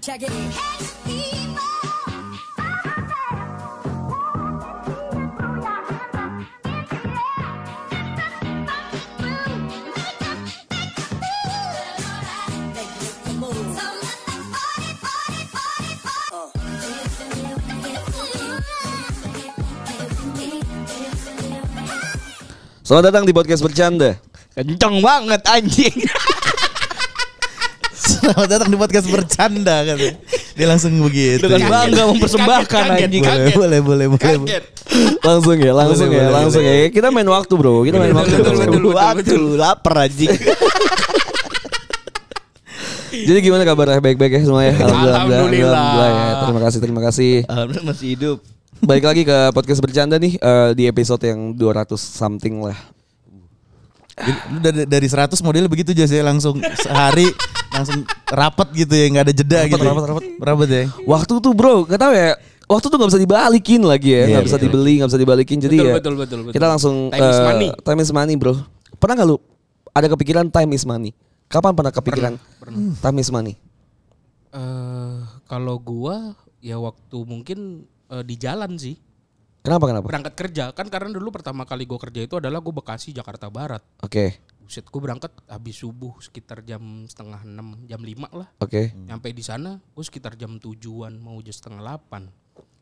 Check 0.00 0.22
it. 0.22 0.32
Selamat 22.80 23.12
datang 23.12 23.28
di 23.28 23.36
podcast 23.36 23.60
bercanda. 23.60 24.16
Kenceng 24.56 25.04
banget 25.04 25.44
anjing. 25.44 26.08
Selamat 28.18 28.48
datang 28.48 28.68
di 28.68 28.76
podcast 28.76 29.06
bercanda 29.06 29.76
kan. 29.84 29.96
Dia 30.56 30.66
langsung 30.66 30.92
begitu. 30.98 31.46
Dengan 31.46 31.70
bangga 31.70 32.02
mempersembahkan 32.10 32.66
Kaget, 32.66 32.90
kaget, 32.90 33.06
anjing. 33.06 33.22
kaget. 33.24 33.54
Boleh, 33.54 33.80
boleh, 33.80 34.06
boleh, 34.10 34.36
boleh. 34.36 34.62
Langsung 35.22 35.56
ya, 35.56 35.72
langsung 35.72 36.08
Boleh, 36.10 36.18
ya, 36.18 36.26
boleh, 36.26 36.34
langsung 36.34 36.62
boleh. 36.64 36.80
ya. 36.82 36.88
Kita 36.90 37.08
main 37.14 37.28
waktu 37.28 37.52
bro, 37.54 37.74
kita 37.86 37.96
main 37.96 38.14
waktu. 38.14 38.34
betul, 38.34 38.54
betul, 38.58 38.80
betul. 38.82 38.92
Waktu 38.98 39.36
lapar 39.56 39.94
anjing. 40.04 40.30
Jadi 43.10 43.38
gimana 43.42 43.62
kabarnya? 43.62 43.98
Baik-baik 43.98 44.32
ya 44.32 44.40
semuanya? 44.42 44.72
Alhamdulillah. 44.80 45.18
Alhamdulillah 45.18 46.08
ya. 46.08 46.26
Terima 46.42 46.60
kasih, 46.62 46.78
terima 46.78 47.00
kasih. 47.02 47.32
Alhamdulillah 47.46 47.86
masih 47.86 48.06
hidup. 48.16 48.38
Balik 48.80 49.04
lagi 49.04 49.22
ke 49.22 49.38
podcast 49.52 49.80
bercanda 49.84 50.16
nih 50.16 50.34
eh, 50.34 50.70
di 50.72 50.84
episode 50.86 51.20
yang 51.20 51.52
200 51.52 51.94
something 51.94 52.64
lah. 52.64 52.78
Jadi, 54.20 54.32
dari, 54.60 54.80
dari 54.84 55.08
100 55.08 55.32
modelnya 55.40 55.68
begitu 55.68 55.96
aja 55.96 56.04
sih 56.04 56.20
langsung 56.20 56.60
sehari 56.76 57.24
langsung 57.80 58.00
rapet 58.28 58.68
gitu 58.76 58.92
ya 58.92 59.06
nggak 59.08 59.24
ada 59.24 59.34
jeda 59.34 59.58
Rapet, 59.58 59.70
gitu. 59.72 59.84
rapet, 59.84 60.04
rapet. 60.06 60.24
Rapet 60.38 60.68
ya. 60.68 60.84
Waktu 61.04 61.32
tuh 61.38 61.52
bro, 61.52 61.74
gak 61.84 61.98
tahu 61.98 62.12
ya. 62.12 62.36
Waktu 62.64 62.86
tuh 62.86 62.96
gak 62.96 63.10
bisa 63.10 63.18
dibalikin 63.18 63.82
lagi 63.82 64.10
ya, 64.10 64.18
Iya, 64.20 64.26
nggak 64.30 64.44
bisa 64.46 64.56
betul. 64.56 64.66
dibeli, 64.68 64.92
nggak 64.96 65.08
bisa 65.10 65.18
dibalikin. 65.18 65.58
Jadi 65.58 65.76
Betul, 65.76 65.88
ya 65.88 65.94
betul, 65.96 66.14
betul, 66.14 66.38
betul. 66.44 66.54
kita 66.54 66.66
langsung 66.68 66.94
Time 67.08 67.26
is 67.26 67.34
eh, 67.34 67.44
money. 67.44 67.68
Time 67.74 68.00
is 68.00 68.10
money 68.12 68.34
bro. 68.34 68.54
Pernah 68.94 69.14
gak 69.16 69.26
lu 69.26 69.36
ada 69.90 70.06
kepikiran 70.06 70.46
time 70.46 70.70
is 70.72 70.84
money? 70.84 71.10
Kapan 71.46 71.74
pernah 71.74 71.90
kepikiran 71.90 72.38
time 72.96 73.18
is 73.18 73.28
money? 73.28 73.54
Eh, 74.50 75.18
kalau 75.46 75.78
gua 75.78 76.34
ya 76.58 76.76
waktu 76.76 77.18
mungkin 77.22 77.58
eh, 78.06 78.22
di 78.22 78.34
jalan 78.34 78.74
sih 78.76 78.98
Kenapa 79.60 79.86
kenapa? 79.86 80.06
berangkat 80.06 80.34
kerja 80.34 80.64
kan 80.70 80.88
karena 80.88 81.10
dulu 81.10 81.30
pertama 81.30 81.62
kali 81.62 81.84
gua 81.84 81.98
kerja 81.98 82.22
itu 82.22 82.34
adalah 82.34 82.58
gua 82.58 82.74
Bekasi 82.76 83.10
Jakarta 83.10 83.46
Barat. 83.46 83.82
Oke, 83.98 84.38
Buset 84.70 84.86
gua 84.86 85.02
berangkat 85.02 85.34
habis 85.50 85.82
subuh 85.82 86.14
sekitar 86.22 86.62
jam 86.62 86.78
setengah 87.02 87.42
enam 87.42 87.74
jam 87.90 87.98
lima 87.98 88.30
lah. 88.30 88.46
oke. 88.62 88.94
Nyampe 89.02 89.34
di 89.34 89.42
sana 89.42 89.82
gua 89.90 90.04
sekitar 90.06 90.38
jam 90.38 90.62
tujuan 90.62 91.10
mau 91.18 91.42
jam 91.42 91.50
setengah 91.50 91.82
delapan. 91.82 92.30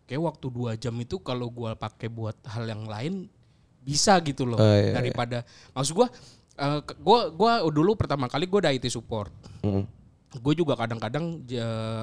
Kayak 0.05 0.21
waktu 0.29 0.47
dua 0.53 0.77
jam 0.77 0.93
itu 1.01 1.17
kalau 1.17 1.49
gua 1.49 1.73
pakai 1.73 2.13
buat 2.13 2.37
hal 2.45 2.69
yang 2.69 2.85
lain 2.85 3.33
bisa 3.81 4.21
gitu 4.21 4.45
loh 4.45 4.61
Oh, 4.61 4.77
iya, 4.77 5.01
daripada 5.01 5.49
maksud 5.73 5.97
gua 5.97 6.13
eh, 6.53 6.81
ke- 6.85 7.01
gua 7.01 7.33
gua 7.33 7.65
dulu 7.65 7.97
pertama 7.97 8.29
kali 8.29 8.45
gua 8.45 8.69
udah 8.69 8.77
IT 8.77 8.85
support. 8.87 9.33
Mm. 9.65 9.89
gue 10.29 10.55
juga 10.55 10.77
kadang-kadang 10.77 11.41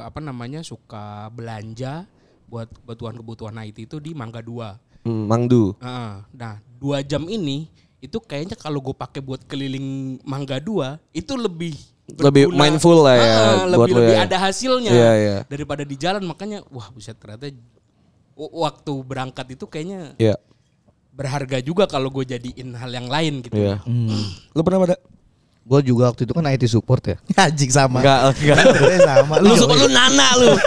apa 0.01 0.17
namanya 0.17 0.65
suka 0.65 1.29
belanja 1.29 2.09
buat 2.49 2.65
kebutuhan-kebutuhan 2.73 3.53
IT 3.69 3.85
itu 3.85 4.01
di 4.01 4.17
Mangga 4.17 4.41
2. 4.41 5.05
Hmm, 5.05 5.29
Mangdu. 5.29 5.77
Heeh. 5.77 6.25
nah, 6.33 6.57
dua 6.81 7.05
jam 7.05 7.29
ini 7.29 7.69
itu 8.05 8.17
kayaknya 8.19 8.55
kalau 8.55 8.79
gue 8.79 8.93
pakai 8.93 9.19
buat 9.19 9.41
keliling 9.43 10.19
Mangga 10.21 10.57
2 10.57 10.97
itu 11.11 11.33
lebih 11.33 11.73
Lebih 12.05 12.53
berguna. 12.53 12.59
mindful 12.61 12.97
lah 13.01 13.15
ya 13.15 13.25
Heeh, 13.25 13.55
buat 13.73 13.89
lebih 13.89 13.91
lo 13.91 13.99
lebih 13.99 14.15
ya. 14.15 14.23
ada 14.23 14.37
hasilnya 14.39 14.91
Iya, 14.91 15.11
iya. 15.17 15.37
daripada 15.45 15.81
di 15.81 15.95
jalan 15.95 16.21
makanya 16.21 16.61
wah 16.69 16.87
buset 16.87 17.17
ternyata 17.17 17.49
waktu 18.35 18.93
berangkat 19.01 19.45
itu 19.51 19.65
kayaknya 19.65 20.13
Iya. 20.15 20.35
berharga 21.11 21.57
juga 21.59 21.87
kalau 21.87 22.11
gue 22.11 22.27
jadiin 22.27 22.75
hal 22.75 22.91
yang 22.91 23.07
lain 23.07 23.39
gitu. 23.41 23.55
Iya. 23.55 23.79
Lu 24.51 24.61
pernah 24.61 24.83
pada? 24.83 24.95
Gue 25.65 25.81
juga 25.81 26.13
waktu 26.13 26.29
itu 26.29 26.33
kan 26.35 26.45
IT 26.45 26.67
support 26.67 27.01
ya. 27.01 27.17
Anjing 27.41 27.71
sama. 27.73 28.03
Enggak, 28.03 28.37
sama. 29.01 29.33
lu 29.41 29.55
lu 29.55 29.87
nana 29.89 30.27
lu. 30.37 30.53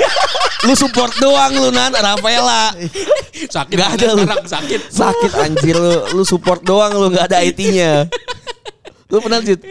lu 0.59 0.75
support 0.75 1.15
doang 1.19 1.53
lu 1.55 1.71
nana 1.71 1.95
Rafaela. 1.95 2.75
Sakit 3.55 3.77
Nggak 3.79 3.91
ada 3.95 4.07
lu. 4.11 4.23
sekarang 4.27 4.49
sakit. 4.49 4.81
Sakit 4.91 5.33
anjir 5.39 5.77
lu. 5.77 5.95
Lu 6.13 6.23
support 6.27 6.61
doang 6.63 6.91
lu 6.93 7.07
nggak 7.11 7.31
ada 7.31 7.39
IT-nya. 7.41 8.11
Lu 9.07 9.23
pernah 9.23 9.39
Jit? 9.39 9.63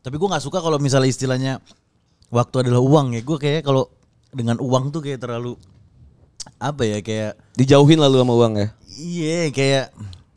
Tapi 0.00 0.14
gue 0.14 0.28
nggak 0.28 0.44
suka 0.44 0.60
kalau 0.60 0.76
misalnya 0.78 1.08
istilahnya 1.08 1.52
waktu 2.30 2.68
adalah 2.68 2.78
uang 2.78 3.16
ya. 3.16 3.20
Gue 3.20 3.38
kayak 3.40 3.64
kalau 3.64 3.90
dengan 4.30 4.60
uang 4.60 4.94
tuh 4.94 5.02
kayak 5.02 5.18
terlalu 5.18 5.58
apa 6.60 6.84
ya 6.84 6.98
kayak 7.00 7.40
Dijauhin 7.56 7.96
lah 7.96 8.06
lu 8.06 8.20
sama 8.20 8.34
uang 8.36 8.52
ya. 8.60 8.68
iya 8.94 9.48
kayak 9.48 9.90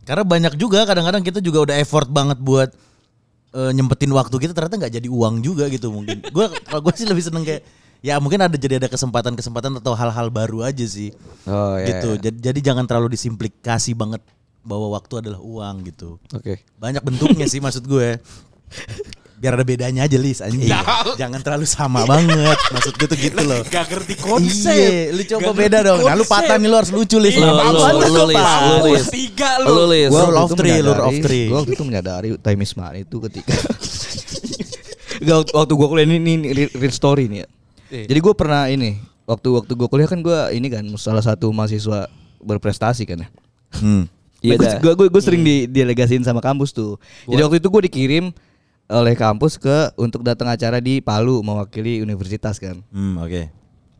karena 0.08 0.24
banyak 0.24 0.54
juga 0.56 0.88
kadang-kadang 0.88 1.20
kita 1.20 1.44
juga 1.44 1.68
udah 1.68 1.76
effort 1.78 2.08
banget 2.08 2.40
buat 2.40 2.72
eh, 3.52 3.72
nyempetin 3.76 4.08
waktu 4.16 4.34
kita 4.40 4.56
ternyata 4.56 4.80
nggak 4.80 4.94
jadi 4.98 5.08
uang 5.12 5.44
juga 5.44 5.68
gitu 5.68 5.92
mungkin. 5.92 6.24
Gue 6.32 6.48
kalau 6.66 6.82
gue 6.82 6.94
sih 6.96 7.06
lebih 7.06 7.22
seneng 7.22 7.44
kayak 7.44 7.62
ya 8.02 8.22
mungkin 8.22 8.42
ada 8.42 8.56
jadi 8.56 8.82
ada 8.82 8.90
kesempatan-kesempatan 8.90 9.82
atau 9.82 9.94
hal-hal 9.98 10.28
baru 10.30 10.66
aja 10.66 10.86
sih. 10.86 11.14
Oh 11.50 11.78
iya. 11.78 11.98
gitu. 11.98 12.18
Jadi, 12.18 12.38
jadi 12.42 12.60
jangan 12.74 12.86
terlalu 12.86 13.14
disimplikasi 13.18 13.98
banget 13.98 14.22
bahwa 14.68 15.00
waktu 15.00 15.24
adalah 15.24 15.40
uang 15.40 15.76
gitu. 15.88 16.20
Oke. 16.36 16.60
Banyak 16.76 17.02
bentuknya 17.02 17.48
sih 17.48 17.64
maksud 17.64 17.88
gue. 17.88 18.20
Biar 19.38 19.54
ada 19.54 19.62
bedanya 19.62 20.10
aja 20.10 20.18
Lis 20.18 20.42
anjing. 20.42 20.66
Jangan 21.22 21.40
terlalu 21.46 21.70
sama 21.70 22.04
banget. 22.10 22.58
Maksud 22.74 22.94
gue 22.98 23.08
tuh 23.08 23.20
gitu 23.22 23.42
loh. 23.46 23.62
Gak 23.70 23.86
ngerti 23.86 24.18
Iya, 24.18 25.14
lu 25.14 25.22
coba 25.38 25.50
beda 25.54 25.78
dong. 25.86 26.00
Nah, 26.04 26.18
lu 26.18 26.26
patah 26.26 26.58
nih 26.58 26.68
lu 26.68 26.76
harus 26.76 26.90
lucu 26.90 27.22
Lis. 27.22 27.38
Lu, 27.38 27.46
Nah, 27.46 27.70
lu, 27.70 27.80
lu, 27.80 28.08
lu, 28.12 28.24
Lis, 28.34 28.42
lu, 28.42 28.76
Lis. 28.92 29.06
Tiga 29.14 29.62
Lu 29.62 29.86
lu. 29.86 29.94
Lis. 29.94 30.10
Gua 30.10 30.26
Gua 30.26 30.44
itu 30.50 30.56
tree, 30.58 30.82
lure 30.82 31.02
of 31.06 31.16
tree. 31.22 31.48
Gua 31.48 31.58
waktu 31.62 31.74
itu 31.78 31.84
menyadari 31.86 32.30
time 32.42 32.62
is 32.66 32.74
money 32.74 33.06
itu 33.06 33.18
ketika 33.30 33.54
Gak 35.18 35.50
waktu, 35.50 35.74
gue 35.74 35.88
kuliah 35.90 36.06
ini, 36.06 36.18
ini 36.22 36.34
real, 36.54 36.70
real 36.78 36.94
story 36.94 37.26
nih 37.26 37.42
ya. 37.42 37.48
Iya. 37.88 38.06
Jadi 38.12 38.20
gue 38.20 38.34
pernah 38.36 38.68
ini 38.68 39.00
waktu 39.28 39.48
waktu 39.52 39.72
gue 39.76 39.88
kuliah 39.88 40.10
kan 40.10 40.20
gue 40.24 40.40
ini 40.56 40.68
kan 40.72 40.84
salah 40.96 41.24
satu 41.24 41.52
mahasiswa 41.52 42.08
berprestasi 42.44 43.04
kan 43.08 43.26
ya. 43.26 43.30
Hmm. 43.80 44.06
Iya 44.38 44.54
gue 44.78 44.94
gue 44.94 45.08
gue 45.10 45.24
sering 45.26 45.42
didelegasiin 45.42 46.22
sama 46.22 46.46
kampus 46.46 46.70
tuh. 46.70 47.02
Jadi 47.26 47.42
waktu 47.42 47.58
itu 47.58 47.74
gue 47.74 47.82
dikirim 47.90 48.26
oleh 48.88 49.18
kampus 49.18 49.58
ke 49.58 49.92
untuk 50.00 50.22
datang 50.22 50.48
acara 50.48 50.78
di 50.78 51.02
Palu 51.02 51.42
mewakili 51.42 52.00
universitas 52.06 52.62
kan. 52.62 52.80
Hmm, 52.94 53.18
oke. 53.18 53.50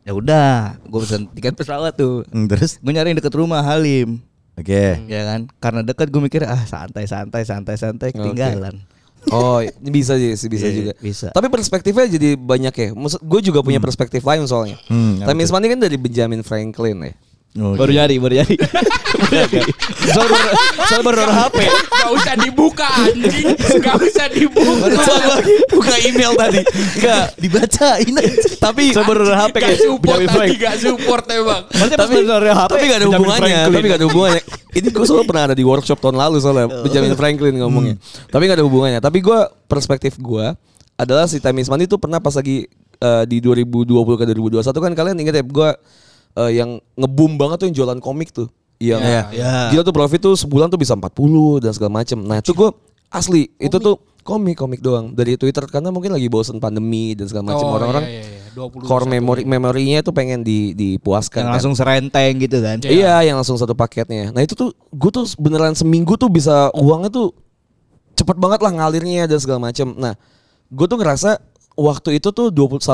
Ya 0.08 0.12
udah, 0.16 0.80
gue 0.88 1.00
pesan 1.04 1.28
tiket 1.36 1.52
pesawat 1.52 1.92
tuh. 1.98 2.24
Hmm, 2.32 2.48
terus 2.48 2.80
Gue 2.80 2.96
nyari 2.96 3.12
deket 3.12 3.34
rumah 3.36 3.60
Halim. 3.60 4.24
oke. 4.56 4.84
Ya 5.04 5.22
kan? 5.28 5.52
Karena 5.60 5.84
dekat 5.84 6.08
gue 6.08 6.22
mikir 6.22 6.46
ah 6.48 6.64
santai 6.64 7.04
santai 7.04 7.44
santai 7.44 7.76
santai 7.76 8.14
ketinggalan. 8.14 8.80
Oh, 9.28 9.60
bisa 9.82 10.16
sih, 10.16 10.48
bisa 10.48 10.66
Iya, 10.66 10.74
juga. 10.74 10.92
bisa. 10.98 11.28
Tapi 11.30 11.46
perspektifnya 11.50 12.06
jadi 12.08 12.34
banyak 12.34 12.74
ya. 12.74 12.88
Maksud 12.96 13.20
gue 13.20 13.40
juga 13.42 13.60
punya 13.60 13.76
perspektif 13.78 14.24
lain 14.24 14.46
soalnya. 14.46 14.78
Hmm, 14.88 15.20
apa 15.20 15.30
Time 15.30 15.42
is 15.42 15.52
money 15.52 15.68
kan 15.68 15.78
dari 15.78 15.96
Benjamin 15.96 16.40
Franklin 16.40 16.96
ya. 17.02 17.12
Oke. 17.56 17.78
Baru 17.80 17.90
nyari, 17.90 18.14
baru 18.20 18.34
nyari. 18.44 18.56
soal 20.12 20.28
baru, 20.32 20.48
soal 20.84 21.02
baru 21.02 21.18
HP. 21.26 21.58
Gak 21.88 22.10
usah 22.12 22.34
dibuka 22.36 22.86
anjing. 22.86 23.46
Gak 23.80 23.96
usah 23.98 24.26
dibuka. 24.30 24.86
Buka 25.72 25.94
email 26.04 26.32
tadi. 26.36 26.60
Enggak. 27.00 27.24
dibacain. 27.40 28.14
Tapi 28.60 28.82
Soal 28.92 29.06
baru 29.08 29.32
HP 29.32 29.54
Gak 29.58 29.64
kayak 29.64 29.80
support 29.80 30.18
tadi 30.18 30.26
Frank. 30.28 30.50
gak 30.60 30.76
support 30.78 31.24
emang. 31.32 31.62
Maksudnya 31.72 31.98
tapi 31.98 32.14
HP. 32.20 32.68
tapi 32.68 32.84
gak 32.84 32.98
ada 33.00 33.06
hubungannya 33.08 33.40
Franklin. 33.40 33.74
tapi 33.74 33.86
gak 33.88 33.98
ada 33.98 34.06
hubungannya 34.06 34.42
ini 34.76 34.88
gue 34.92 35.04
soalnya 35.08 35.26
pernah 35.26 35.42
ada 35.50 35.56
di 35.56 35.64
workshop 35.64 35.98
tahun 35.98 36.16
lalu 36.20 36.36
soalnya 36.38 36.66
Benjamin 36.84 37.14
Franklin 37.16 37.54
ngomongnya 37.58 37.94
tapi 38.28 38.42
gak 38.46 38.60
ada 38.60 38.66
hubungannya 38.68 39.00
tapi 39.00 39.18
gue 39.24 39.38
perspektif 39.66 40.20
gue 40.20 40.46
adalah 40.94 41.24
si 41.26 41.40
Time 41.40 41.62
is 41.62 41.70
Money 41.72 41.88
itu 41.88 41.96
pernah 41.96 42.20
pas 42.20 42.34
lagi 42.36 42.68
eh, 42.98 43.24
di 43.26 43.38
2020 43.40 43.88
ke 44.20 44.24
2021 44.28 44.62
kan 44.84 44.92
kalian 44.94 45.16
ingat 45.18 45.34
ya 45.40 45.44
gue 45.44 45.70
eh, 46.34 46.50
yang 46.52 46.76
ngebum 46.94 47.36
banget 47.36 47.56
tuh 47.62 47.66
yang 47.70 47.76
jualan 47.76 47.98
komik 47.98 48.28
tuh 48.30 48.48
yang 48.78 49.02
Iya, 49.02 49.22
iya. 49.32 49.52
gila 49.70 49.82
tuh 49.82 49.94
profit 49.94 50.20
tuh 50.20 50.34
sebulan 50.34 50.68
tuh 50.68 50.78
bisa 50.78 50.94
40 50.94 51.64
dan 51.64 51.72
segala 51.72 51.92
macem 51.98 52.18
nah 52.18 52.38
itu 52.38 52.52
gue 52.52 52.70
asli 53.08 53.48
itu 53.58 53.76
tuh 53.76 53.96
komik 54.20 54.60
komik 54.60 54.84
doang 54.84 55.16
dari 55.16 55.34
Twitter 55.34 55.64
karena 55.64 55.88
mungkin 55.88 56.12
lagi 56.12 56.28
bosen 56.28 56.60
pandemi 56.60 57.16
dan 57.16 57.24
segala 57.26 57.50
macam 57.50 57.64
Oh, 57.64 57.74
orang-orang 57.74 58.04
iya, 58.04 58.20
iya, 58.20 58.36
iya. 58.44 58.52
20, 58.52 58.84
core 58.84 59.06
memory 59.08 59.42
memorinya 59.48 60.04
tuh 60.04 60.12
pengen 60.12 60.44
di 60.44 60.76
dipuaskan 60.76 61.40
Yang 61.40 61.48
kan. 61.48 61.54
langsung 61.56 61.74
serenteng 61.74 62.32
gitu 62.36 62.58
kan. 62.60 62.76
Iya. 62.84 62.90
Iya, 62.92 63.14
yang 63.32 63.36
langsung 63.40 63.56
satu 63.56 63.72
paketnya. 63.72 64.34
Nah 64.34 64.42
itu 64.44 64.52
tuh 64.52 64.74
gue 64.74 65.10
tuh 65.10 65.24
beneran 65.38 65.72
seminggu 65.72 66.18
tuh 66.20 66.28
bisa 66.28 66.68
uangnya 66.76 67.08
tuh 67.08 67.32
cepet 68.14 68.36
banget 68.36 68.60
lah 68.60 68.72
ngalirnya 68.74 69.24
dan 69.24 69.38
segala 69.40 69.70
macem. 69.70 69.94
Nah 69.96 70.12
gue 70.68 70.86
tuh 70.86 70.98
ngerasa 71.00 71.38
waktu 71.72 72.18
itu 72.20 72.28
tuh 72.28 72.52
21 72.52 72.84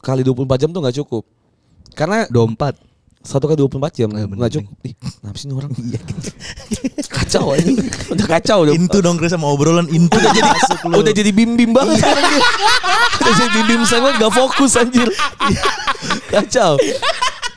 kali 0.00 0.22
24 0.24 0.62
jam 0.62 0.70
tuh 0.72 0.80
nggak 0.80 0.96
cukup. 1.04 1.26
Karena 1.94 2.26
24. 2.28 2.90
Satu 3.20 3.44
kali 3.52 3.60
24 3.60 4.00
jam 4.00 4.08
nggak 4.08 4.52
cukup. 4.56 4.76
Ih, 4.80 4.96
kenapa 4.96 5.36
sih 5.36 5.44
ini 5.44 5.52
orang? 5.52 5.72
kacau 7.12 7.52
aja. 7.52 7.68
Udah 8.16 8.26
kacau 8.26 8.58
udah. 8.64 8.72
Intu 8.72 8.98
dong 9.04 9.20
Chris 9.20 9.36
sama 9.36 9.52
obrolan 9.52 9.86
intu 9.92 10.16
udah 10.16 10.32
jadi 10.32 10.48
masuk 10.48 10.78
lu. 10.88 10.94
Udah 11.04 11.12
jadi 11.12 11.30
bim-bim 11.30 11.70
banget 11.70 12.00
sekarang 12.00 12.24
dia. 12.26 12.42
Udah 13.20 13.34
jadi 13.36 13.50
bim-bim 13.60 13.82
sangat 13.84 14.12
gak 14.16 14.32
fokus 14.32 14.72
anjir. 14.80 15.08
Kacau. 16.32 16.80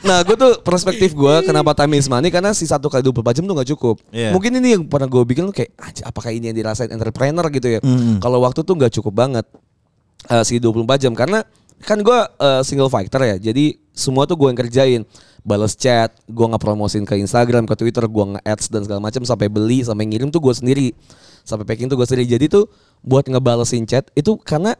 Nah 0.04 0.20
gue 0.20 0.36
tuh 0.36 0.60
perspektif 0.60 1.16
gue 1.16 1.34
kenapa 1.48 1.72
time 1.72 1.96
is 1.96 2.12
money 2.12 2.28
karena 2.28 2.52
si 2.52 2.68
satu 2.68 2.92
kali 2.92 3.00
24 3.00 3.40
jam 3.40 3.44
tuh 3.48 3.56
gak 3.56 3.68
cukup. 3.72 3.96
Iya. 4.12 4.36
Mungkin 4.36 4.60
ini 4.60 4.68
yang 4.76 4.82
pernah 4.84 5.08
gue 5.08 5.22
bikin 5.24 5.48
kayak 5.48 5.72
"Anjir, 5.80 6.04
apakah 6.04 6.28
ini 6.28 6.52
yang 6.52 6.56
dirasain 6.60 6.92
entrepreneur 6.92 7.48
gitu 7.48 7.68
ya. 7.72 7.80
Kalau 8.20 8.44
waktu 8.44 8.60
tuh 8.62 8.76
gak 8.76 8.92
cukup 9.00 9.16
banget 9.16 9.48
eh, 10.28 10.44
si 10.44 10.60
24 10.60 11.08
jam 11.08 11.16
karena 11.16 11.40
kan 11.84 12.00
gue 12.00 12.18
eh, 12.18 12.62
single 12.64 12.90
fighter 12.90 13.20
ya. 13.22 13.36
Jadi 13.52 13.78
semua 13.94 14.24
tuh 14.24 14.34
gue 14.40 14.48
yang 14.50 14.58
kerjain. 14.58 15.02
Balas 15.44 15.76
chat, 15.76 16.08
gue 16.24 16.46
nge-promosin 16.48 17.04
ke 17.04 17.20
Instagram, 17.20 17.68
ke 17.68 17.76
Twitter, 17.76 18.08
gue 18.08 18.24
nge-ads 18.32 18.72
dan 18.72 18.80
segala 18.88 19.00
macam 19.04 19.20
sampai 19.28 19.52
beli, 19.52 19.84
sampai 19.84 20.08
ngirim 20.08 20.32
tuh 20.32 20.40
gue 20.40 20.54
sendiri. 20.56 20.88
Sampai 21.44 21.68
packing 21.68 21.92
tuh 21.92 22.00
gue 22.00 22.08
sendiri. 22.08 22.24
Jadi 22.24 22.48
tuh 22.48 22.64
buat 23.04 23.28
ngebalesin 23.28 23.84
chat 23.84 24.08
itu 24.16 24.40
karena 24.40 24.72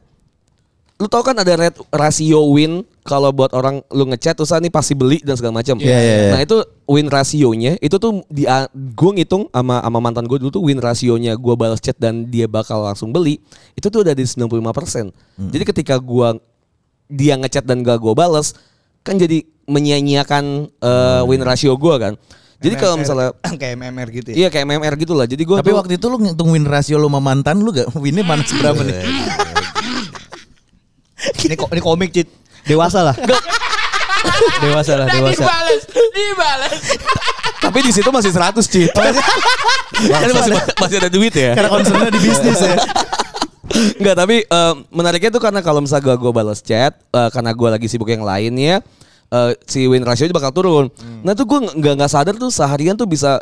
lu 0.94 1.10
tau 1.10 1.26
kan 1.26 1.34
ada 1.34 1.58
rate 1.58 1.82
rasio 1.90 2.38
win 2.54 2.86
kalau 3.02 3.34
buat 3.34 3.50
orang 3.50 3.82
lu 3.90 4.06
ngechat 4.14 4.38
terus 4.38 4.54
nih 4.54 4.70
pasti 4.70 4.94
beli 4.94 5.18
dan 5.20 5.34
segala 5.34 5.60
macam. 5.60 5.76
Iya, 5.82 5.98
iya, 6.00 6.16
iya. 6.16 6.30
Nah 6.32 6.40
itu 6.40 6.56
win 6.86 7.10
rasionya 7.10 7.74
itu 7.82 7.98
tuh 7.98 8.22
di 8.30 8.46
gue 8.72 9.10
ngitung 9.18 9.50
sama 9.50 9.82
sama 9.82 9.98
mantan 9.98 10.24
gue 10.24 10.38
dulu 10.38 10.54
tuh 10.54 10.62
win 10.62 10.78
rasionya 10.78 11.34
gue 11.34 11.54
balas 11.58 11.82
chat 11.82 11.98
dan 11.98 12.30
dia 12.30 12.46
bakal 12.46 12.86
langsung 12.86 13.10
beli 13.10 13.42
itu 13.74 13.90
tuh 13.90 14.06
udah 14.06 14.14
di 14.14 14.22
95%. 14.22 14.54
Hmm. 14.54 15.50
Jadi 15.50 15.64
ketika 15.66 15.98
gua 15.98 16.38
dia 17.06 17.34
ngechat 17.36 17.62
dan 17.62 17.80
gak 17.80 17.98
gue 17.98 18.12
balas 18.12 18.52
kan 19.04 19.14
jadi 19.14 19.44
menyia-nyiakan 19.64 20.68
eh, 20.68 21.20
win 21.24 21.40
rasio 21.40 21.72
gua 21.76 21.96
kan. 21.96 22.12
Jadi 22.56 22.74
kalau 22.76 22.96
misalnya 22.96 23.32
kayak 23.60 23.76
MMR 23.76 24.08
gitu 24.10 24.26
ya. 24.32 24.34
iya 24.36 24.46
kayak 24.48 24.64
MMR 24.64 24.94
gitu 24.96 25.12
lah. 25.12 25.24
Jadi 25.24 25.42
gue 25.42 25.56
Tapi 25.56 25.72
waktu 25.72 25.96
itu 25.96 26.06
lu 26.08 26.16
ngitung 26.16 26.48
win 26.48 26.64
rasio 26.64 26.96
lu 26.96 27.08
sama 27.08 27.20
mantan 27.20 27.60
lu 27.60 27.68
gak? 27.68 27.92
Winnya 27.92 28.24
mana 28.24 28.40
seberapa 28.40 28.80
nih? 28.82 28.96
ini 31.44 31.54
ko- 31.56 31.68
ini 31.68 31.80
komik 31.80 32.10
Cit. 32.10 32.28
Dewasa 32.64 33.04
lah. 33.04 33.16
dewasa 34.64 34.96
lah, 34.96 35.06
dewasa. 35.12 35.44
Dibales, 35.44 35.82
dibales. 36.16 36.80
tapi 37.60 37.78
di 37.80 37.92
situ 37.92 38.08
masih 38.08 38.32
100 38.32 38.56
Cit. 38.64 38.92
kan 38.92 39.12
masih 40.32 40.52
masih 40.80 40.96
ada 41.00 41.10
duit 41.12 41.32
ya. 41.32 41.52
Karena 41.52 41.68
concernnya 41.68 42.08
di 42.08 42.20
bisnis 42.20 42.56
ya. 42.56 42.76
Enggak, 44.00 44.16
tapi 44.16 44.36
eh, 44.44 44.74
menariknya 44.92 45.30
tuh 45.32 45.42
karena 45.42 45.60
kalau 45.64 45.80
misalnya 45.80 46.16
gue 46.16 46.32
balas 46.32 46.60
chat, 46.60 46.94
eh, 46.94 47.30
karena 47.32 47.50
gue 47.56 47.68
lagi 47.68 47.86
sibuk 47.88 48.08
yang 48.12 48.22
lainnya, 48.22 48.84
eh, 49.32 49.52
si 49.64 49.88
win 49.88 50.04
ratio 50.04 50.28
bakal 50.30 50.52
turun. 50.52 50.86
Nah 51.24 51.32
tuh 51.32 51.48
gue 51.48 51.58
nggak 51.72 51.94
nggak 52.00 52.10
sadar 52.10 52.34
tuh 52.36 52.52
seharian 52.52 52.94
tuh 52.94 53.08
bisa 53.08 53.40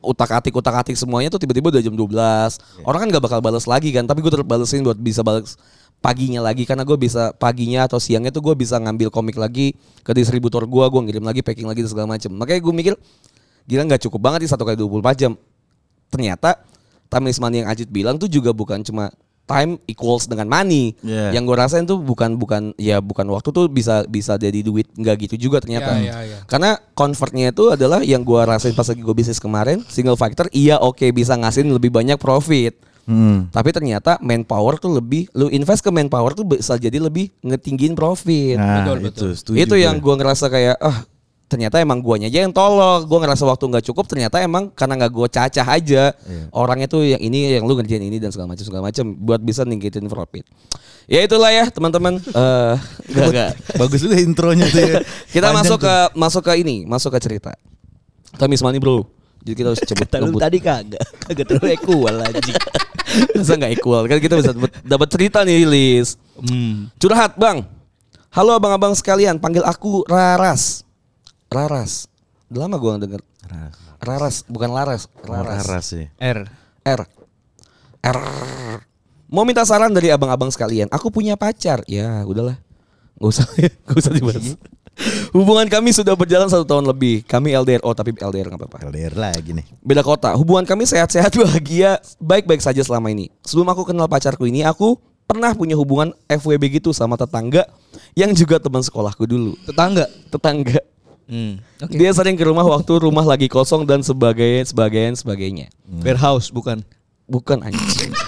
utak 0.00 0.32
atik 0.32 0.56
utak 0.56 0.72
atik 0.80 0.96
semuanya 0.96 1.28
tuh 1.28 1.36
tiba-tiba 1.36 1.68
udah 1.68 1.84
jam 1.84 1.92
12 1.92 2.56
Orang 2.88 3.04
kan 3.04 3.08
nggak 3.12 3.20
bakal 3.20 3.40
balas 3.44 3.68
lagi 3.68 3.92
kan, 3.92 4.08
tapi 4.08 4.24
gue 4.24 4.32
tetap 4.32 4.48
balesin 4.48 4.80
buat 4.80 4.96
bisa 4.96 5.20
balas 5.20 5.60
paginya 6.00 6.40
lagi 6.40 6.64
karena 6.64 6.88
gue 6.88 6.96
bisa 6.96 7.36
paginya 7.36 7.84
atau 7.84 8.00
siangnya 8.00 8.32
tuh 8.32 8.40
gue 8.40 8.54
bisa 8.56 8.80
ngambil 8.80 9.12
komik 9.12 9.36
lagi 9.36 9.76
ke 10.00 10.16
distributor 10.16 10.64
gue, 10.64 10.84
gue 10.88 11.00
ngirim 11.04 11.24
lagi 11.24 11.44
packing 11.44 11.68
lagi 11.68 11.84
dan 11.84 11.90
segala 11.92 12.08
macem. 12.08 12.32
Makanya 12.32 12.60
gue 12.64 12.74
mikir 12.74 12.94
gila 13.68 13.84
nggak 13.84 14.08
cukup 14.08 14.20
banget 14.24 14.48
sih 14.48 14.50
satu 14.56 14.64
kali 14.64 14.80
24 14.80 15.20
jam. 15.20 15.32
Ternyata 16.08 16.64
time 17.12 17.26
is 17.28 17.38
money 17.38 17.60
yang 17.60 17.68
Ajit 17.68 17.92
bilang 17.92 18.16
tuh 18.16 18.26
juga 18.26 18.56
bukan 18.56 18.80
cuma 18.80 19.12
time 19.50 19.82
equals 19.90 20.30
dengan 20.30 20.46
money. 20.46 20.94
Yeah. 21.02 21.34
Yang 21.34 21.42
gue 21.50 21.56
rasain 21.58 21.84
tuh 21.90 21.98
bukan 21.98 22.38
bukan 22.38 22.70
ya 22.78 23.02
bukan 23.02 23.26
waktu 23.34 23.50
tuh 23.50 23.66
bisa 23.66 24.06
bisa 24.06 24.38
jadi 24.38 24.62
duit 24.62 24.86
nggak 24.94 25.26
gitu 25.26 25.50
juga 25.50 25.58
ternyata. 25.58 25.98
Ya, 25.98 26.22
ya, 26.22 26.38
ya. 26.38 26.38
Karena 26.46 26.78
convertnya 26.94 27.50
itu 27.50 27.74
adalah 27.74 28.06
yang 28.06 28.22
gue 28.22 28.40
rasain 28.46 28.70
pas 28.78 28.86
lagi 28.86 29.02
gue 29.02 29.16
bisnis 29.18 29.42
kemarin 29.42 29.82
single 29.90 30.14
factor 30.14 30.46
iya 30.54 30.78
oke 30.78 31.02
bisa 31.10 31.34
ngasihin 31.34 31.74
lebih 31.74 31.90
banyak 31.90 32.14
profit. 32.22 32.78
Hmm. 33.10 33.50
Tapi 33.50 33.74
ternyata 33.74 34.22
manpower 34.22 34.78
tuh 34.78 35.02
lebih 35.02 35.26
lu 35.34 35.50
invest 35.50 35.82
ke 35.82 35.90
manpower 35.90 36.30
tuh 36.30 36.46
bisa 36.46 36.78
jadi 36.78 37.02
lebih 37.02 37.26
ngetinggiin 37.42 37.98
profit. 37.98 38.54
Nah, 38.54 38.86
Betul, 38.86 38.96
itu 39.02 39.06
betul. 39.10 39.30
setuju 39.34 39.56
itu 39.58 39.74
gue. 39.74 39.82
yang 39.82 39.98
gue 39.98 40.14
ngerasa 40.14 40.46
kayak 40.46 40.76
ah 40.78 41.02
ternyata 41.50 41.82
emang 41.82 41.98
guanya 41.98 42.30
aja 42.30 42.46
yang 42.46 42.54
tolol. 42.54 43.02
Gue 43.04 43.18
ngerasa 43.18 43.42
waktu 43.42 43.66
nggak 43.66 43.84
cukup 43.90 44.06
ternyata 44.06 44.38
emang 44.38 44.70
karena 44.70 44.94
nggak 44.94 45.10
gue 45.10 45.26
cacah 45.26 45.66
aja. 45.66 46.14
Orangnya 46.54 46.86
tuh 46.86 47.02
yang 47.02 47.18
ini 47.18 47.58
yang 47.58 47.66
lu 47.66 47.74
ngerjain 47.74 48.00
ini 48.00 48.22
dan 48.22 48.30
segala 48.30 48.54
macam 48.54 48.62
segala 48.62 48.82
macam 48.86 49.04
buat 49.18 49.42
bisa 49.42 49.66
ninggitin 49.66 50.06
profit. 50.06 50.46
Ya 51.10 51.26
itulah 51.26 51.50
ya 51.50 51.66
teman-teman. 51.66 52.22
Eh 52.30 52.74
enggak 53.10 53.26
enggak. 53.34 53.50
Bagus 53.74 53.98
juga 53.98 54.16
intronya 54.16 54.66
tuh 54.70 54.78
ya. 54.78 54.98
Kita 55.34 55.50
Panjang 55.50 55.58
masuk 55.58 55.78
tuh. 55.78 55.90
ke 55.90 55.94
masuk 56.14 56.42
ke 56.46 56.52
ini, 56.56 56.76
masuk 56.86 57.10
ke 57.10 57.18
cerita. 57.18 57.50
Tamis 58.38 58.62
money 58.62 58.78
bro. 58.78 59.02
Jadi 59.40 59.56
kita 59.56 59.72
harus 59.72 59.80
cepet 59.80 60.06
Lu 60.20 60.36
tadi 60.36 60.60
kagak, 60.60 61.00
kagak 61.24 61.48
terlalu 61.48 61.72
equal 61.72 62.12
anjing. 62.20 62.60
Masa 63.40 63.56
nggak 63.56 63.72
equal 63.72 64.04
kan 64.04 64.20
kita 64.20 64.36
bisa 64.36 64.52
dapat- 64.52 64.76
dapat 64.84 65.08
cerita 65.08 65.38
nih 65.42 65.64
Lis. 65.64 66.20
Hmm. 66.36 66.92
Curhat 67.00 67.40
bang. 67.40 67.64
Halo 68.30 68.54
abang-abang 68.54 68.94
sekalian, 68.94 69.40
panggil 69.40 69.64
aku 69.64 70.04
Raras. 70.06 70.84
Raras. 71.50 72.06
Udah 72.46 72.70
lama 72.70 72.78
gue 72.78 72.90
denger. 73.10 73.22
Raras, 73.98 74.46
bukan 74.46 74.70
Laras. 74.70 75.10
Raras. 75.26 75.66
Raras 75.66 75.86
ya. 75.90 76.06
R. 76.22 76.46
R. 76.86 77.00
R. 78.06 78.18
Mau 79.26 79.42
minta 79.42 79.66
saran 79.66 79.90
dari 79.90 80.14
abang-abang 80.14 80.50
sekalian. 80.54 80.86
Aku 80.94 81.10
punya 81.10 81.34
pacar. 81.34 81.82
Ya, 81.90 82.22
udahlah. 82.22 82.54
Gak 83.18 83.30
usah, 83.34 83.46
gak 83.86 83.98
usah 83.98 84.12
dibahas. 84.14 84.54
Hubungan 85.34 85.66
kami 85.66 85.90
sudah 85.90 86.14
berjalan 86.14 86.46
satu 86.46 86.62
tahun 86.62 86.86
lebih. 86.86 87.26
Kami 87.26 87.50
LDR. 87.50 87.82
Oh, 87.82 87.98
tapi 87.98 88.14
LDR 88.14 88.46
nggak 88.46 88.60
apa-apa. 88.70 88.78
LDR 88.86 89.14
lagi 89.18 89.50
nih. 89.50 89.66
Beda 89.82 90.06
kota. 90.06 90.30
Hubungan 90.38 90.62
kami 90.62 90.86
sehat-sehat, 90.86 91.34
bahagia, 91.42 91.98
baik-baik 92.22 92.62
saja 92.62 92.78
selama 92.82 93.10
ini. 93.10 93.26
Sebelum 93.42 93.66
aku 93.74 93.90
kenal 93.90 94.06
pacarku 94.06 94.46
ini, 94.46 94.62
aku 94.62 94.98
pernah 95.26 95.54
punya 95.54 95.74
hubungan 95.74 96.14
FWB 96.26 96.82
gitu 96.82 96.90
sama 96.90 97.14
tetangga 97.14 97.66
yang 98.14 98.34
juga 98.34 98.62
teman 98.62 98.82
sekolahku 98.82 99.26
dulu. 99.26 99.58
Tetangga. 99.66 100.06
Tetangga. 100.30 100.82
Hmm. 101.30 101.62
Oke. 101.78 101.94
Dia 101.94 102.10
sering 102.10 102.34
ke 102.34 102.42
rumah 102.42 102.66
waktu 102.66 103.06
rumah 103.06 103.22
lagi 103.22 103.46
kosong 103.46 103.86
dan 103.86 104.02
sebagainya, 104.02 104.66
sebagainya, 104.66 105.14
sebagainya. 105.22 105.66
Warehouse 105.86 106.50
bukan. 106.50 106.82
Bukan 107.30 107.62
anjing. 107.62 108.10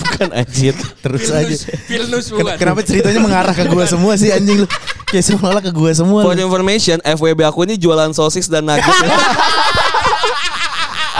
Bukan 0.00 0.32
anjir. 0.32 0.72
Terus 1.04 1.28
aja. 1.28 1.56
Vilnus 1.84 2.32
Ken- 2.32 2.40
bukan. 2.40 2.56
Kenapa 2.56 2.80
ceritanya 2.80 3.20
mengarah 3.20 3.52
ke 3.52 3.68
gua 3.68 3.84
semua 3.84 4.16
sih 4.16 4.32
anjing 4.32 4.64
lu? 4.64 4.68
Kayak 5.12 5.24
seolah 5.28 5.60
ke 5.60 5.68
gua 5.76 5.92
semua. 5.92 6.24
For 6.24 6.32
information, 6.40 7.04
FWB 7.04 7.40
aku 7.44 7.68
ini 7.68 7.76
jualan 7.76 8.08
sosis 8.16 8.48
dan 8.48 8.64
nugget. 8.64 8.84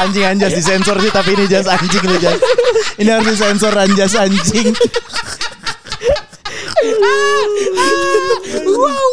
Anjing 0.01 0.25
anjas 0.25 0.57
disensor 0.57 0.97
sih 0.97 1.13
tapi 1.13 1.37
ini 1.37 1.45
jas 1.45 1.69
anjing 1.69 2.01
lu 2.09 2.17
jas. 2.17 2.41
Ini 2.97 3.21
harus 3.21 3.37
disensor 3.37 3.77
anjas 3.77 4.17
anjing. 4.17 4.73
wow. 8.65 9.10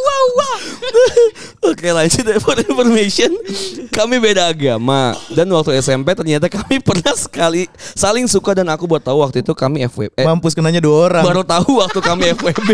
Oke 1.67 1.91
lanjut 1.91 2.23
for 2.39 2.55
information. 2.55 3.31
Kami 3.91 4.15
beda 4.17 4.47
agama 4.47 5.11
dan 5.33 5.49
waktu 5.51 5.75
SMP 5.77 6.15
ternyata 6.15 6.47
kami 6.47 6.79
pernah 6.87 7.11
sekali 7.11 7.67
saling 7.91 8.23
suka 8.25 8.55
dan 8.55 8.71
aku 8.71 8.87
buat 8.87 9.03
tahu 9.03 9.19
waktu 9.19 9.43
itu 9.43 9.51
kami 9.51 9.83
FWB. 9.89 10.15
Eh, 10.15 10.23
Mampus 10.23 10.55
kenanya 10.55 10.79
dua 10.79 11.11
orang. 11.11 11.23
baru 11.27 11.43
tahu 11.43 11.83
waktu 11.83 11.99
kami 11.99 12.23
FWB. 12.39 12.69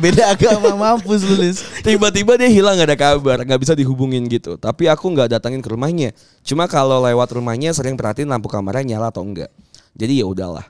Beda 0.00 0.32
agama 0.32 0.72
mampus 0.72 1.26
lu 1.28 1.36
Lis. 1.36 1.60
Tiba-tiba 1.84 2.40
dia 2.40 2.48
hilang 2.48 2.78
gak 2.78 2.88
ada 2.88 2.98
kabar, 2.98 3.44
nggak 3.44 3.60
bisa 3.60 3.74
dihubungin 3.76 4.24
gitu. 4.30 4.56
Tapi 4.56 4.88
aku 4.88 5.12
nggak 5.12 5.36
datangin 5.36 5.60
ke 5.60 5.68
rumahnya. 5.68 6.16
Cuma 6.40 6.64
kalau 6.70 7.02
lewat 7.04 7.28
rumahnya 7.36 7.74
sering 7.76 7.98
perhatiin 7.98 8.30
lampu 8.30 8.48
kamarnya 8.48 8.96
nyala 8.96 9.12
atau 9.12 9.20
enggak. 9.20 9.52
Jadi 9.92 10.24
ya 10.24 10.26
udahlah. 10.26 10.64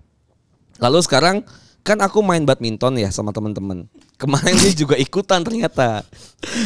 Lalu 0.83 0.99
sekarang 1.05 1.37
kan 1.83 1.99
aku 1.99 2.23
main 2.23 2.43
badminton 2.43 2.95
ya 2.95 3.11
sama 3.11 3.31
teman-teman. 3.31 3.91
Kemarin 4.15 4.55
dia 4.55 4.71
juga 4.73 4.95
ikutan 4.95 5.43
ternyata. 5.43 6.03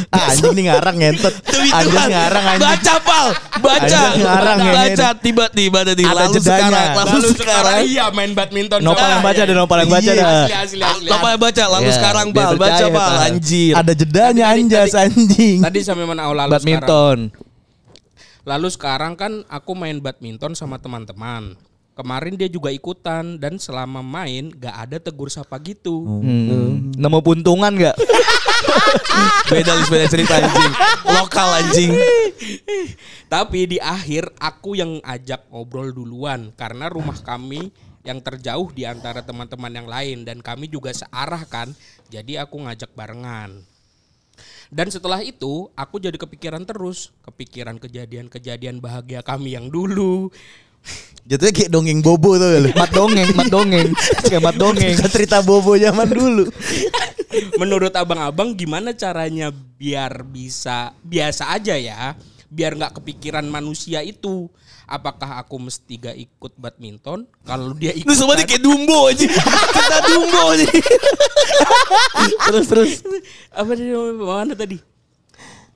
Ah, 0.09 0.33
anjing 0.33 0.57
nih 0.57 0.73
ngarang 0.73 0.97
ngentot. 0.97 1.35
Anjing 1.77 1.93
Tuhan. 1.93 2.09
ngarang 2.09 2.45
anjing. 2.49 2.65
Baca 2.65 2.95
pal, 2.97 3.27
baca, 3.61 3.85
Anjing 3.85 4.25
ngarang, 4.25 4.59
baca. 4.59 4.73
ngentot. 4.73 5.17
Tiba-tiba 5.21 5.79
ada 5.85 5.93
di 5.93 6.01
Ada 6.01 6.17
lalu 6.17 6.33
jedanya. 6.33 6.57
sekarang, 6.57 6.73
lalu, 6.73 6.97
Lalu 6.97 7.29
sekarang 7.29 7.37
sekarang. 7.37 7.81
iya 7.85 8.05
main 8.09 8.33
badminton. 8.33 8.81
Nopal 8.81 9.09
yang 9.11 9.21
baca, 9.21 9.41
ada 9.43 9.53
nopal 9.53 9.79
yang 9.79 9.93
baca 9.93 10.09
Iya. 10.09 10.17
dah. 10.17 10.33
Asli 10.41 10.55
asli 10.57 10.81
asli. 10.81 11.09
Apa 11.13 11.29
baca 11.37 11.65
lalu 11.69 11.85
Ya, 11.85 11.95
sekarang 11.95 12.27
pal, 12.33 12.53
baca 12.57 12.85
pal, 12.89 13.13
anjir. 13.23 13.73
Ada 13.75 13.93
jedanya 13.93 14.45
Tadi- 14.47 14.57
anjas 14.59 14.89
tadi- 14.89 15.01
anjing. 15.03 15.59
Tadi 15.61 15.79
sampai 15.83 16.05
mana 16.07 16.21
awal 16.25 16.37
lalu 16.39 16.51
sekarang. 16.57 16.57
Badminton. 16.57 17.19
Lalu 18.47 18.69
sekarang 18.71 19.13
kan 19.13 19.33
aku 19.45 19.73
main 19.75 19.99
badminton 19.99 20.55
sama 20.55 20.79
teman-teman. 20.79 21.53
Kemarin 21.97 22.37
dia 22.37 22.45
juga 22.53 22.69
ikutan 22.69 23.41
dan 23.41 23.57
selama 23.57 24.05
main 24.05 24.53
gak 24.53 24.77
ada 24.85 25.01
tegur 25.01 25.33
sapa 25.33 25.57
gitu. 25.65 26.05
Hmm. 26.05 26.93
Nemu 26.93 27.25
puntungan 27.25 27.73
nggak? 27.73 27.97
Beda 29.49 29.73
Lis, 29.81 29.89
beda 29.89 30.07
cerita 30.11 30.37
anjing. 30.37 30.73
Lokal 31.09 31.49
anjing. 31.65 31.97
Tapi 33.33 33.61
di 33.65 33.79
akhir 33.81 34.29
aku 34.37 34.77
yang 34.77 35.01
ajak 35.01 35.49
ngobrol 35.49 35.89
duluan 35.89 36.53
karena 36.53 36.93
rumah 36.93 37.17
kami 37.17 37.73
yang 38.05 38.21
terjauh 38.21 38.69
di 38.77 38.85
antara 38.85 39.25
teman-teman 39.25 39.73
yang 39.73 39.89
lain 39.89 40.29
dan 40.29 40.45
kami 40.45 40.69
juga 40.69 40.93
searah 40.93 41.49
kan. 41.49 41.73
Jadi 42.13 42.37
aku 42.37 42.61
ngajak 42.61 42.93
barengan. 42.93 43.65
Dan 44.69 44.91
setelah 44.91 45.23
itu 45.23 45.71
aku 45.73 45.97
jadi 46.03 46.19
kepikiran 46.19 46.67
terus, 46.67 47.15
kepikiran 47.25 47.79
kejadian-kejadian 47.81 48.83
bahagia 48.83 49.23
kami 49.23 49.55
yang 49.55 49.71
dulu. 49.71 50.29
Jatuhnya 51.27 51.55
kayak 51.59 51.71
dongeng 51.75 52.01
bobo 52.07 52.39
tuh 52.39 52.49
lu. 52.63 52.71
mat 52.79 52.91
dongeng, 52.95 53.29
mat 53.35 53.51
dongeng, 53.51 53.91
kayak 54.31 54.43
mat 54.47 54.55
dongeng. 54.55 54.95
Cerita 55.11 55.43
bobo 55.43 55.75
zaman 55.75 56.07
dulu. 56.07 56.47
Menurut 57.59 57.91
abang-abang 57.99 58.55
gimana 58.55 58.95
caranya 58.95 59.51
biar 59.51 60.23
bisa 60.23 60.95
biasa 61.03 61.51
aja 61.51 61.75
ya, 61.75 62.15
biar 62.47 62.79
nggak 62.79 63.03
kepikiran 63.03 63.43
manusia 63.51 64.07
itu. 64.07 64.47
Apakah 64.87 65.43
aku 65.43 65.59
mesti 65.67 65.99
gak 65.99 66.15
ikut 66.15 66.55
badminton? 66.63 67.27
Kalau 67.43 67.75
dia 67.75 67.91
ikut 67.91 68.07
nih 68.07 68.47
kayak 68.47 68.63
Dumbo 68.63 69.11
aja. 69.11 69.27
Kita 69.27 69.99
Dumbo 70.07 70.55
aja. 70.55 70.67
terus 72.47 72.67
terus. 72.71 72.93
apa 73.51 73.75
tadi 73.75 73.91
mana 74.15 74.55
tadi? 74.55 74.79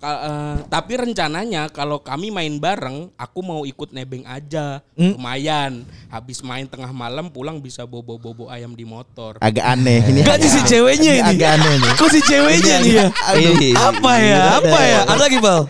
Ka- 0.01 0.23
eh, 0.25 0.57
tapi 0.73 0.97
rencananya 0.97 1.69
kalau 1.69 2.01
kami 2.01 2.33
main 2.33 2.57
bareng, 2.57 3.13
aku 3.21 3.45
mau 3.45 3.69
ikut 3.69 3.93
nebeng 3.93 4.25
aja, 4.25 4.81
lumayan. 4.97 5.85
Habis 6.09 6.41
main 6.41 6.65
tengah 6.65 6.89
malam 6.89 7.29
pulang 7.29 7.61
bisa 7.61 7.85
bobo-bobo 7.85 8.49
ayam 8.49 8.73
di 8.73 8.89
motor. 8.89 9.37
Agak 9.45 9.77
aneh 9.77 10.01
ini. 10.09 10.25
Gak 10.25 10.41
nih 10.41 10.49
si 10.49 10.61
ceweknya 10.65 11.13
ini. 11.21 11.31
Agak 11.37 11.51
aneh 11.61 11.75
nih. 11.85 11.93
Kok 12.01 12.09
si 12.17 12.21
ceweknya 12.25 12.75
nih 12.81 12.93
ya? 12.97 13.07
Aduh. 13.29 13.57
Apa 13.77 14.13
ya? 14.17 14.43
Apa 14.57 14.79
ya? 14.81 14.99
Ada 15.05 15.21
lagi, 15.21 15.37
Bal? 15.37 15.69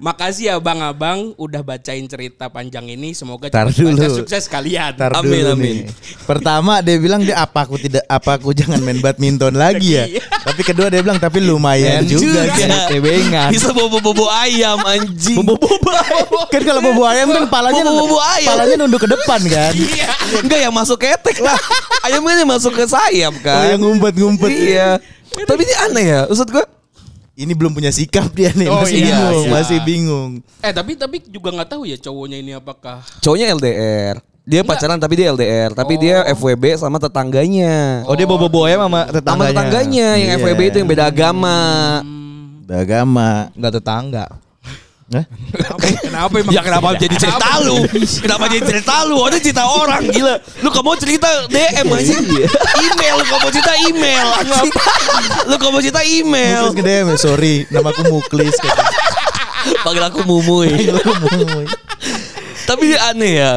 Makasih 0.00 0.48
ya 0.48 0.56
bang-abang 0.56 1.36
udah 1.36 1.60
bacain 1.60 2.00
cerita 2.04 2.48
panjang 2.48 2.88
ini. 2.88 3.12
Semoga 3.12 3.52
Tar 3.52 3.68
cepat 3.68 3.92
baca 3.92 4.08
dulu. 4.08 4.16
sukses 4.16 4.48
kalian. 4.48 4.96
Ntar 4.96 5.12
Amin, 5.12 5.28
dulu 5.30 5.52
amin. 5.52 5.60
nih. 5.60 5.78
Pertama 6.24 6.80
dia 6.80 6.96
bilang 6.96 7.20
dia 7.20 7.36
apa 7.36 7.68
aku 7.68 7.76
tidak 7.76 8.08
apa 8.08 8.40
aku 8.40 8.50
jangan 8.50 8.80
main 8.80 8.96
badminton 8.96 9.52
lagi 9.52 9.94
ya. 9.94 10.08
Tapi 10.40 10.64
kedua 10.64 10.88
dia 10.88 11.04
bilang 11.04 11.20
tapi 11.20 11.38
lumayan 11.38 12.00
juga, 12.02 12.48
sih. 12.48 12.64
Tebengan. 12.88 13.52
Bisa 13.52 13.76
bobo-bobo 13.76 14.24
ayam 14.26 14.80
anjing. 14.80 15.36
Bobo-bobo 15.36 15.92
Kan 16.48 16.64
kalau 16.64 16.80
bobo 16.80 17.04
ayam 17.04 17.28
kan 17.28 17.44
palanya 17.46 17.84
Bobo-bobo 17.84 18.18
ayam. 18.24 18.56
palanya 18.56 18.74
nunduk 18.80 19.04
ke 19.04 19.08
depan 19.12 19.40
kan. 19.44 19.72
Iya. 19.76 20.08
Enggak 20.40 20.60
yang 20.64 20.72
masuk 20.72 20.96
ketek 20.96 21.44
lah. 21.44 21.60
Ayamnya 22.00 22.48
masuk 22.48 22.72
ke 22.72 22.88
sayap 22.88 23.36
Oh, 23.36 23.44
kan. 23.44 23.68
yang 23.68 23.80
ngumpet-ngumpet. 23.84 24.48
Iya. 24.48 24.96
Tapi 25.44 25.60
ini 25.60 25.74
aneh 25.76 26.04
ya. 26.08 26.20
Maksud 26.24 26.48
gue 26.48 26.64
Ini 27.40 27.56
belum 27.56 27.72
punya 27.72 27.88
sikap 27.88 28.28
dia 28.36 28.52
nih, 28.52 28.68
Oh, 28.68 28.84
masih 28.84 29.00
iya, 29.00 29.06
bingung, 29.08 29.40
iya. 29.40 29.50
masih 29.50 29.78
bingung. 29.80 30.30
Eh 30.60 30.72
tapi 30.76 30.92
tapi 30.92 31.24
juga 31.24 31.48
nggak 31.50 31.72
tahu 31.72 31.88
ya 31.88 31.96
cowoknya 31.96 32.36
ini 32.36 32.52
apakah 32.52 33.00
cowoknya 33.24 33.56
LDR. 33.56 34.16
Dia 34.44 34.60
pacaran 34.60 34.98
tapi 34.98 35.14
dia 35.16 35.30
LDR, 35.30 35.70
tapi 35.72 35.94
dia 35.96 36.26
FWB 36.28 36.74
sama 36.76 37.00
tetangganya. 37.00 38.02
Oh 38.04 38.12
dia 38.12 38.26
bobo 38.26 38.44
ayam 38.64 38.84
sama 38.84 39.08
sama 39.08 39.14
tetangganya. 39.14 39.48
tetangganya 39.52 40.08
yang 40.16 40.30
Iya. 40.32 40.40
FWB 40.42 40.60
itu 40.68 40.76
yang 40.84 40.88
beda 40.90 41.04
agama. 41.06 41.56
Agama. 42.68 43.48
Enggak 43.56 43.72
tetangga. 43.80 44.24
Hah? 45.10 45.26
kenapa, 45.26 45.86
kenapa 46.06 46.34
emang? 46.38 46.52
Ya 46.54 46.62
kenapa 46.62 46.94
jadi 46.94 47.16
cerita 47.18 47.58
lu? 47.66 47.82
Kenapa 48.22 48.44
jadi 48.46 48.62
cerita 48.62 48.94
lu? 49.10 49.18
Ada 49.26 49.42
cerita 49.42 49.66
orang 49.66 50.06
gila. 50.06 50.38
Lu 50.62 50.70
kamu 50.70 50.94
cerita 51.02 51.26
DM 51.50 51.86
aja. 51.90 52.14
email 52.78 53.14
lu 53.18 53.24
kamu 53.26 53.48
cerita 53.50 53.72
email. 53.90 54.26
lu 55.50 55.56
kamu 55.58 55.76
cerita 55.82 56.02
email. 56.06 56.70
Muklis 56.70 56.78
gede 56.78 56.94
ya, 56.94 57.14
sorry, 57.18 57.54
namaku 57.74 58.02
Muklis. 58.06 58.54
kata. 58.54 58.84
Panggil 59.84 60.04
aku 60.06 60.22
Mumuy. 60.22 60.70
Tapi 62.70 62.82
dia 62.94 63.10
aneh 63.10 63.32
ya. 63.42 63.52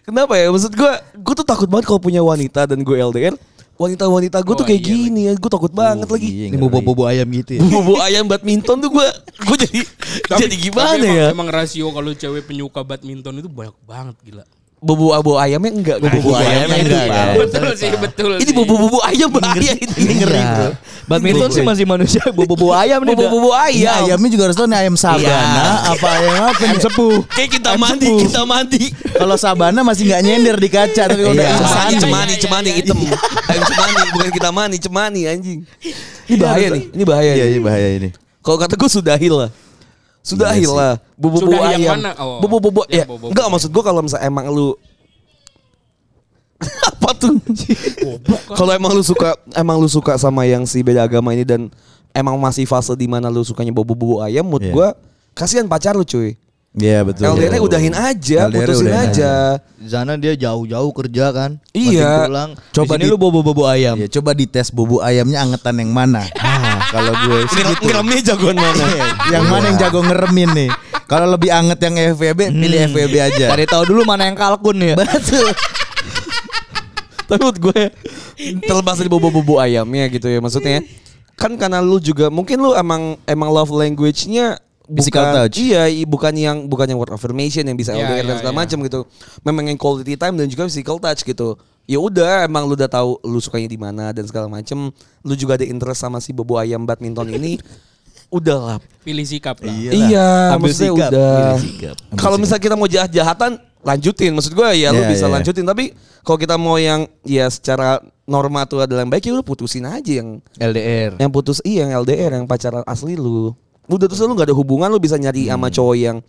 Kenapa 0.00 0.34
ya? 0.40 0.48
Maksud 0.48 0.72
gue, 0.72 0.92
gue 1.12 1.34
tuh 1.36 1.46
takut 1.46 1.68
banget 1.68 1.86
kalau 1.86 2.00
punya 2.00 2.24
wanita 2.24 2.64
dan 2.64 2.80
gue 2.80 2.96
LDR. 2.96 3.36
Wanita-wanita 3.80 4.44
gue 4.44 4.54
tuh 4.60 4.64
Oh, 4.64 4.68
kayak 4.68 4.82
iya, 4.84 4.90
gini 4.92 5.20
ya. 5.24 5.32
Gue 5.40 5.48
takut 5.48 5.72
banget 5.72 6.04
lagi. 6.04 6.28
Iya, 6.28 6.44
Ini 6.52 6.56
bobo-bobo 6.60 7.08
ayam 7.08 7.24
gitu 7.32 7.56
ya. 7.56 7.60
Bobo 7.64 7.96
ayam 8.04 8.28
badminton 8.28 8.76
tuh 8.76 8.90
gue, 8.92 9.06
gue 9.40 9.56
jadi 9.56 9.80
jadi 10.36 10.56
gimana 10.60 11.00
tapi 11.00 11.08
emang, 11.08 11.16
ya? 11.16 11.26
Emang 11.32 11.48
rasio 11.48 11.88
kalau 11.88 12.12
cewek 12.12 12.44
penyuka 12.44 12.84
badminton 12.84 13.40
itu 13.40 13.48
banyak 13.48 13.72
banget 13.88 14.16
gila. 14.20 14.44
Bobo 14.80 15.12
bobo 15.12 15.36
ayamnya 15.36 15.76
enggak, 15.76 15.96
bobo 16.00 16.32
iya, 16.32 16.64
ayamnya 16.64 16.76
iya, 16.80 16.84
enggak. 16.88 17.04
iya. 17.04 17.20
ya. 17.20 17.34
betul 17.36 17.68
sih, 17.76 17.90
betul. 18.00 18.30
Ini 18.40 18.50
bobo 18.56 18.96
ayam 19.04 19.28
bahaya 19.28 19.76
ini. 19.76 19.92
Ini 19.92 20.12
ngeri 20.24 20.40
Iya. 20.40 20.56
tuh. 20.56 20.72
Badminton 21.04 21.50
sih 21.52 21.60
masih 21.60 21.84
manusia 21.84 22.22
bobo-bobo 22.36 22.72
ayam 22.72 23.04
nih. 23.04 23.12
Ini 23.12 23.28
ayam. 23.52 24.08
ayamnya 24.08 24.28
juga 24.32 24.42
harus 24.48 24.56
tahu 24.56 24.72
nih 24.72 24.78
ayam 24.80 24.96
sabana 24.96 25.64
apa 25.84 26.06
ayam 26.16 26.32
apa 26.48 26.62
nih? 26.64 26.80
sepuh. 26.80 27.18
Kayak 27.28 27.50
kita 27.60 27.68
Ayam 27.76 27.82
mandi, 27.84 28.08
kita 28.24 28.40
mandi. 28.48 28.82
Kalau 29.12 29.36
sabana 29.36 29.80
masih 29.84 30.02
nggak 30.08 30.22
nyender 30.24 30.56
di 30.56 30.68
kaca 30.72 31.02
tapi 31.12 31.20
kalau 31.28 31.34
udah 31.36 31.44
Iya. 31.44 31.56
Cemani, 31.60 31.94
cemani, 32.00 32.32
Iya, 32.32 32.40
cemani 32.40 32.68
iya, 32.72 32.76
hitam. 32.80 32.96
Ayam 33.52 33.62
cemani, 33.68 33.94
bukan 34.16 34.30
kita 34.32 34.48
mani, 34.48 34.76
cemani 34.80 35.20
anjing. 35.28 35.60
Ini 36.24 36.36
bahaya 36.40 36.66
nih, 36.72 36.84
ini 36.94 37.04
bahaya. 37.04 37.32
Iya, 37.36 37.44
nih. 37.44 37.52
iya 37.52 37.60
bahaya 37.60 37.88
ini. 38.00 38.08
Kalau 38.40 38.56
kata 38.56 38.80
gue 38.80 38.88
sudahi 38.88 39.28
lah. 39.28 39.50
Sudahi 40.20 40.62
Iya 40.62 41.00
bobo 41.16 41.36
Sudahi 41.40 41.80
yang 41.80 41.80
ayam. 41.80 41.94
mana? 41.96 42.10
Oh. 42.20 42.38
Yang 42.40 42.92
ya. 42.92 43.04
Enggak 43.08 43.46
maksud 43.48 43.70
gue 43.72 43.82
kalau 43.82 44.00
misalnya 44.04 44.26
emang 44.26 44.46
lu 44.48 44.76
apa 46.92 47.10
tuh? 47.16 47.40
Kalau 48.52 48.72
emang 48.76 48.92
lu 48.92 49.00
suka 49.00 49.32
emang 49.56 49.80
lu 49.80 49.88
suka 49.88 50.20
sama 50.20 50.44
yang 50.44 50.68
si 50.68 50.84
beda 50.84 51.08
agama 51.08 51.32
ini 51.32 51.48
dan 51.48 51.72
emang 52.12 52.36
masih 52.36 52.68
fase 52.68 52.92
di 52.92 53.08
mana 53.08 53.32
lu 53.32 53.40
sukanya 53.40 53.72
bobo 53.72 53.96
bobo 53.96 54.20
ayam, 54.20 54.44
mood 54.44 54.60
Iya. 54.60 54.72
gue 54.72 54.88
kasihan 55.32 55.64
pacar 55.64 55.96
lu 55.96 56.04
cuy. 56.04 56.36
Iya 56.70 57.02
betul. 57.02 57.26
LDR-nya 57.26 57.58
udahin 57.58 57.94
aja, 57.98 58.46
LDR-nya 58.46 58.54
putusin 58.62 58.86
udahin 58.86 59.10
aja. 59.10 59.32
Di 59.74 59.88
sana 59.90 60.14
dia 60.14 60.38
jauh-jauh 60.38 60.92
kerja 60.94 61.34
kan. 61.34 61.50
Iya. 61.74 62.30
Pulang. 62.30 62.50
Coba 62.70 62.94
di- 62.94 63.10
lu 63.10 63.18
bobo-bobo 63.18 63.66
ayam. 63.66 63.98
Ya, 63.98 64.06
coba 64.06 64.38
dites 64.38 64.70
bobo 64.70 65.02
ayamnya 65.02 65.42
angetan 65.42 65.82
yang 65.82 65.90
mana. 65.90 66.22
Kalau 66.90 67.12
gue 67.14 67.38
sih 67.54 67.62
gitu. 67.62 67.82
Ngeremnya 67.86 68.20
jagoan 68.34 68.56
mana? 68.58 68.84
yang 69.34 69.44
mana 69.46 69.64
yang 69.70 69.78
jago 69.78 70.00
ngeremin 70.02 70.50
nih? 70.52 70.70
Kalau 71.06 71.26
lebih 71.26 71.50
anget 71.50 71.78
yang 71.82 71.94
FVB, 72.14 72.54
pilih 72.54 72.78
FVB 72.90 73.14
aja. 73.18 73.46
Cari 73.50 73.66
tahu 73.66 73.82
dulu 73.94 74.02
mana 74.06 74.26
yang 74.30 74.38
kalkun 74.38 74.78
ya. 74.78 74.94
Betul. 74.98 75.50
Tapi 77.30 77.38
menurut 77.38 77.58
gue 77.62 77.80
terlepas 78.66 78.96
dari 78.98 79.06
bobo-bobo 79.06 79.62
ayamnya 79.62 80.10
gitu 80.10 80.26
ya 80.26 80.42
maksudnya 80.42 80.82
kan 81.38 81.54
karena 81.56 81.78
lu 81.78 82.02
juga 82.02 82.26
mungkin 82.28 82.58
lu 82.60 82.74
emang 82.74 83.16
emang 83.24 83.48
love 83.48 83.72
language-nya 83.72 84.60
Physical 84.90 85.22
bukan 85.22 85.34
touch. 85.46 85.56
iya 85.62 85.86
bukan 86.02 86.34
yang 86.34 86.56
bukan 86.66 86.90
yang 86.90 86.98
word 86.98 87.14
affirmation 87.14 87.62
yang 87.62 87.78
bisa 87.78 87.94
Iya, 87.94 88.02
LDR 88.10 88.24
dan 88.26 88.34
iya, 88.34 88.38
segala 88.42 88.54
iya. 88.54 88.60
macam 88.66 88.78
gitu 88.82 89.00
memang 89.46 89.64
yang 89.70 89.78
quality 89.78 90.18
time 90.18 90.34
dan 90.34 90.46
juga 90.50 90.66
physical 90.66 90.98
touch 90.98 91.22
gitu 91.22 91.54
ya 91.84 91.98
udah 91.98 92.44
emang 92.44 92.64
lu 92.64 92.74
udah 92.74 92.86
tahu 92.86 93.20
lu 93.22 93.38
sukanya 93.38 93.66
di 93.66 93.76
mana 93.76 94.10
dan 94.10 94.24
segala 94.24 94.46
macam 94.46 94.92
lu 95.20 95.34
juga 95.34 95.54
ada 95.54 95.64
interest 95.64 96.00
sama 96.00 96.18
si 96.18 96.30
bobo 96.30 96.56
ayam 96.56 96.82
badminton 96.82 97.28
ini 97.30 97.56
udahlah 98.30 98.78
pilih 99.02 99.26
sikap 99.26 99.58
lah. 99.58 99.66
Iya. 99.66 99.90
iya 99.90 100.28
Ambil 100.54 100.70
maksudnya 100.70 100.90
sikap, 100.94 101.10
udah 101.10 101.54
kalau 102.14 102.36
misalnya 102.38 102.62
kita 102.62 102.76
mau 102.78 102.86
jahat-jahatan 102.86 103.58
lanjutin 103.80 104.30
maksud 104.30 104.52
gue 104.52 104.68
ya 104.76 104.92
lu 104.92 105.02
Iya, 105.02 105.08
bisa 105.08 105.26
iya. 105.26 105.32
lanjutin 105.34 105.66
tapi 105.66 105.84
kalau 106.22 106.38
kita 106.38 106.54
mau 106.54 106.76
yang 106.76 107.10
ya 107.24 107.50
secara 107.50 107.98
norma 108.22 108.62
tuh 108.62 108.84
adalah 108.84 109.02
yang 109.02 109.10
baik 109.10 109.26
ya 109.26 109.34
lu 109.34 109.42
putusin 109.42 109.82
aja 109.82 110.22
yang 110.22 110.38
LDR. 110.54 111.18
yang 111.18 111.30
putus 111.32 111.58
iya 111.64 111.82
yang 111.82 111.98
LDR 111.98 112.38
yang 112.38 112.46
pacaran 112.46 112.86
asli 112.86 113.18
lu 113.18 113.50
udah 113.90 114.06
terus 114.06 114.22
lu 114.22 114.30
nggak 114.30 114.46
ada 114.46 114.54
hubungan 114.54 114.86
lu 114.86 115.02
bisa 115.02 115.18
nyari 115.18 115.50
sama 115.50 115.66
cowok 115.66 115.96
yang 115.98 116.22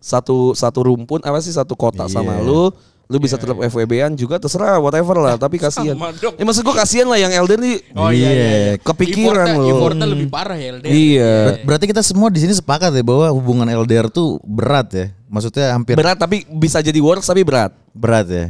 satu 0.00 0.56
satu 0.56 0.80
rumpun 0.82 1.20
apa 1.22 1.38
sih 1.38 1.52
satu 1.52 1.76
kota 1.76 2.08
sama 2.08 2.40
Iya. 2.40 2.42
lu 2.42 2.62
lu 3.10 3.18
bisa 3.18 3.34
tetap 3.34 3.58
FWB-an 3.58 4.14
juga 4.14 4.38
terserah 4.38 4.78
whatever 4.78 5.18
lah 5.18 5.34
tapi 5.34 5.58
kasihan 5.58 5.98
ya 6.32 6.40
maksud 6.40 6.62
gua 6.62 6.78
kasihan 6.78 7.04
lah 7.04 7.18
yang 7.18 7.34
LDR 7.34 7.58
nih 7.58 7.76
Oh 7.92 8.06
iya, 8.08 8.30
iya, 8.30 8.46
iya. 8.46 8.74
kepikiran 8.78 9.26
Importnya- 9.44 9.58
lu. 9.58 9.66
Importnya 9.68 10.06
lebih 10.06 10.28
parah 10.28 10.54
ya 10.54 10.68
LDR. 10.72 10.88
iya 10.88 11.32
Ber- 11.44 11.58
Berarti 11.66 11.84
kita 11.86 12.00
semua 12.00 12.28
di 12.28 12.38
sini 12.38 12.54
sepakat 12.54 12.90
ya 12.90 13.02
bahwa 13.02 13.26
hubungan 13.30 13.66
LDR 13.66 14.06
tuh 14.06 14.38
berat 14.40 14.88
ya. 14.90 15.06
Maksudnya 15.26 15.66
hampir 15.72 15.94
berat 15.94 16.14
tapi 16.16 16.46
bisa 16.48 16.78
jadi 16.78 16.96
works 16.96 17.26
tapi 17.26 17.42
berat 17.42 17.74
berat 17.90 18.26
ya. 18.26 18.46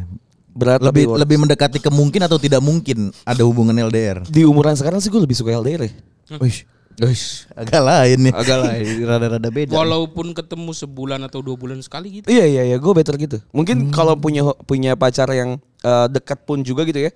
berat 0.50 0.79
Lebih 0.79 1.05
tapi 1.07 1.19
lebih 1.19 1.37
mendekati 1.38 1.79
kemungkin 1.79 2.21
atau 2.21 2.37
tidak 2.37 2.61
mungkin 2.61 3.09
ada 3.23 3.40
hubungan 3.40 3.73
LDR. 3.73 4.21
di 4.26 4.43
umuran 4.43 4.75
sekarang 4.75 4.99
sih 4.99 5.09
gue 5.09 5.19
lebih 5.19 5.35
suka 5.35 5.50
LDR 5.50 5.83
ya 5.83 5.93
Wih. 6.37 6.69
Wih. 7.00 7.25
Agak 7.57 7.80
lain 7.80 8.19
nih. 8.28 8.33
Agak 8.37 8.57
lah 8.61 8.73
rada-rada 9.16 9.49
beda. 9.49 9.73
Walaupun 9.73 10.37
ketemu 10.37 10.71
sebulan 10.76 11.21
atau 11.25 11.40
dua 11.40 11.57
bulan 11.57 11.80
sekali 11.80 12.21
gitu. 12.21 12.28
Iya 12.28 12.45
iya 12.45 12.62
iya, 12.69 12.76
gue 12.76 12.92
better 12.92 13.16
gitu. 13.16 13.40
Mungkin 13.57 13.88
kalau 13.88 14.21
punya 14.21 14.45
punya 14.69 14.92
pacar 15.00 15.33
yang 15.33 15.57
eh, 15.80 16.07
dekat 16.12 16.45
pun 16.45 16.61
juga 16.61 16.85
gitu 16.85 17.09
ya, 17.09 17.11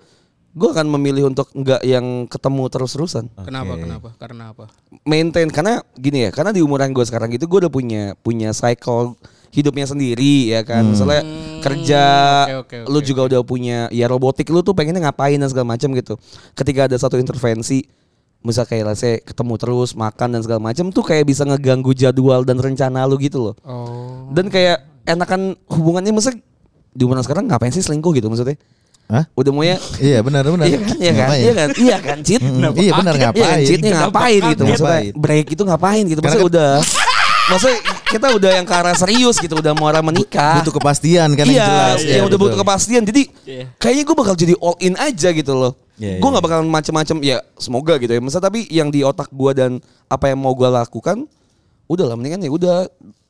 gue 0.55 0.69
akan 0.71 0.87
memilih 0.97 1.29
untuk 1.29 1.53
nggak 1.53 1.85
yang 1.85 2.25
ketemu 2.31 2.62
terus-terusan. 2.73 3.29
Kenapa? 3.45 3.75
Kenapa? 3.76 4.09
Karena 4.17 4.57
apa? 4.57 4.73
Maintain 5.05 5.53
karena 5.53 5.85
gini 5.99 6.26
ya, 6.26 6.31
karena 6.33 6.55
di 6.55 6.64
umuran 6.64 6.95
gue 6.95 7.05
sekarang 7.05 7.29
gitu 7.35 7.45
gue 7.45 7.69
udah 7.69 7.73
punya 7.73 8.17
punya 8.25 8.57
cycle 8.57 9.19
hidupnya 9.53 9.87
sendiri 9.87 10.55
ya 10.55 10.64
kan. 10.64 10.87
Misalnya 10.87 11.23
kerja, 11.61 12.03
oke, 12.47 12.57
oke, 12.67 12.76
oke, 12.87 12.91
lu 12.91 12.99
juga 13.05 13.23
udah 13.29 13.41
punya 13.45 13.79
ya 13.93 14.09
robotik 14.09 14.49
lu 14.49 14.64
tuh 14.64 14.73
pengennya 14.73 15.11
ngapain 15.11 15.37
dan 15.37 15.50
segala 15.53 15.76
macam 15.76 15.93
gitu. 15.93 16.14
Ketika 16.57 16.88
ada 16.88 16.97
satu 16.97 17.21
intervensi 17.21 17.85
misal 18.45 18.69
kayak 18.69 18.93
let's 18.93 19.01
say 19.01 19.19
ketemu 19.25 19.57
terus 19.57 19.97
makan 19.97 20.37
dan 20.37 20.41
segala 20.45 20.61
macam 20.61 20.93
tuh 20.93 21.01
kayak 21.01 21.25
bisa 21.25 21.49
ngeganggu 21.49 21.97
jadwal 21.97 22.45
dan 22.45 22.61
rencana 22.61 23.09
lu 23.09 23.17
gitu 23.17 23.51
loh. 23.51 23.55
Oh. 23.65 24.29
Dan 24.31 24.53
kayak 24.53 24.85
enakan 25.09 25.57
hubungannya 25.73 26.13
maksudnya 26.13 26.45
di 26.95 27.03
umuran 27.03 27.25
sekarang 27.25 27.49
ngapain 27.49 27.73
sih 27.73 27.81
selingkuh 27.81 28.13
gitu 28.13 28.29
maksudnya? 28.29 28.61
Hah? 29.05 29.25
Udah 29.37 29.53
mau 29.53 29.61
ya 29.61 29.77
Iya 30.13 30.25
benar 30.25 30.49
benar. 30.49 30.65
Iya 30.65 30.79
kan, 30.81 30.97
iya 30.97 31.13
kan, 31.13 31.29
iya 31.37 31.53
kan, 31.53 31.69
iya 31.77 31.97
kan, 32.01 32.19
cheat. 32.25 32.41
Mm, 32.41 32.73
iya 32.77 32.93
benar 32.97 33.15
Iya 33.17 33.25
kan, 33.29 33.33
ngapain? 33.37 33.65
cheatnya 33.65 33.93
ngapain 34.01 34.41
gitu 34.53 34.63
maksudnya 34.65 35.01
break 35.13 35.47
itu 35.53 35.63
ngapain 35.65 36.05
gitu 36.09 36.21
maksudnya 36.21 36.45
Karena 36.45 36.53
udah 36.53 36.71
maksudnya 37.45 37.79
kita 38.05 38.27
udah 38.33 38.51
yang 38.55 38.65
ke 38.65 38.75
arah 38.75 38.95
serius 38.95 39.37
gitu 39.37 39.55
udah 39.55 39.73
mau 39.73 39.87
arah 39.87 40.01
menikah 40.01 40.61
Butuh 40.61 40.75
kepastian 40.75 41.29
kan 41.33 41.45
yang 41.45 41.55
iya, 41.55 41.67
jelas. 41.67 41.99
yang 42.03 42.25
udah 42.25 42.39
butuh 42.39 42.57
betul. 42.57 42.65
kepastian 42.65 43.03
jadi 43.05 43.23
Iya. 43.45 43.65
kayaknya 43.77 44.03
gue 44.03 44.17
bakal 44.17 44.35
jadi 44.35 44.55
all 44.59 44.77
in 44.81 44.95
aja 44.97 45.29
gitu 45.31 45.53
loh 45.53 45.73
Iya, 45.95 46.19
gue 46.19 46.27
iya. 46.27 46.33
nggak 46.35 46.45
bakal 46.45 46.59
macem-macem 46.67 47.17
ya 47.23 47.39
semoga 47.55 47.95
gitu 47.97 48.11
ya 48.11 48.19
masa 48.19 48.43
tapi 48.43 48.67
yang 48.67 48.91
di 48.91 49.07
otak 49.07 49.31
gue 49.31 49.51
dan 49.55 49.71
apa 50.07 50.27
yang 50.27 50.43
mau 50.43 50.51
gue 50.51 50.67
lakukan 50.67 51.23
udah 51.87 52.05
lah 52.05 52.17
mendingan 52.17 52.41
ya 52.41 52.51
udah 52.51 52.77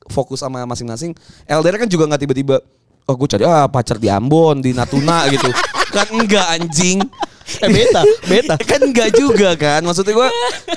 fokus 0.07 0.41
sama 0.41 0.63
masing-masing 0.63 1.13
LDR 1.45 1.77
kan 1.77 1.89
juga 1.91 2.09
nggak 2.09 2.21
tiba-tiba 2.23 2.57
oh 3.05 3.13
gue 3.13 3.27
cari 3.29 3.43
ah 3.45 3.69
pacar 3.69 4.01
di 4.01 4.09
Ambon 4.09 4.63
di 4.63 4.73
Natuna 4.73 5.29
gitu 5.29 5.45
kan 5.95 6.07
enggak 6.09 6.45
anjing 6.57 7.03
Eh 7.45 7.69
beta, 7.69 8.01
beta. 8.25 8.55
kan 8.71 8.81
enggak 8.81 9.13
juga 9.13 9.53
kan 9.53 9.85
maksudnya 9.85 10.17
gue 10.17 10.29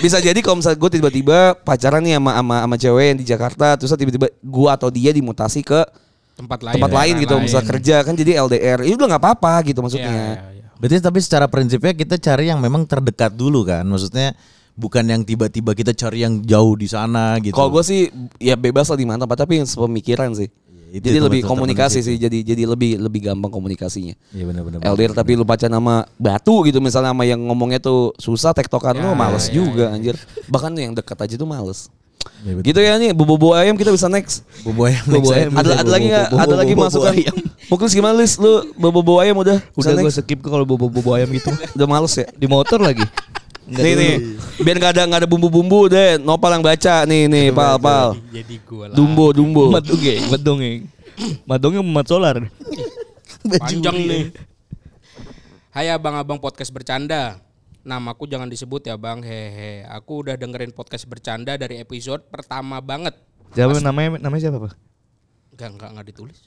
bisa 0.04 0.20
jadi 0.20 0.36
kalau 0.44 0.60
misalnya 0.60 0.78
gue 0.78 0.90
tiba-tiba 1.00 1.56
pacaran 1.64 2.04
nih 2.04 2.20
sama 2.20 2.32
sama 2.36 2.56
sama 2.64 2.76
cewek 2.76 3.04
yang 3.08 3.18
di 3.18 3.26
Jakarta 3.26 3.66
terus 3.80 3.90
tiba-tiba 3.96 4.28
gue 4.28 4.68
atau 4.68 4.88
dia 4.92 5.10
dimutasi 5.10 5.64
ke 5.64 5.80
tempat 6.36 6.60
lain 6.62 6.74
tempat 6.76 6.92
lain 6.92 7.14
daerah 7.16 7.24
gitu 7.24 7.34
misal 7.40 7.62
kerja 7.64 7.96
kan 8.04 8.14
jadi 8.14 8.44
LDR 8.44 8.84
itu 8.84 8.94
udah 9.00 9.08
nggak 9.16 9.22
apa-apa 9.24 9.52
gitu 9.66 9.80
maksudnya 9.80 10.38
iya, 10.38 10.54
iya. 10.54 10.58
Berarti 10.78 11.02
tapi 11.02 11.18
secara 11.18 11.50
prinsipnya 11.50 11.90
kita 11.90 12.16
cari 12.22 12.54
yang 12.54 12.62
memang 12.62 12.86
terdekat 12.86 13.34
dulu 13.34 13.66
kan. 13.66 13.82
Maksudnya 13.82 14.38
bukan 14.78 15.02
yang 15.10 15.22
tiba-tiba 15.26 15.74
kita 15.74 15.90
cari 15.90 16.22
yang 16.22 16.38
jauh 16.46 16.78
di 16.78 16.86
sana 16.86 17.34
gitu. 17.42 17.50
kalau 17.50 17.74
gue 17.74 17.82
sih 17.82 18.06
ya 18.38 18.54
bebas 18.54 18.86
lah 18.86 18.94
di 18.94 19.10
mana 19.10 19.26
tempat 19.26 19.42
tapi 19.42 19.58
yang 19.58 19.66
sepemikiran 19.66 20.30
sih 20.38 20.46
itu 20.90 21.04
jadi 21.04 21.18
itu 21.18 21.24
lebih 21.24 21.40
komunikasi 21.42 21.98
sih 22.00 22.16
jadi 22.16 22.38
jadi 22.42 22.62
lebih 22.64 22.96
lebih 22.98 23.20
gampang 23.24 23.48
komunikasinya 23.48 24.16
Iya 24.30 24.44
benar-benar. 24.44 24.80
LDR 24.82 25.12
tapi 25.12 25.32
lu 25.34 25.44
pacaran 25.44 25.74
sama 25.74 26.08
batu 26.16 26.64
gitu 26.64 26.78
misalnya 26.78 27.12
sama 27.12 27.22
yang 27.22 27.40
ngomongnya 27.40 27.78
tuh 27.78 28.16
susah 28.16 28.50
tektokan 28.50 28.94
Ya, 28.94 29.04
lu 29.04 29.12
males 29.12 29.46
ya, 29.46 29.54
juga 29.54 29.92
anjir 29.92 30.16
bahkan 30.46 30.72
yang 30.72 30.92
dekat 30.92 31.18
aja 31.18 31.34
tuh 31.34 31.44
males 31.44 31.92
Iya, 32.42 32.54
betul. 32.54 32.66
gitu 32.66 32.80
ya 32.82 32.94
nih 32.98 33.10
bobo 33.12 33.54
ayam 33.54 33.74
kita 33.74 33.88
bisa 33.88 34.06
next 34.06 34.42
Bobo 34.60 34.84
ayam. 34.84 35.00
Bobo 35.06 35.30
ayam. 35.30 35.54
ada 35.54 35.80
ada 35.80 35.90
lagi 35.90 36.06
nggak 36.06 36.28
ada 36.34 36.54
lagi 36.54 36.74
masukan 36.74 37.14
mungkin 37.68 37.86
gimana 37.86 38.14
Lis 38.18 38.34
lu 38.36 38.52
bobo 38.74 39.22
ayam 39.22 39.38
udah 39.38 39.58
Udah 39.74 39.92
gue 39.94 40.12
skip 40.12 40.40
kalau 40.40 40.62
bobo 40.62 40.90
bobo 40.90 41.14
ayam 41.14 41.30
gitu. 41.30 41.48
udah 41.74 41.86
males 41.86 42.14
ya 42.14 42.26
Di 42.32 42.46
motor 42.46 42.82
lagi. 42.82 43.06
Nggak 43.68 43.84
nih 43.84 43.92
dulu. 43.92 44.02
nih. 44.02 44.16
Biar 44.64 44.76
nggak 44.80 44.92
ada 44.96 45.02
nggak 45.04 45.20
ada 45.20 45.28
bumbu-bumbu 45.28 45.80
deh. 45.92 46.16
Nopal 46.16 46.56
yang 46.56 46.64
baca 46.64 46.94
nih 47.04 47.22
nih 47.28 47.46
pal 47.52 47.76
pal. 47.76 48.16
jadi 48.32 48.56
gue 48.56 48.84
lah. 48.88 48.96
Dumbo 48.96 49.26
dumbo. 49.36 49.68
Mat 49.68 49.84
dongeng, 49.84 50.20
mat 50.32 50.40
dongeng. 50.40 50.80
Mat 51.44 51.58
dongeng 51.60 51.84
mat 51.84 52.06
solar. 52.08 52.36
panjang 53.44 53.96
nih. 54.08 54.24
Hai 55.68 55.92
abang-abang 55.92 56.40
podcast 56.40 56.72
bercanda. 56.72 57.38
Namaku 57.84 58.24
jangan 58.24 58.48
disebut 58.48 58.88
ya 58.88 58.96
bang. 58.96 59.20
Hehe. 59.20 59.84
Aku 59.88 60.24
udah 60.24 60.34
dengerin 60.34 60.72
podcast 60.72 61.04
bercanda 61.04 61.54
dari 61.60 61.78
episode 61.78 62.24
pertama 62.32 62.80
banget. 62.80 63.14
Siapa? 63.52 63.80
Namanya 63.80 64.20
namanya 64.20 64.42
siapa, 64.48 64.58
Pak? 64.60 64.72
Enggak, 65.56 65.68
enggak, 65.76 65.88
enggak 65.92 66.06
ditulis. 66.12 66.38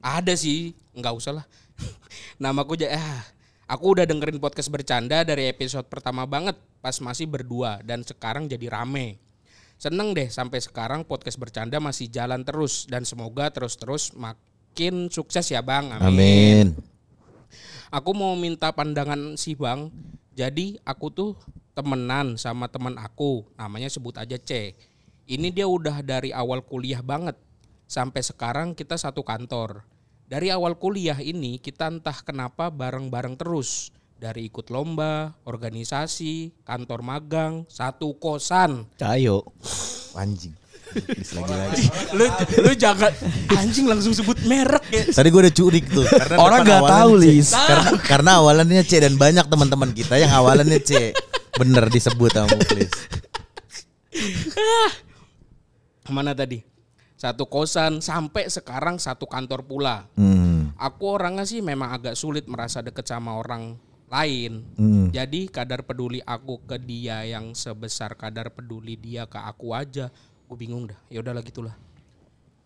Ada 0.00 0.32
sih, 0.38 0.72
enggak 0.94 1.16
usah 1.16 1.42
lah. 1.42 1.46
Namaku 2.42 2.78
ja 2.78 2.94
ah, 2.96 3.20
Aku 3.68 3.92
udah 3.92 4.08
dengerin 4.08 4.40
podcast 4.40 4.72
bercanda 4.72 5.20
dari 5.28 5.52
episode 5.52 5.84
pertama 5.92 6.24
banget 6.24 6.56
Pas 6.80 6.96
masih 7.04 7.28
berdua 7.28 7.84
Dan 7.84 8.00
sekarang 8.00 8.48
jadi 8.48 8.72
rame 8.72 9.20
Seneng 9.76 10.16
deh 10.16 10.32
sampai 10.32 10.64
sekarang 10.64 11.04
podcast 11.04 11.36
bercanda 11.36 11.76
masih 11.76 12.08
jalan 12.08 12.48
terus 12.48 12.88
Dan 12.88 13.04
semoga 13.04 13.52
terus-terus 13.52 14.16
makin 14.16 15.12
sukses 15.12 15.52
ya 15.52 15.60
bang 15.60 15.92
Amin. 16.00 16.72
Aku 17.88 18.12
mau 18.12 18.36
minta 18.36 18.68
pandangan 18.68 19.40
si 19.40 19.56
Bang. 19.56 19.88
Jadi 20.36 20.76
aku 20.84 21.08
tuh 21.08 21.30
temenan 21.72 22.36
sama 22.36 22.68
teman 22.68 23.00
aku, 23.00 23.48
namanya 23.56 23.88
sebut 23.88 24.12
aja 24.20 24.36
C. 24.36 24.76
Ini 25.24 25.48
dia 25.48 25.64
udah 25.64 26.04
dari 26.04 26.28
awal 26.28 26.60
kuliah 26.60 27.00
banget. 27.00 27.40
Sampai 27.88 28.20
sekarang 28.20 28.76
kita 28.76 29.00
satu 29.00 29.24
kantor. 29.24 29.88
Dari 30.28 30.52
awal 30.52 30.76
kuliah 30.76 31.16
ini 31.24 31.56
kita 31.56 31.88
entah 31.88 32.20
kenapa 32.20 32.68
bareng-bareng 32.68 33.40
terus. 33.40 33.88
Dari 34.20 34.52
ikut 34.52 34.68
lomba, 34.68 35.32
organisasi, 35.48 36.52
kantor 36.68 37.00
magang, 37.00 37.64
satu 37.64 38.12
kosan. 38.20 38.84
Cayo. 39.00 39.40
Anjing. 40.20 40.52
Lagi 41.32 41.52
lagi. 41.56 41.84
Lu 42.12 42.28
lu 42.60 42.72
jangan 42.76 43.12
anjing 43.56 43.88
langsung 43.88 44.12
sebut 44.12 44.36
merek 44.44 44.84
ya. 44.92 45.04
Tadi 45.16 45.28
gue 45.32 45.40
udah 45.48 45.54
curik 45.56 45.84
tuh. 45.88 46.04
Karena 46.04 46.36
Orang 46.36 46.60
nggak 46.64 46.84
tahu. 46.84 47.12
Lis. 47.24 47.48
Karena, 47.52 47.90
karena 48.04 48.30
awalannya 48.44 48.82
C 48.84 49.00
dan 49.00 49.16
banyak 49.16 49.48
teman-teman 49.48 49.96
kita 49.96 50.20
yang 50.20 50.32
awalannya 50.32 50.80
C. 50.80 51.16
Bener 51.56 51.88
disebut 51.88 52.36
sama 52.36 52.52
Muklis. 52.52 52.92
Mana 56.12 56.36
tadi? 56.36 56.77
Satu 57.18 57.50
kosan 57.50 57.98
sampai 57.98 58.46
sekarang 58.46 59.02
satu 59.02 59.26
kantor 59.26 59.66
pula. 59.66 60.06
Hmm. 60.14 60.70
Aku 60.78 61.18
orangnya 61.18 61.42
sih 61.42 61.58
memang 61.58 61.90
agak 61.90 62.14
sulit 62.14 62.46
merasa 62.46 62.78
deket 62.78 63.10
sama 63.10 63.34
orang 63.34 63.74
lain. 64.06 64.62
Hmm. 64.78 65.10
Jadi 65.10 65.50
kadar 65.50 65.82
peduli 65.82 66.22
aku 66.22 66.62
ke 66.62 66.78
dia 66.78 67.26
yang 67.26 67.58
sebesar 67.58 68.14
kadar 68.14 68.54
peduli 68.54 68.94
dia 68.94 69.26
ke 69.26 69.34
aku 69.34 69.74
aja, 69.74 70.14
gue 70.46 70.56
bingung 70.56 70.86
dah. 70.86 70.98
Ya 71.10 71.18
udahlah 71.18 71.42
gitulah. 71.42 71.74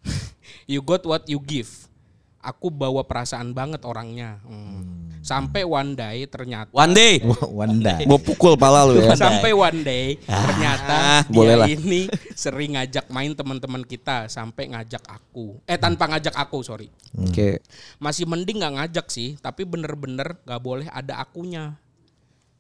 you 0.71 0.85
got 0.85 1.01
what 1.09 1.25
you 1.25 1.41
give. 1.41 1.88
Aku 2.42 2.74
bawa 2.74 3.07
perasaan 3.07 3.55
banget 3.55 3.87
orangnya. 3.87 4.42
Hmm. 4.42 5.14
Sampai 5.22 5.62
one 5.62 5.94
day 5.94 6.26
ternyata 6.26 6.66
one 6.74 6.90
day 6.90 7.22
Wanda. 7.59 8.02
mau 8.11 8.18
pukul 8.18 8.59
pala 8.59 8.83
lu 8.83 8.98
ya 8.98 9.14
sampai 9.31 9.55
one 9.55 9.87
day 9.87 10.18
ternyata 10.26 11.22
dia 11.22 11.31
boleh 11.31 11.55
lah. 11.55 11.70
ini 11.70 12.11
sering 12.35 12.74
ngajak 12.74 13.07
main 13.07 13.31
teman-teman 13.31 13.87
kita 13.87 14.26
sampai 14.26 14.74
ngajak 14.74 14.98
aku. 15.07 15.62
Eh 15.70 15.78
tanpa 15.78 16.11
ngajak 16.11 16.35
aku, 16.35 16.66
sorry. 16.66 16.90
oke 17.14 17.62
Masih 18.02 18.26
mending 18.26 18.59
nggak 18.59 18.74
ngajak 18.83 19.07
sih, 19.14 19.38
tapi 19.38 19.62
bener-bener 19.62 20.42
nggak 20.42 20.59
boleh 20.59 20.90
ada 20.90 21.22
akunya. 21.22 21.78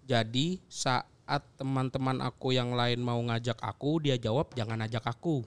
Jadi 0.06 0.62
saat 0.70 1.42
teman-teman 1.58 2.22
aku 2.22 2.54
yang 2.54 2.78
lain 2.78 3.02
mau 3.02 3.18
ngajak 3.18 3.58
aku, 3.58 4.06
dia 4.06 4.14
jawab 4.22 4.54
jangan 4.54 4.86
ajak 4.86 5.02
aku. 5.02 5.42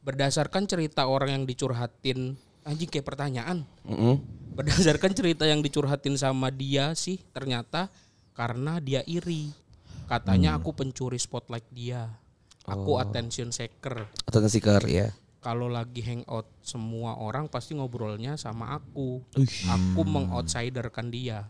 Berdasarkan 0.00 0.64
cerita 0.64 1.04
orang 1.04 1.36
yang 1.36 1.44
dicurhatin, 1.44 2.40
anjing 2.66 2.90
kayak 2.90 3.06
pertanyaan. 3.06 3.66
Mm-mm. 3.86 4.18
Berdasarkan 4.58 5.14
cerita 5.14 5.46
yang 5.46 5.62
dicurhatin 5.62 6.18
sama 6.18 6.50
dia 6.50 6.90
sih, 6.98 7.22
ternyata 7.30 7.92
karena 8.34 8.78
dia 8.78 9.02
iri. 9.06 9.50
Katanya 10.08 10.56
aku 10.56 10.72
pencuri 10.72 11.20
spotlight 11.20 11.68
dia. 11.68 12.08
Aku 12.68 13.00
attention 13.00 13.48
seeker. 13.48 14.08
atau 14.28 14.44
seeker 14.44 14.84
ya 14.84 15.08
Kalau 15.40 15.72
lagi 15.72 16.04
hangout 16.04 16.44
semua 16.60 17.16
orang 17.16 17.48
pasti 17.48 17.72
ngobrolnya 17.72 18.36
sama 18.36 18.76
aku. 18.76 19.22
Aku 19.70 20.00
mengotsiderkan 20.04 21.08
dia. 21.08 21.48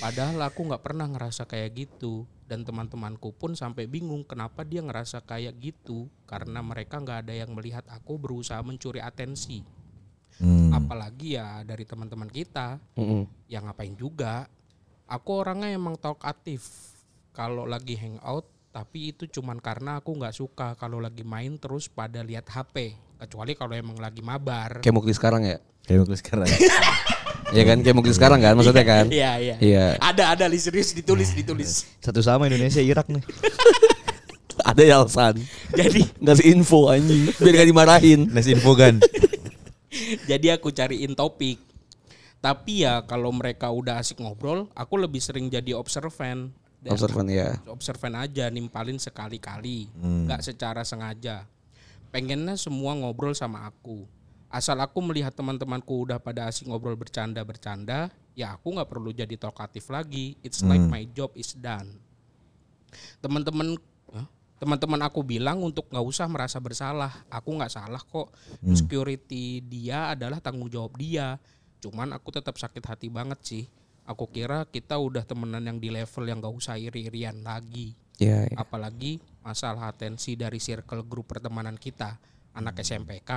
Padahal 0.00 0.40
aku 0.46 0.64
nggak 0.70 0.80
pernah 0.80 1.10
ngerasa 1.10 1.44
kayak 1.44 1.74
gitu. 1.76 2.24
Dan 2.46 2.62
teman-temanku 2.62 3.34
pun 3.34 3.58
sampai 3.58 3.90
bingung 3.90 4.22
kenapa 4.22 4.62
dia 4.62 4.80
ngerasa 4.80 5.26
kayak 5.26 5.58
gitu. 5.58 6.06
Karena 6.24 6.62
mereka 6.62 7.02
nggak 7.02 7.26
ada 7.26 7.34
yang 7.34 7.52
melihat 7.52 7.82
aku 7.90 8.16
berusaha 8.16 8.62
mencuri 8.62 9.02
atensi. 9.02 9.66
Hmm. 10.36 10.70
Apalagi 10.72 11.40
ya 11.40 11.64
dari 11.64 11.84
teman-teman 11.88 12.28
kita. 12.28 12.76
Mm-mm. 12.98 13.24
Ya 13.48 13.64
ngapain 13.64 13.96
juga. 13.96 14.48
Aku 15.08 15.40
orangnya 15.40 15.72
emang 15.72 15.96
talkatif. 15.96 16.66
Kalau 17.32 17.64
lagi 17.68 17.96
hangout 17.96 18.48
tapi 18.72 19.16
itu 19.16 19.24
cuman 19.24 19.56
karena 19.56 20.04
aku 20.04 20.12
nggak 20.12 20.36
suka 20.36 20.76
kalau 20.76 21.00
lagi 21.00 21.24
main 21.24 21.56
terus 21.56 21.88
pada 21.88 22.20
lihat 22.20 22.44
HP. 22.48 22.92
Kecuali 23.16 23.56
kalau 23.56 23.72
emang 23.72 23.96
lagi 23.96 24.20
mabar. 24.20 24.84
kayak 24.84 24.92
muklis 24.92 25.16
sekarang 25.16 25.48
ya 25.48 25.56
Kayak 25.86 25.98
Muklis 26.02 26.20
sekarang. 26.20 26.48
ya 27.56 27.62
kan 27.62 27.78
kayak 27.78 27.94
muklis 27.94 28.18
sekarang 28.18 28.42
kan 28.42 28.58
maksudnya 28.58 28.82
kan 28.82 29.06
Iya 29.06 29.32
iya. 29.38 29.56
Iya. 29.62 29.84
Ada 30.02 30.34
ada 30.34 30.44
li 30.50 30.58
serius 30.58 30.90
ditulis 30.90 31.30
ditulis. 31.30 31.86
Satu 32.02 32.18
sama 32.20 32.50
Indonesia 32.50 32.82
Irak 32.82 33.06
nih. 33.06 33.22
ada 34.66 34.82
ya 34.82 34.98
alasan 34.98 35.38
Jadi 35.70 36.02
ngasih 36.18 36.46
info 36.58 36.90
anjing 36.90 37.30
biar 37.38 37.54
gak 37.62 37.68
dimarahin 37.70 38.20
Nasi 38.34 38.50
info 38.58 38.74
kan. 38.74 38.98
jadi 40.30 40.58
aku 40.58 40.72
cariin 40.72 41.16
topik. 41.16 41.60
Tapi 42.40 42.86
ya 42.86 43.02
kalau 43.02 43.32
mereka 43.32 43.72
udah 43.72 43.98
asik 43.98 44.22
ngobrol, 44.22 44.70
aku 44.76 44.94
lebih 45.00 45.18
sering 45.18 45.50
jadi 45.50 45.74
observan. 45.74 46.52
Observan 46.86 47.26
ya 47.26 47.58
observan 47.66 48.14
aja 48.14 48.46
nimpalin 48.46 49.00
sekali-kali, 49.00 49.90
nggak 49.98 50.44
secara 50.46 50.86
sengaja. 50.86 51.48
Pengennya 52.14 52.54
semua 52.54 52.94
ngobrol 52.94 53.34
sama 53.34 53.66
aku. 53.66 54.06
Asal 54.46 54.78
aku 54.78 55.02
melihat 55.02 55.34
teman-temanku 55.34 56.06
udah 56.06 56.22
pada 56.22 56.46
asik 56.46 56.70
ngobrol 56.70 56.94
bercanda-bercanda, 56.94 58.14
ya 58.38 58.54
aku 58.54 58.78
nggak 58.78 58.86
perlu 58.86 59.10
jadi 59.10 59.34
talkatif 59.34 59.90
lagi. 59.90 60.38
It's 60.46 60.62
like 60.62 60.86
my 60.86 61.02
job 61.10 61.34
is 61.34 61.58
done. 61.58 61.98
Teman-teman? 63.18 63.74
Teman-teman 64.56 65.00
aku 65.04 65.20
bilang 65.20 65.60
untuk 65.60 65.88
nggak 65.92 66.06
usah 66.06 66.26
merasa 66.28 66.56
bersalah. 66.60 67.12
Aku 67.28 67.56
nggak 67.56 67.72
salah 67.72 68.00
kok. 68.00 68.32
Security 68.72 69.60
dia 69.60 70.16
adalah 70.16 70.40
tanggung 70.40 70.72
jawab 70.72 70.96
dia. 70.96 71.36
Cuman 71.80 72.12
aku 72.16 72.32
tetap 72.32 72.56
sakit 72.56 72.84
hati 72.84 73.08
banget 73.12 73.40
sih. 73.44 73.64
Aku 74.06 74.30
kira 74.30 74.64
kita 74.70 74.96
udah 74.96 75.26
temenan 75.26 75.66
yang 75.66 75.78
di 75.82 75.90
level 75.90 76.30
yang 76.30 76.38
gak 76.38 76.54
usah 76.54 76.78
iri-irian 76.78 77.42
lagi. 77.42 77.98
Iya. 78.22 78.46
iya. 78.46 78.56
Apalagi 78.56 79.18
masalah 79.42 79.90
atensi 79.90 80.38
dari 80.38 80.62
circle 80.62 81.02
grup 81.02 81.26
pertemanan 81.34 81.74
kita, 81.74 82.14
anak 82.54 82.80
SMPK. 82.86 83.30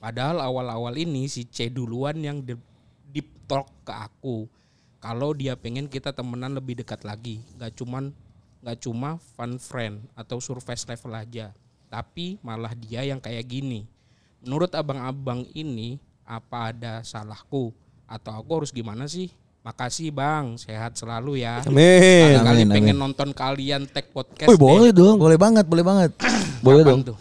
Padahal 0.00 0.40
awal-awal 0.40 0.96
ini 0.96 1.28
si 1.28 1.44
C 1.44 1.68
duluan 1.68 2.16
yang 2.24 2.40
de- 2.40 2.58
deep 3.12 3.28
talk 3.44 3.68
ke 3.84 3.92
aku. 3.92 4.48
Kalau 4.98 5.36
dia 5.36 5.54
pengen 5.54 5.86
kita 5.86 6.10
temenan 6.10 6.56
lebih 6.56 6.80
dekat 6.82 7.04
lagi, 7.04 7.44
gak 7.60 7.76
cuman 7.76 8.10
gak 8.58 8.78
cuma 8.82 9.16
fun 9.34 9.56
friend 9.56 10.02
atau 10.12 10.42
surface 10.42 10.82
level 10.84 11.14
aja, 11.14 11.54
tapi 11.86 12.36
malah 12.42 12.74
dia 12.74 13.06
yang 13.06 13.22
kayak 13.22 13.46
gini. 13.46 13.86
Menurut 14.42 14.70
abang-abang 14.74 15.46
ini, 15.54 15.98
apa 16.22 16.70
ada 16.74 17.00
salahku 17.02 17.72
atau 18.04 18.32
aku 18.36 18.50
harus 18.62 18.70
gimana 18.70 19.06
sih? 19.06 19.30
Makasih 19.66 20.14
bang, 20.14 20.56
sehat 20.56 20.96
selalu 20.96 21.42
ya. 21.44 21.60
Amin. 21.66 22.40
Kali 22.40 22.62
Amin, 22.64 22.68
pengen 22.72 22.96
amin. 22.96 23.02
nonton 23.10 23.28
kalian 23.34 23.84
tag 23.90 24.08
podcast. 24.14 24.48
Deh. 24.48 24.56
boleh 24.56 24.94
dong. 24.94 25.18
Boleh 25.18 25.36
banget, 25.36 25.66
boleh 25.66 25.84
banget. 25.84 26.10
Boleh 26.64 26.82
Kapan 26.82 26.90
dong. 26.90 27.00
tuh? 27.12 27.18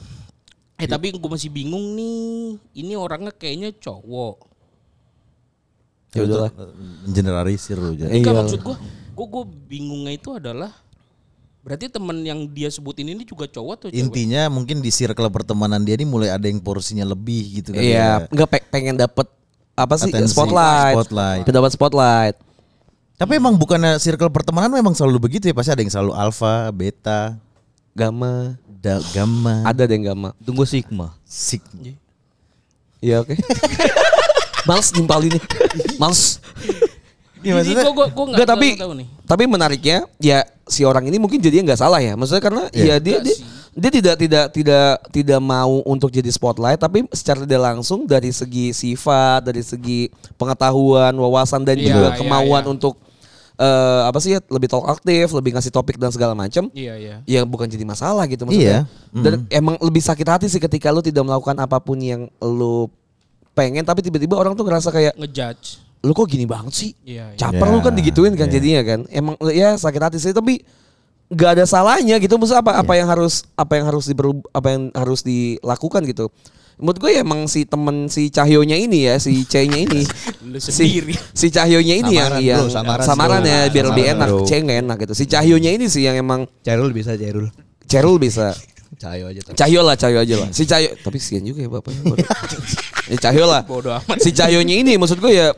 Eh 0.78 0.86
tapi 0.86 1.10
gue 1.14 1.30
masih 1.30 1.50
bingung 1.50 1.98
nih. 1.98 2.58
Ini 2.78 2.94
orangnya 2.98 3.34
kayaknya 3.34 3.74
cowok. 3.78 4.50
Ya 6.16 6.22
udahlah. 6.24 6.52
Generalisir 7.10 7.78
lu. 7.78 7.94
Jan. 7.98 8.10
Iya. 8.10 8.22
Enggak 8.22 8.36
maksud 8.46 8.60
gue, 8.64 8.76
gue 9.14 9.26
gue 9.28 9.44
bingungnya 9.68 10.14
itu 10.16 10.30
adalah 10.34 10.72
berarti 11.68 11.92
temen 11.92 12.24
yang 12.24 12.48
dia 12.48 12.72
sebutin 12.72 13.12
ini 13.12 13.28
juga 13.28 13.44
cowok 13.44 13.74
atau 13.76 13.88
cewek? 13.92 14.00
Intinya 14.00 14.48
mungkin 14.48 14.80
di 14.80 14.88
circle 14.88 15.28
pertemanan 15.28 15.84
dia 15.84 16.00
ini 16.00 16.08
mulai 16.08 16.32
ada 16.32 16.48
yang 16.48 16.64
porsinya 16.64 17.04
lebih 17.04 17.60
gitu 17.60 17.76
kan. 17.76 17.84
Iya, 17.84 18.24
ya. 18.24 18.32
nggak 18.32 18.48
pe- 18.48 18.68
pengen 18.72 18.96
dapet 18.96 19.28
apa 19.76 19.94
sih 20.00 20.08
Atensi. 20.08 20.32
spotlight. 20.32 20.96
Spotlight. 20.96 21.44
Dapat 21.44 21.72
spotlight. 21.76 22.36
Tapi 23.18 23.36
emang 23.36 23.60
bukannya 23.60 24.00
circle 24.00 24.32
pertemanan 24.32 24.72
memang 24.72 24.96
selalu 24.96 25.28
begitu 25.28 25.50
ya? 25.50 25.54
Pasti 25.54 25.76
ada 25.76 25.82
yang 25.84 25.92
selalu 25.92 26.14
alpha, 26.16 26.72
beta, 26.72 27.36
Gamma. 27.92 28.56
da, 28.78 29.02
gamma, 29.12 29.66
Ada 29.66 29.90
deh 29.90 29.98
yang 30.00 30.14
gamma. 30.14 30.30
Tunggu 30.40 30.64
Sigma. 30.64 31.18
sig. 31.28 31.60
Iya 32.98 33.26
oke. 33.26 33.36
Males 34.70 34.90
nimpal 34.94 35.26
ini. 35.26 35.40
Males. 35.98 36.40
Ini 37.40 37.54
maksudnya- 37.54 37.86
gue 37.86 37.94
gue 37.94 38.08
gue 38.08 38.26
Enggak 38.34 38.50
tapi 38.50 38.68
tahu 38.76 38.94
nih. 38.98 39.08
tapi 39.24 39.44
menariknya 39.46 39.98
ya 40.18 40.42
si 40.66 40.82
orang 40.82 41.06
ini 41.06 41.18
mungkin 41.18 41.38
jadinya 41.38 41.72
nggak 41.72 41.82
salah 41.82 42.00
ya. 42.00 42.14
Maksudnya 42.14 42.44
karena 42.44 42.64
ya 42.72 42.98
dia 42.98 43.18
dia, 43.22 43.36
dia 43.72 43.92
tidak 43.94 44.16
tidak 44.18 44.46
tidak 44.52 44.90
tidak 45.12 45.40
mau 45.40 45.86
untuk 45.86 46.10
jadi 46.10 46.28
spotlight 46.28 46.78
tapi 46.78 47.06
secara 47.10 47.46
tidak 47.46 47.62
langsung 47.64 48.04
dari 48.04 48.30
segi 48.30 48.72
sifat, 48.72 49.46
dari 49.46 49.62
segi 49.62 50.10
pengetahuan, 50.36 51.14
wawasan 51.14 51.62
dan 51.62 51.78
Iya, 51.78 51.86
juga 51.88 52.08
iya, 52.10 52.18
kemauan 52.18 52.64
iya. 52.64 52.72
untuk 52.72 52.94
eh, 53.56 54.02
apa 54.06 54.18
sih 54.18 54.34
ya, 54.34 54.40
lebih 54.48 54.66
talk 54.68 54.86
aktif, 54.88 55.30
lebih 55.32 55.54
ngasih 55.54 55.70
topik 55.70 55.98
dan 55.98 56.10
segala 56.10 56.34
macam. 56.34 56.70
Iya 56.74 56.94
iya. 56.94 57.16
Ya 57.26 57.42
bukan 57.42 57.66
jadi 57.66 57.82
masalah 57.84 58.26
gitu 58.26 58.46
maksudnya. 58.46 58.86
Iya. 58.86 59.14
Dan 59.14 59.46
emang 59.50 59.78
lebih 59.78 60.00
sakit 60.00 60.26
hati 60.26 60.46
sih 60.46 60.58
ketika 60.58 60.90
lu 60.90 61.02
tidak 61.02 61.22
melakukan 61.22 61.58
apa 61.58 61.78
pun 61.78 61.98
yang 61.98 62.30
lu 62.38 62.86
pengen 63.54 63.82
tapi 63.82 64.02
tiba-tiba 64.02 64.38
orang 64.38 64.54
tuh 64.54 64.62
ngerasa 64.62 64.90
kayak 64.90 65.18
Ngejudge. 65.18 65.82
Lu 66.08 66.16
kok 66.16 66.32
gini 66.32 66.48
banget 66.48 66.72
sih? 66.72 66.92
Iya. 67.04 67.36
iya. 67.36 67.38
Caper 67.38 67.68
Ya, 67.68 67.74
lu 67.76 67.80
kan 67.84 67.92
digituin 67.92 68.34
kan 68.40 68.48
ya. 68.48 68.56
jadinya 68.56 68.82
kan. 68.88 69.00
Emang 69.12 69.36
ya 69.52 69.76
sakit 69.76 70.00
hati 70.00 70.18
sih 70.24 70.32
tapi 70.32 70.64
nggak 71.28 71.60
ada 71.60 71.66
salahnya 71.68 72.16
gitu. 72.24 72.40
Maksudnya 72.40 72.64
apa 72.64 72.80
apa 72.80 72.94
yang 72.96 73.12
harus 73.12 73.44
apa 73.60 73.76
yang 73.76 73.86
harus 73.92 74.08
diberub 74.08 74.40
apa 74.56 74.68
yang 74.72 74.84
harus 74.96 75.20
dilakukan 75.28 76.08
gitu. 76.08 76.32
Menurut 76.78 76.98
gue 77.02 77.10
ya 77.10 77.26
emang 77.26 77.50
si 77.50 77.66
temen 77.66 78.06
si 78.06 78.30
Cahyonya 78.30 78.78
ini 78.78 79.10
ya 79.10 79.18
si 79.18 79.42
C-nya 79.50 79.82
ini 79.82 80.06
Lu 80.54 80.62
si, 80.62 80.70
sendiri. 80.70 81.18
si 81.34 81.50
Cahyonya 81.50 82.06
ini 82.06 82.14
Samaran, 82.22 82.38
yang 82.38 82.46
yang 82.46 82.62
bro, 82.62 82.70
samaran, 82.70 83.06
samaran, 83.10 83.42
bro. 83.42 83.50
ya 83.50 83.60
biar 83.74 83.86
lebih 83.90 84.04
Samaran, 84.06 84.22
enak 84.22 84.30
bro. 84.30 84.46
C 84.46 84.52
nggak 84.62 84.80
enak 84.86 84.98
gitu. 85.02 85.14
Si 85.18 85.26
Cahyonya 85.26 85.72
ini 85.74 85.86
sih 85.90 86.06
yang 86.06 86.16
emang 86.16 86.46
Cairul 86.62 86.94
bisa 86.94 87.18
Cairul. 87.18 87.50
Cerul 87.90 88.22
bisa. 88.22 88.54
Cahyo 89.02 89.30
aja 89.30 89.42
tapi. 89.46 89.56
Cahyo 89.58 89.82
lah, 89.86 89.96
Cahyo 89.98 90.18
aja 90.22 90.36
lah. 90.42 90.50
Si 90.54 90.64
Cahyo, 90.70 90.90
tapi 91.02 91.18
sian 91.18 91.46
juga 91.46 91.66
ya 91.66 91.70
bapaknya. 91.70 92.18
ya 93.14 93.18
Cahyo 93.26 93.46
lah. 93.50 93.62
Bodoh 93.66 93.94
amat. 93.98 94.18
Si 94.22 94.30
Cahyonya 94.34 94.76
ini 94.78 95.02
maksud 95.02 95.18
gue 95.18 95.34
ya 95.34 95.54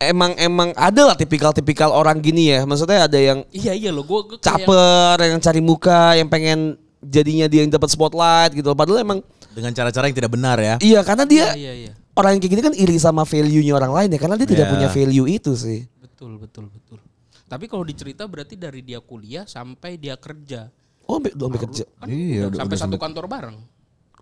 emang 0.00 0.32
emang 0.34 0.72
ada 0.74 1.02
lah 1.04 1.14
tipikal-tipikal 1.14 1.92
orang 1.92 2.18
gini 2.18 2.50
ya. 2.50 2.64
Maksudnya 2.64 3.04
ada 3.04 3.18
yang 3.18 3.44
Iya 3.50 3.72
iya 3.72 3.90
lo 3.92 4.02
gue 4.02 4.40
caper, 4.40 5.16
yang 5.20 5.38
cari 5.38 5.60
muka, 5.60 6.16
yang 6.16 6.26
pengen 6.26 6.74
jadinya 6.98 7.46
dia 7.46 7.62
yang 7.62 7.70
dapat 7.70 7.88
spotlight 7.88 8.52
gitu. 8.52 8.72
Padahal 8.72 9.04
emang 9.04 9.20
Dengan 9.50 9.74
cara-cara 9.74 10.06
yang 10.06 10.14
tidak 10.14 10.30
benar 10.30 10.56
ya. 10.56 10.74
iya 10.78 11.02
karena 11.02 11.26
dia 11.26 11.50
Iya 11.52 11.58
iya 11.58 11.72
iya. 11.74 11.92
orang 12.14 12.38
yang 12.38 12.40
kayak 12.40 12.52
gini 12.54 12.62
kan 12.62 12.74
iri 12.76 12.96
sama 12.96 13.26
value-nya 13.26 13.74
orang 13.74 13.90
lain 13.90 14.08
ya 14.14 14.18
karena 14.18 14.36
dia 14.38 14.46
tidak 14.46 14.66
Iya. 14.66 14.72
punya 14.72 14.88
value 14.88 15.26
itu 15.26 15.52
sih. 15.54 15.80
Betul 15.98 16.38
betul 16.38 16.70
betul. 16.70 16.98
Tapi 17.44 17.66
kalau 17.66 17.82
dicerita 17.82 18.30
berarti 18.30 18.54
dari 18.54 18.78
dia 18.80 19.02
kuliah 19.02 19.42
sampai 19.42 19.98
dia 19.98 20.14
kerja. 20.14 20.70
Oh, 21.02 21.18
sampai 21.18 21.34
sampai 21.34 21.60
kerja. 21.66 21.84
Kan 21.98 22.06
Iya, 22.06 22.46
udah 22.46 22.58
sampai 22.62 22.76
udah 22.78 22.82
satu 22.86 22.96
kantor 22.96 23.24
bareng. 23.26 23.56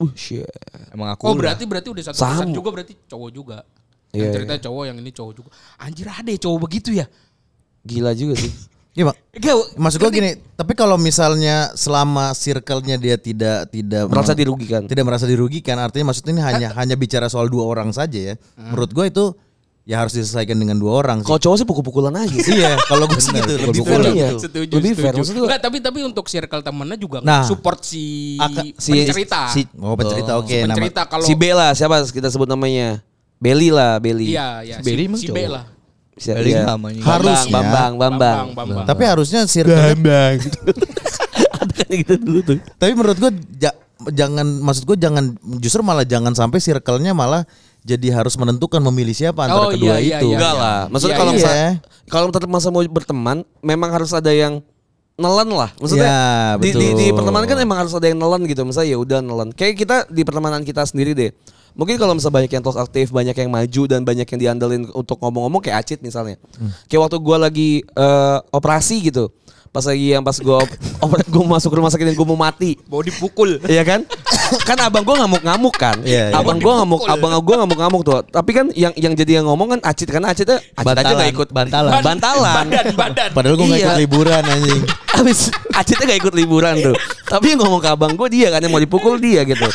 Uh, 0.00 0.12
shit. 0.16 0.48
Emang 0.88 1.12
aku 1.12 1.28
Oh 1.28 1.36
udah. 1.36 1.52
berarti 1.52 1.64
berarti 1.68 1.88
udah 1.92 2.04
satu 2.08 2.16
Sama. 2.16 2.48
juga 2.48 2.68
berarti 2.72 2.96
cowok 3.04 3.28
juga. 3.28 3.58
Iya, 4.08 4.24
Yang 4.24 4.34
cerita 4.40 4.54
cowok 4.64 4.82
yang 4.84 4.96
ini 4.96 5.10
cowok 5.10 5.32
juga. 5.34 5.48
Anjir 5.76 6.06
ada 6.06 6.26
ya 6.26 6.38
cowok 6.38 6.58
begitu 6.60 6.90
ya? 6.92 7.06
Gila 7.82 8.12
juga 8.12 8.34
sih. 8.36 8.52
Iya, 8.98 9.06
Pak. 9.06 9.16
Gak, 9.38 9.54
Maksud 9.78 9.98
gua 10.00 10.10
gini, 10.10 10.30
tapi 10.52 10.74
kalau 10.74 10.98
misalnya 10.98 11.70
selama 11.72 12.34
circle-nya 12.34 12.98
dia 12.98 13.14
tidak 13.14 13.70
tidak 13.70 14.10
Merasa 14.10 14.34
me- 14.34 14.40
dirugikan. 14.42 14.82
tidak 14.84 15.04
merasa 15.06 15.22
dirugikan, 15.22 15.78
artinya 15.78 16.10
maksudnya 16.10 16.34
ini 16.34 16.42
hanya 16.42 16.68
hanya 16.74 16.98
bicara 16.98 17.30
soal 17.30 17.46
dua 17.46 17.62
orang 17.62 17.94
saja 17.94 18.18
ya. 18.18 18.34
Menurut 18.58 18.90
gua 18.90 19.06
itu 19.06 19.38
ya 19.86 20.02
harus 20.02 20.12
diselesaikan 20.12 20.52
dengan 20.52 20.76
dua 20.76 20.98
orang 20.98 21.22
sih. 21.22 21.30
Kalau 21.30 21.38
cowok 21.38 21.56
sih 21.56 21.64
pukul-pukulan 21.64 22.10
aja 22.12 22.34
sih. 22.34 22.50
iya, 22.52 22.74
kalau 22.82 23.06
gue 23.06 23.16
sih 23.16 23.30
gitu, 23.30 23.52
lebih 23.62 23.80
fair 23.80 24.00
Iya. 24.04 24.28
Setuju, 24.36 24.72
Lebih 24.74 24.92
fair. 24.92 25.14
Enggak, 25.14 25.60
tapi 25.62 25.78
tapi 25.78 25.98
untuk 26.02 26.26
circle 26.26 26.60
temennya 26.60 26.98
juga 26.98 27.18
Nah. 27.22 27.46
support 27.46 27.80
si, 27.80 28.34
Aka- 28.36 28.66
si- 28.74 28.98
pencerita. 28.98 29.46
Si, 29.48 29.62
oh, 29.78 29.94
pencerita 29.94 30.32
oke, 30.36 30.58
nama 30.58 30.74
pencerita 30.74 31.02
kalau 31.06 31.22
Si 31.22 31.32
B 31.32 31.54
lah, 31.54 31.70
siapa 31.70 32.02
kita 32.02 32.28
sebut 32.28 32.44
namanya? 32.44 32.98
Belly 33.38 33.68
lah, 33.70 33.98
Belly. 33.98 34.34
Iya, 34.34 34.48
iya. 34.62 34.76
Si 34.78 34.82
Belly 34.82 35.02
Si, 35.02 35.08
emang 35.08 35.20
si 35.20 35.26
cowok. 35.30 35.48
lah. 35.48 35.64
Si- 36.14 36.34
Belly 36.34 36.50
iya. 36.52 36.62
namanya. 36.66 36.98
Bambang, 36.98 37.14
Harusnya. 37.14 37.52
Bambang, 37.54 37.92
Bambang. 37.94 38.46
Bambang. 38.52 38.84
Tapi 38.84 39.02
harusnya 39.04 39.40
circle 39.46 39.78
Ada 41.58 41.72
kan 41.78 41.88
gitu 41.88 42.14
dulu 42.18 42.40
tuh. 42.44 42.58
Tapi 42.74 42.92
menurut 42.92 43.16
gue 43.16 43.30
ja- 43.58 43.78
jangan 44.08 44.46
maksud 44.62 44.82
gue 44.84 44.96
jangan 44.96 45.24
justru 45.58 45.82
malah 45.82 46.02
jangan 46.02 46.30
sampai 46.30 46.58
circle-nya 46.58 47.10
malah 47.12 47.42
jadi 47.80 48.10
harus 48.12 48.34
menentukan 48.34 48.78
memilih 48.84 49.10
siapa 49.10 49.46
antara 49.46 49.66
Oh, 49.66 49.72
kedua 49.72 49.98
iya, 49.98 49.98
iya, 49.98 50.16
itu. 50.18 50.28
iya. 50.28 50.36
Enggak 50.38 50.54
lah. 50.54 50.80
Maksudnya 50.88 51.14
Iya, 51.14 51.20
kalau 51.20 51.32
iya. 51.32 51.38
misal- 51.38 51.78
kalau 52.06 52.26
tetap 52.28 52.48
masa 52.48 52.68
mau 52.68 52.82
berteman, 52.82 53.36
memang 53.60 53.90
harus 53.90 54.10
ada 54.10 54.30
yang 54.30 54.58
nelen 55.14 55.50
lah. 55.50 55.70
Maksudnya 55.76 56.06
Ya, 56.06 56.20
di, 56.56 56.70
di, 56.70 56.86
di 56.88 57.06
betul. 57.06 57.16
pertemanan 57.18 57.46
kan 57.46 57.58
emang 57.58 57.78
harus 57.78 57.92
ada 57.92 58.06
yang 58.06 58.18
nelen 58.18 58.42
gitu. 58.44 58.62
Misalnya 58.62 58.90
ya 58.90 58.98
udah 58.98 59.18
nelen. 59.18 59.50
Kayak 59.50 59.74
kita 59.76 59.96
di 60.06 60.22
pertemanan 60.22 60.62
kita 60.62 60.82
sendiri 60.82 61.12
deh. 61.12 61.30
Mungkin 61.78 61.94
kalau 61.94 62.18
misalnya 62.18 62.42
banyak 62.42 62.50
yang 62.50 62.64
talk 62.66 62.74
aktif, 62.74 63.14
banyak 63.14 63.38
yang 63.38 63.54
maju 63.54 63.82
dan 63.86 64.02
banyak 64.02 64.26
yang 64.26 64.40
diandelin 64.42 64.90
untuk 64.90 65.22
ngomong-ngomong 65.22 65.62
kayak 65.62 65.86
Acit 65.86 66.02
misalnya. 66.02 66.34
Hmm. 66.58 66.74
Kayak 66.90 67.06
waktu 67.06 67.16
gua 67.22 67.38
lagi 67.38 67.86
eh, 67.86 68.38
operasi 68.50 68.98
gitu. 69.06 69.30
Pas 69.70 69.86
lagi 69.86 70.10
yang 70.10 70.26
pas 70.26 70.34
gua 70.42 70.66
op- 70.66 70.78
oper- 71.06 71.28
gua 71.30 71.44
masuk 71.54 71.70
rumah 71.70 71.94
sakit 71.94 72.10
dan 72.10 72.18
gua 72.18 72.26
mau 72.26 72.40
mati. 72.40 72.74
Mau 72.90 72.98
dipukul. 72.98 73.62
Iya 73.62 73.86
kan? 73.86 74.02
kan 74.68 74.78
abang 74.80 75.04
gua 75.04 75.24
ngamuk-ngamuk 75.24 75.74
kan. 75.74 75.96
Iya, 76.02 76.32
iya. 76.32 76.36
Abang 76.36 76.58
gua 76.58 76.82
ngamuk, 76.82 77.00
abang 77.04 77.30
gua 77.40 77.56
ngamuk-ngamuk 77.64 78.02
tuh. 78.04 78.20
Tapi 78.28 78.50
kan 78.52 78.66
yang 78.72 78.92
yang 78.96 79.12
jadi 79.12 79.40
yang 79.42 79.46
ngomong 79.48 79.76
kan 79.76 79.80
Acit 79.84 80.08
karena 80.08 80.32
Acitnya 80.32 80.58
Acit 80.74 80.84
aja 80.84 80.94
Bantalan, 80.94 81.18
gak 81.18 81.30
ikut 81.32 81.48
bantalan. 81.52 81.92
Bantalan. 82.00 82.64
Badan, 82.68 82.86
badan. 82.96 83.30
Padahal 83.32 83.54
gue 83.56 83.66
gak 83.66 83.78
Iya. 83.78 83.86
ikut 83.86 84.00
liburan 84.00 84.42
anjing. 84.44 84.82
Habis 85.18 85.40
Acitnya 85.72 86.04
gak 86.14 86.20
ikut 86.24 86.34
liburan 86.34 86.74
tuh. 86.80 86.96
Tapi 87.28 87.46
yang 87.52 87.60
ngomong 87.64 87.80
ke 87.80 87.88
abang 87.88 88.12
gua 88.16 88.28
dia 88.28 88.48
kan 88.48 88.60
yang 88.60 88.72
mau 88.72 88.80
dipukul 88.80 89.20
dia 89.20 89.44
gitu. 89.44 89.68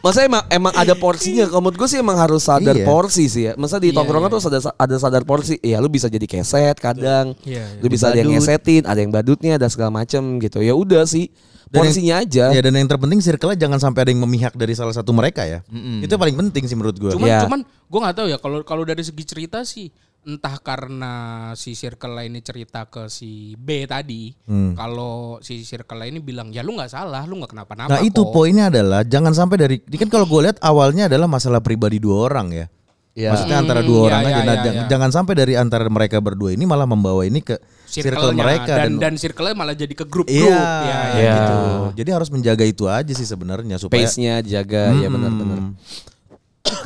Maksudnya 0.00 0.26
emang, 0.32 0.44
emang 0.48 0.72
ada 0.72 0.94
porsinya. 0.96 1.44
Kalau 1.44 1.60
menurut 1.60 1.76
gue 1.76 1.88
sih 1.92 2.00
emang 2.00 2.16
harus 2.16 2.48
sadar 2.48 2.72
Iya. 2.72 2.88
porsi 2.88 3.28
sih 3.28 3.42
ya. 3.48 3.52
Masa 3.60 3.76
di 3.76 3.92
Iya, 3.92 4.00
tongkrongan 4.00 4.32
iya. 4.32 4.36
tuh 4.40 4.48
ada 4.48 4.60
ada 4.80 4.96
sadar 4.96 5.22
porsi. 5.28 5.60
Iya, 5.60 5.76
lu 5.76 5.92
bisa 5.92 6.08
jadi 6.08 6.24
keset 6.24 6.80
kadang. 6.80 7.36
Iya, 7.44 7.68
iya. 7.68 7.80
Lu 7.84 7.92
bisa 7.92 8.08
ada 8.08 8.16
yang 8.16 8.32
ngesetin, 8.32 8.88
ada 8.88 8.96
yang 8.96 9.12
badutnya, 9.12 9.60
ada 9.60 9.68
segala 9.68 9.92
macem 9.92 10.40
gitu. 10.40 10.64
Ya 10.64 10.72
udah 10.72 11.04
sih. 11.04 11.28
Dan 11.70 11.80
yang- 11.80 11.86
Porsinya 11.86 12.14
aja. 12.18 12.44
Ya 12.50 12.60
dan 12.60 12.74
yang 12.74 12.84
terpenting 12.84 13.22
circle-nya 13.22 13.54
jangan 13.56 13.78
sampai 13.78 14.02
ada 14.02 14.10
yang 14.10 14.20
memihak 14.20 14.52
dari 14.52 14.74
salah 14.74 14.90
satu 14.90 15.14
mereka 15.14 15.46
ya. 15.46 15.62
Itu 16.02 16.10
yang 16.10 16.18
paling 16.20 16.36
penting 16.36 16.66
sih 16.66 16.74
menurut 16.74 16.98
gue. 16.98 17.14
Cuman 17.14 17.24
Iya. 17.24 17.46
cuman 17.46 17.60
gue 17.62 18.00
nggak 18.02 18.16
tahu 18.16 18.26
ya 18.26 18.36
kalau 18.36 18.58
kalau 18.62 18.82
dari 18.82 19.00
segi 19.00 19.22
cerita 19.22 19.62
sih 19.62 19.86
entah 20.20 20.60
karena 20.60 21.12
si 21.54 21.72
circle 21.72 22.12
lainnya 22.12 22.42
cerita 22.42 22.84
ke 22.84 23.06
si 23.06 23.56
B 23.56 23.86
tadi, 23.86 24.34
Hmm. 24.44 24.74
kalau 24.74 25.40
si 25.40 25.62
circle 25.62 25.96
lainnya 25.96 26.20
bilang 26.20 26.50
ya 26.50 26.60
lu 26.60 26.74
nggak 26.74 26.90
salah, 26.90 27.24
lu 27.24 27.38
nggak 27.38 27.54
kenapa-napa. 27.54 27.88
Nah 27.88 28.02
itu 28.02 28.20
kok." 28.20 28.28
poinnya 28.30 28.68
adalah 28.68 29.00
jangan 29.00 29.32
sampai 29.32 29.56
dari 29.56 29.76
ini 29.80 29.96
kan 29.96 30.10
kalau 30.10 30.26
gue 30.26 30.40
lihat 30.44 30.58
awalnya 30.60 31.06
adalah 31.06 31.24
masalah 31.24 31.62
pribadi 31.62 31.96
dua 31.96 32.26
orang 32.26 32.52
ya. 32.52 32.66
Iya. 33.10 33.34
Maksudnya 33.34 33.58
antara 33.58 33.82
Hmm, 33.82 33.90
dua 33.90 33.98
iya, 33.98 34.06
orang 34.06 34.22
iya, 34.22 34.30
aja. 34.30 34.38
Nah, 34.40 34.44
iya, 34.46 34.62
jang- 34.62 34.76
iya. 34.76 34.86
jangan 34.86 35.10
sampai 35.10 35.34
dari 35.34 35.54
antara 35.58 35.84
mereka 35.86 36.22
berdua 36.22 36.54
ini 36.54 36.62
malah 36.62 36.86
membawa 36.86 37.26
ini 37.26 37.42
ke 37.42 37.58
circle, 37.84 38.30
mereka 38.32 38.72
dan 38.78 38.96
dan 38.96 39.14
circle-nya 39.18 39.52
malah 39.52 39.74
jadi 39.74 39.90
ke 39.90 40.06
grup-grup. 40.06 40.30
Iya, 40.30 40.46
ya, 40.46 40.54
ya, 40.54 41.00
Iya. 41.18 41.34
gitu. 41.34 41.58
Jadi 41.98 42.10
harus 42.14 42.28
menjaga 42.30 42.62
itu 42.62 42.86
aja 42.86 43.10
sih 43.10 43.26
sebenarnya 43.26 43.76
supaya 43.76 44.06
Pace-nya 44.06 44.38
jaga 44.40 44.94
ya 44.94 45.10
Hmm. 45.10 45.14
benar-benar. 45.18 45.58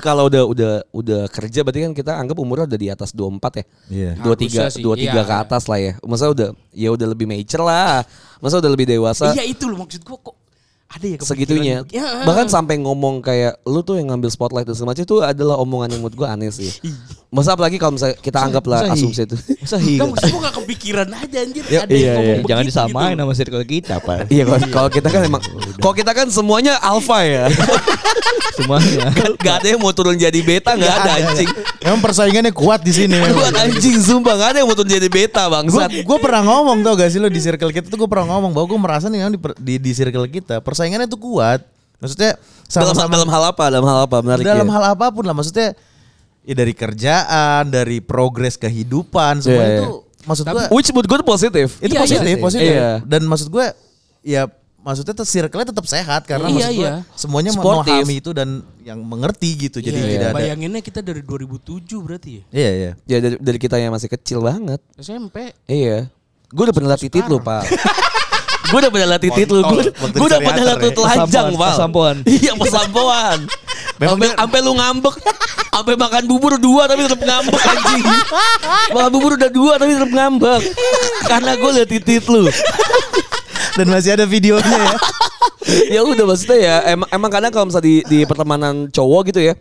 kalau 0.01 0.31
udah 0.31 0.43
udah 0.47 0.73
udah 0.93 1.23
kerja 1.29 1.61
berarti 1.61 1.81
kan 1.83 1.93
kita 1.93 2.13
anggap 2.15 2.37
umurnya 2.39 2.65
udah 2.65 2.81
di 2.81 2.89
atas 2.89 3.11
24 3.11 3.61
ya. 3.61 3.65
Iya. 3.91 4.11
Dua 4.17 4.35
tiga, 4.35 4.61
Harusnya 4.65 4.73
sih, 4.73 4.83
dua 4.83 4.95
tiga 4.97 5.21
iya. 5.21 5.29
ke 5.29 5.35
atas 5.35 5.63
lah 5.67 5.79
ya. 5.79 5.93
Masa 6.01 6.25
udah 6.31 6.49
ya 6.71 6.89
udah 6.89 7.07
lebih 7.07 7.27
mature 7.27 7.61
lah. 7.61 8.01
Masa 8.39 8.65
udah 8.65 8.71
lebih 8.71 8.87
dewasa. 8.87 9.35
Iya 9.35 9.45
itu 9.45 9.69
loh 9.69 9.77
maksud 9.79 10.01
gua 10.01 10.17
kok 10.21 10.35
ada 10.95 11.05
ya 11.05 11.19
segitunya. 11.19 11.77
gitu. 11.83 11.99
Ya. 11.99 12.23
Bahkan 12.23 12.47
sampai 12.47 12.79
ngomong 12.79 13.19
kayak 13.19 13.59
lu 13.63 13.81
tuh 13.81 13.99
yang 13.99 14.09
ngambil 14.09 14.31
spotlight 14.31 14.63
dan 14.63 14.75
semacam 14.75 15.03
itu 15.03 15.17
adalah 15.19 15.59
omongan 15.59 15.91
yang 15.91 16.01
menurut 16.01 16.15
gua 16.15 16.33
aneh 16.33 16.49
sih. 16.49 16.71
Masa 17.29 17.53
apalagi 17.53 17.77
kalau 17.77 17.99
misalnya 17.99 18.15
kita 18.15 18.39
anggaplah 18.39 18.79
masa 18.81 18.95
hi- 18.95 19.03
asumsi 19.03 19.21
itu. 19.25 19.35
Masa 19.59 19.77
hi- 19.77 19.99
Enggak 19.99 20.09
maksud 20.09 20.29
gua 20.31 20.41
gak 20.41 20.55
kepikiran 20.57 21.09
aja 21.11 21.39
anjir 21.41 21.63
Ya, 21.67 21.81
ada 21.83 21.91
iya, 21.91 21.99
yang 21.99 21.99
iya. 21.99 22.15
ngomong 22.15 22.39
Jangan 22.45 22.63
begitu 22.63 22.71
disamain 22.71 23.11
gitu. 23.11 23.21
sama 23.21 23.33
circle 23.35 23.65
kita, 23.65 23.95
Pak. 23.99 24.17
Iya 24.31 24.43
kalau 24.71 24.89
kita 24.89 25.09
kan 25.09 25.21
emang 25.21 25.43
kalau 25.77 25.95
kita 25.95 26.11
kan 26.11 26.27
semuanya 26.29 26.79
alpha 26.79 27.19
ya. 27.21 27.45
Semuanya. 28.55 29.11
Kan 29.11 29.31
gak 29.37 29.55
ada 29.59 29.67
yang 29.67 29.81
mau 29.81 29.91
turun 29.91 30.15
jadi 30.15 30.39
beta 30.39 30.75
nggak 30.75 30.95
ada 30.95 31.11
anjing. 31.21 31.51
Emang 31.81 32.01
persaingannya 32.01 32.53
kuat 32.53 32.81
di 32.81 32.93
sini. 32.93 33.19
Buat 33.19 33.51
anjing 33.53 33.99
sumpah 33.99 34.35
gak 34.37 34.49
ada 34.55 34.59
yang 34.63 34.69
mau 34.69 34.77
turun 34.77 34.91
jadi 34.91 35.09
beta 35.09 35.43
Gue 35.45 35.53
bangsat. 35.53 35.91
gue 36.01 36.19
pernah 36.23 36.43
ngomong 36.45 36.81
tau 36.81 36.95
gak 36.95 37.11
sih 37.11 37.19
lo 37.19 37.27
di 37.27 37.41
circle 37.41 37.71
kita 37.71 37.91
tuh 37.91 37.99
gue 37.99 38.07
pernah 38.07 38.31
ngomong 38.31 38.55
bahwa 38.55 38.67
gue 38.69 38.79
merasa 38.79 39.07
nih 39.09 39.27
di, 39.29 39.39
di, 39.59 39.75
di 39.81 39.91
circle 39.93 40.27
kita 40.29 40.63
persaingannya 40.85 41.09
tuh 41.09 41.17
kuat. 41.19 41.65
Maksudnya 41.97 42.37
Dalam, 42.69 42.93
sama-sama 42.93 43.17
dalam 43.17 43.31
hal 43.33 43.43
apa? 43.49 43.65
Dalam 43.73 43.87
hal 43.89 43.99
apa? 44.05 44.17
Menarik 44.21 44.45
dalam 44.45 44.69
ya. 44.69 44.73
hal 44.77 44.85
apa 44.93 45.07
pun 45.09 45.25
lah 45.25 45.33
maksudnya 45.33 45.73
ya 46.45 46.53
dari 46.53 46.77
kerjaan, 46.77 47.73
dari 47.73 48.05
progres 48.05 48.61
kehidupan 48.61 49.41
semua 49.41 49.65
Iya, 49.65 49.77
itu 49.81 49.89
maksud 50.25 50.45
gue 50.45 50.65
Which 50.69 50.89
menurut 50.93 51.09
gue 51.09 51.19
tuh 51.19 51.29
positif. 51.31 51.69
itu 51.81 51.89
Iya, 51.91 52.01
positif, 52.05 52.37
iya. 52.37 52.45
positif. 52.45 52.73
Iya. 52.77 52.91
Dan 53.03 53.25
maksud 53.25 53.49
gue 53.49 53.67
ya 54.21 54.45
maksudnya 54.77 55.17
tuh 55.17 55.25
circle-nya 55.25 55.73
tetap 55.73 55.87
sehat 55.89 56.29
karena 56.29 56.45
Iya, 56.45 56.53
maksud 56.53 56.73
gue 56.77 56.85
iya. 56.85 56.95
semuanya 57.17 57.51
Sportif. 57.57 57.89
memahami 57.89 58.15
itu 58.21 58.31
dan 58.37 58.49
yang 58.85 59.01
mengerti 59.01 59.51
gitu. 59.59 59.81
Jadi 59.81 59.97
Iya, 59.97 60.09
tidak 60.11 60.29
ada. 60.29 60.37
bayanginnya 60.37 60.81
kita 60.85 61.01
dari 61.01 61.25
2007 61.25 62.05
berarti 62.05 62.31
ya 62.37 62.43
Iya 62.53 62.71
iya. 62.71 62.91
Ya 63.09 63.19
dari, 63.19 63.37
dari 63.41 63.59
kita 63.59 63.81
yang 63.81 63.97
masih 63.97 64.13
kecil 64.13 64.45
banget. 64.45 64.85
SMP 65.01 65.57
Iya. 65.65 66.13
Gue 66.53 66.69
udah 66.69 66.77
pernah 66.77 66.93
liat 66.93 67.01
titit 67.01 67.25
lu, 67.25 67.41
Pak. 67.41 67.65
gue 68.65 68.79
udah 68.81 68.91
pernah 68.91 69.09
liat 69.15 69.23
titit 69.23 69.49
lu. 69.53 69.61
Gue 69.61 69.83
gue 69.93 70.27
udah 70.27 70.41
pernah 70.41 70.63
lu 70.77 70.91
telanjang, 70.93 71.47
Pak. 71.53 71.73
pesampuan. 71.77 72.17
Iya, 72.25 72.53
pesampuan. 72.57 73.39
Sampai 73.95 74.29
sampai 74.33 74.59
lu 74.65 74.73
ngambek. 74.75 75.15
Sampai 75.75 75.95
makan 75.99 76.23
bubur 76.31 76.55
dua 76.57 76.87
tapi 76.87 77.05
tetap 77.05 77.21
ngambek 77.21 77.63
anjing. 77.63 78.05
Makan 78.95 79.11
bubur 79.11 79.31
udah 79.37 79.51
dua 79.51 79.73
tapi 79.77 79.91
tetap 79.95 80.13
ngambek. 80.13 80.63
Karena 81.29 81.53
gue 81.59 81.71
liat 81.77 81.89
titit 81.89 82.25
lu. 82.31 82.49
Dan 83.75 83.87
masih 83.91 84.15
ada 84.15 84.25
videonya 84.25 84.71
ya. 84.71 84.97
ya 85.99 86.01
udah 86.05 86.25
maksudnya 86.29 86.59
ya 86.61 86.77
emang 86.93 87.09
emang 87.09 87.31
kadang 87.33 87.51
kalau 87.51 87.67
misalnya 87.73 87.89
di 87.89 87.97
di 88.05 88.19
pertemanan 88.29 88.87
cowok 88.93 89.33
gitu 89.33 89.41
ya 89.41 89.55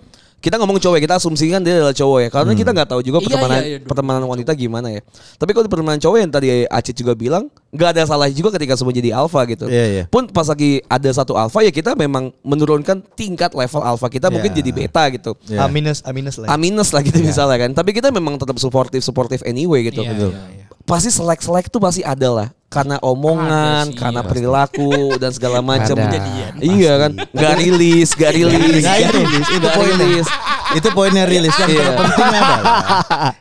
kita 0.44 0.60
ngomong 0.60 0.76
cowok 0.76 1.00
ya 1.00 1.04
kita 1.08 1.16
asumsikan 1.16 1.64
dia 1.64 1.80
adalah 1.80 1.96
cowok 1.96 2.20
ya 2.20 2.30
karena 2.30 2.52
kita 2.52 2.70
nggak 2.76 2.90
tahu 2.92 3.00
juga 3.00 3.18
Iya, 3.18 3.26
pertemanan 3.26 3.60
iya, 3.64 3.70
iya. 3.72 3.78
pertemanan 3.80 4.24
wanita 4.28 4.52
gimana 4.52 4.88
ya 4.92 5.02
tapi 5.40 5.56
kalau 5.56 5.64
di 5.64 5.72
pertemanan 5.72 5.98
cowok 5.98 6.18
yang 6.20 6.28
tadi 6.28 6.48
Acit 6.68 6.92
juga 6.94 7.16
bilang 7.16 7.48
nggak 7.72 7.90
ada 7.96 8.04
salah 8.04 8.28
juga 8.28 8.52
ketika 8.52 8.76
semua 8.76 8.92
jadi 8.92 9.16
alpha 9.16 9.40
gitu 9.48 9.72
Iya, 9.72 9.86
iya. 9.88 10.04
pun 10.06 10.28
pas 10.28 10.44
lagi 10.44 10.84
ada 10.86 11.10
satu 11.10 11.34
alpha 11.34 11.64
ya 11.64 11.72
kita 11.72 11.96
memang 11.96 12.36
menurunkan 12.44 13.00
tingkat 13.16 13.56
level 13.56 13.80
alpha 13.80 14.12
kita 14.12 14.28
mungkin 14.28 14.52
Iya. 14.52 14.60
jadi 14.60 14.70
beta 14.76 15.04
gitu 15.10 15.32
Iya. 15.48 15.64
A 15.64 15.72
minus, 15.72 16.04
A 16.04 16.12
minus 16.12 16.36
lah. 16.36 16.48
A 16.52 16.56
minus 16.60 16.92
lah 16.92 17.02
gitu 17.02 17.24
misalnya 17.24 17.56
kan 17.58 17.72
tapi 17.72 17.96
kita 17.96 18.12
memang 18.12 18.36
tetap 18.36 18.60
supportive 18.60 19.00
supportive 19.00 19.40
anyway 19.48 19.88
gitu 19.88 20.04
Iya, 20.04 20.12
Betul. 20.12 20.32
iya, 20.36 20.44
iya. 20.60 20.66
pasti 20.84 21.08
selek 21.08 21.40
selek 21.40 21.72
tuh 21.72 21.80
pasti 21.80 22.04
ada 22.04 22.28
lah 22.28 22.48
karena 22.74 22.98
omongan 23.00 23.94
sih, 23.94 23.98
karena 24.02 24.22
iya. 24.26 24.30
perilaku 24.30 24.92
dan 25.22 25.30
segala 25.30 25.62
macam. 25.62 25.94
Iya 26.58 26.94
kan? 26.98 27.12
Nggak 27.30 27.54
rilis 27.62 28.10
nggak 28.18 28.32
rilis. 28.34 28.58
Nah, 28.58 28.82
nggak 28.82 28.98
itu, 28.98 29.18
rilis. 29.22 29.48
Itu 29.54 29.68
rilis 29.70 30.28
itu 30.74 30.90
poinnya. 30.90 31.24
Rilis. 31.30 31.54
Yang 31.54 31.70
Iya. 31.70 31.86
terpenting 31.86 32.26
adalah 32.26 32.60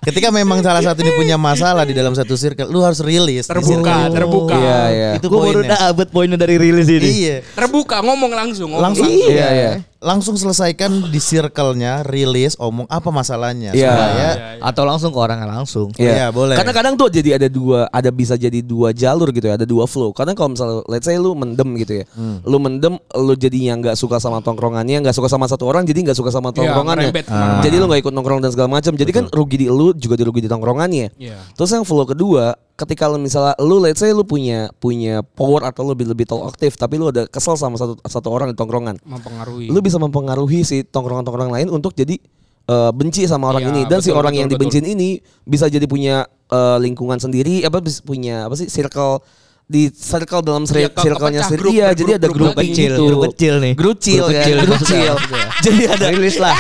ketika 0.05 0.29
memang 0.29 0.59
salah 0.61 0.83
satu 0.85 1.01
ini 1.01 1.13
punya 1.17 1.37
masalah 1.41 1.83
di 1.83 1.97
dalam 1.97 2.13
satu 2.13 2.37
circle 2.37 2.69
lu 2.69 2.85
harus 2.85 3.01
rilis 3.01 3.49
Terbuka, 3.49 4.13
terbuka. 4.13 4.55
iya 4.55 4.81
iya. 4.93 5.11
Itu 5.17 5.33
Gue 5.33 5.41
baru 5.49 5.61
poinnya. 5.65 5.79
dapet 5.89 6.07
poinnya 6.13 6.39
dari 6.39 6.57
rilis 6.61 6.89
ini. 6.93 7.09
iya. 7.09 7.37
Terbuka 7.57 8.05
ngomong 8.05 8.31
langsung 8.31 8.69
ngomong 8.69 8.85
langsung. 8.85 9.09
Iya, 9.09 9.49
iya. 9.49 9.73
Langsung 10.03 10.35
selesaikan 10.35 10.91
di 11.07 11.17
circle-nya 11.17 12.03
rilis 12.03 12.59
omong 12.59 12.91
apa 12.91 13.09
masalahnya 13.09 13.71
Iya. 13.71 13.87
supaya 13.89 14.29
Atau 14.59 14.83
langsung 14.83 15.11
ke 15.11 15.19
orangnya 15.19 15.47
langsung. 15.49 15.95
Iya, 15.95 16.29
boleh. 16.29 16.55
Karena 16.55 16.71
kadang 16.71 16.95
tuh 16.95 17.07
jadi 17.07 17.35
ada 17.35 17.47
dua, 17.47 17.87
ada 17.87 18.11
bisa 18.11 18.35
jadi 18.35 18.59
dua 18.61 18.91
jalur 18.91 19.31
gitu 19.31 19.47
ya, 19.47 19.55
ada 19.55 19.63
dua 19.63 19.87
flow. 19.87 20.11
Karena 20.11 20.35
kalau 20.35 20.53
misalnya, 20.53 20.83
let's 20.87 21.07
say 21.07 21.15
lu 21.17 21.35
mendem 21.35 21.67
gitu 21.79 22.03
ya, 22.03 22.05
Hmm. 22.13 22.43
lu 22.43 22.59
mendem, 22.59 22.95
lu 23.13 23.35
jadinya 23.35 23.79
nggak 23.79 23.97
suka 23.97 24.19
sama 24.19 24.39
tongkrongannya, 24.39 24.99
nggak 25.01 25.15
suka 25.15 25.27
sama 25.27 25.47
satu 25.47 25.67
orang, 25.67 25.83
jadi 25.83 26.11
nggak 26.11 26.19
suka 26.19 26.31
sama 26.31 26.51
Iya, 26.51 26.57
tongkrongannya. 26.63 27.11
ngerembet 27.11 27.25
ke 27.27 27.33
mana-mana. 27.33 27.63
jadi 27.63 27.75
lu 27.79 27.85
nggak 27.87 28.01
ikut 28.03 28.13
nongkrong 28.13 28.41
dan 28.41 28.51
segala 28.51 28.69
macam. 28.73 28.93
Jadi 28.93 29.11
kan 29.11 29.25
rugi 29.29 29.57
di 29.57 29.67
lu 29.67 29.95
juga 29.95 30.15
dirugi 30.15 30.41
di 30.41 30.51
tongkrongannya. 30.51 31.07
Iya. 31.15 31.39
Terus 31.55 31.71
yang 31.71 31.83
flow 31.83 32.05
kedua, 32.05 32.59
ketika 32.83 33.07
lu 33.07 33.23
misalnya 33.23 33.55
lu 33.63 33.79
let's 33.79 34.03
say 34.03 34.11
lu 34.11 34.27
punya 34.27 34.69
punya 34.83 35.23
power 35.23 35.63
atau 35.71 35.87
lu 35.87 35.95
lebih 35.95 36.11
lebih 36.11 36.27
aktif, 36.51 36.75
tapi 36.75 36.99
lu 36.99 37.09
ada 37.15 37.31
kesel 37.31 37.55
sama 37.55 37.79
satu 37.79 37.97
satu 38.03 38.29
orang 38.29 38.51
di 38.51 38.57
tongkrongan. 38.59 38.99
Mempengaruhi. 39.07 39.71
Lu 39.71 39.79
bisa 39.79 40.03
mempengaruhi 40.03 40.67
si 40.67 40.83
tongkrongan-tongkrongan 40.83 41.53
lain 41.55 41.69
untuk 41.71 41.95
jadi 41.95 42.19
eh, 42.67 42.91
benci 42.93 43.25
sama 43.31 43.55
orang 43.55 43.63
Iya, 43.67 43.71
ini. 43.71 43.83
Dan 43.87 43.99
si 44.03 44.11
betul, 44.11 44.19
orang 44.19 44.33
betul, 44.35 44.41
yang 44.43 44.49
betul. 44.51 44.61
dibencin 44.67 44.85
ini 44.91 45.09
bisa 45.47 45.71
jadi 45.71 45.87
punya 45.87 46.27
eh, 46.51 46.79
lingkungan 46.83 47.23
sendiri 47.23 47.63
apa 47.63 47.79
punya 48.03 48.51
apa 48.51 48.55
sih 48.59 48.67
circle 48.67 49.23
di 49.73 49.89
circle 49.89 50.45
dalam 50.45 50.63
Iya, 50.65 50.87
ke- 50.87 51.01
circle-nya 51.01 51.41
sendiri 51.43 51.63
grup, 51.65 51.73
ya 51.75 51.89
jadi 51.91 52.13
ada 52.15 52.29
grup 52.29 52.53
kecil 52.55 52.93
Grup 52.93 53.23
kecil 53.31 53.55
nih. 53.57 53.73
grup 53.73 53.97
kecil 53.97 54.21
Grup 54.21 54.29
ya 54.29 54.37
kecil, 54.39 54.57
grup 54.61 54.77
kecil 54.79 55.13
Maksudnya. 55.17 55.47
jadi 55.65 55.83
ada 55.89 56.07
Rilis 56.13 56.37
lah. 56.37 56.57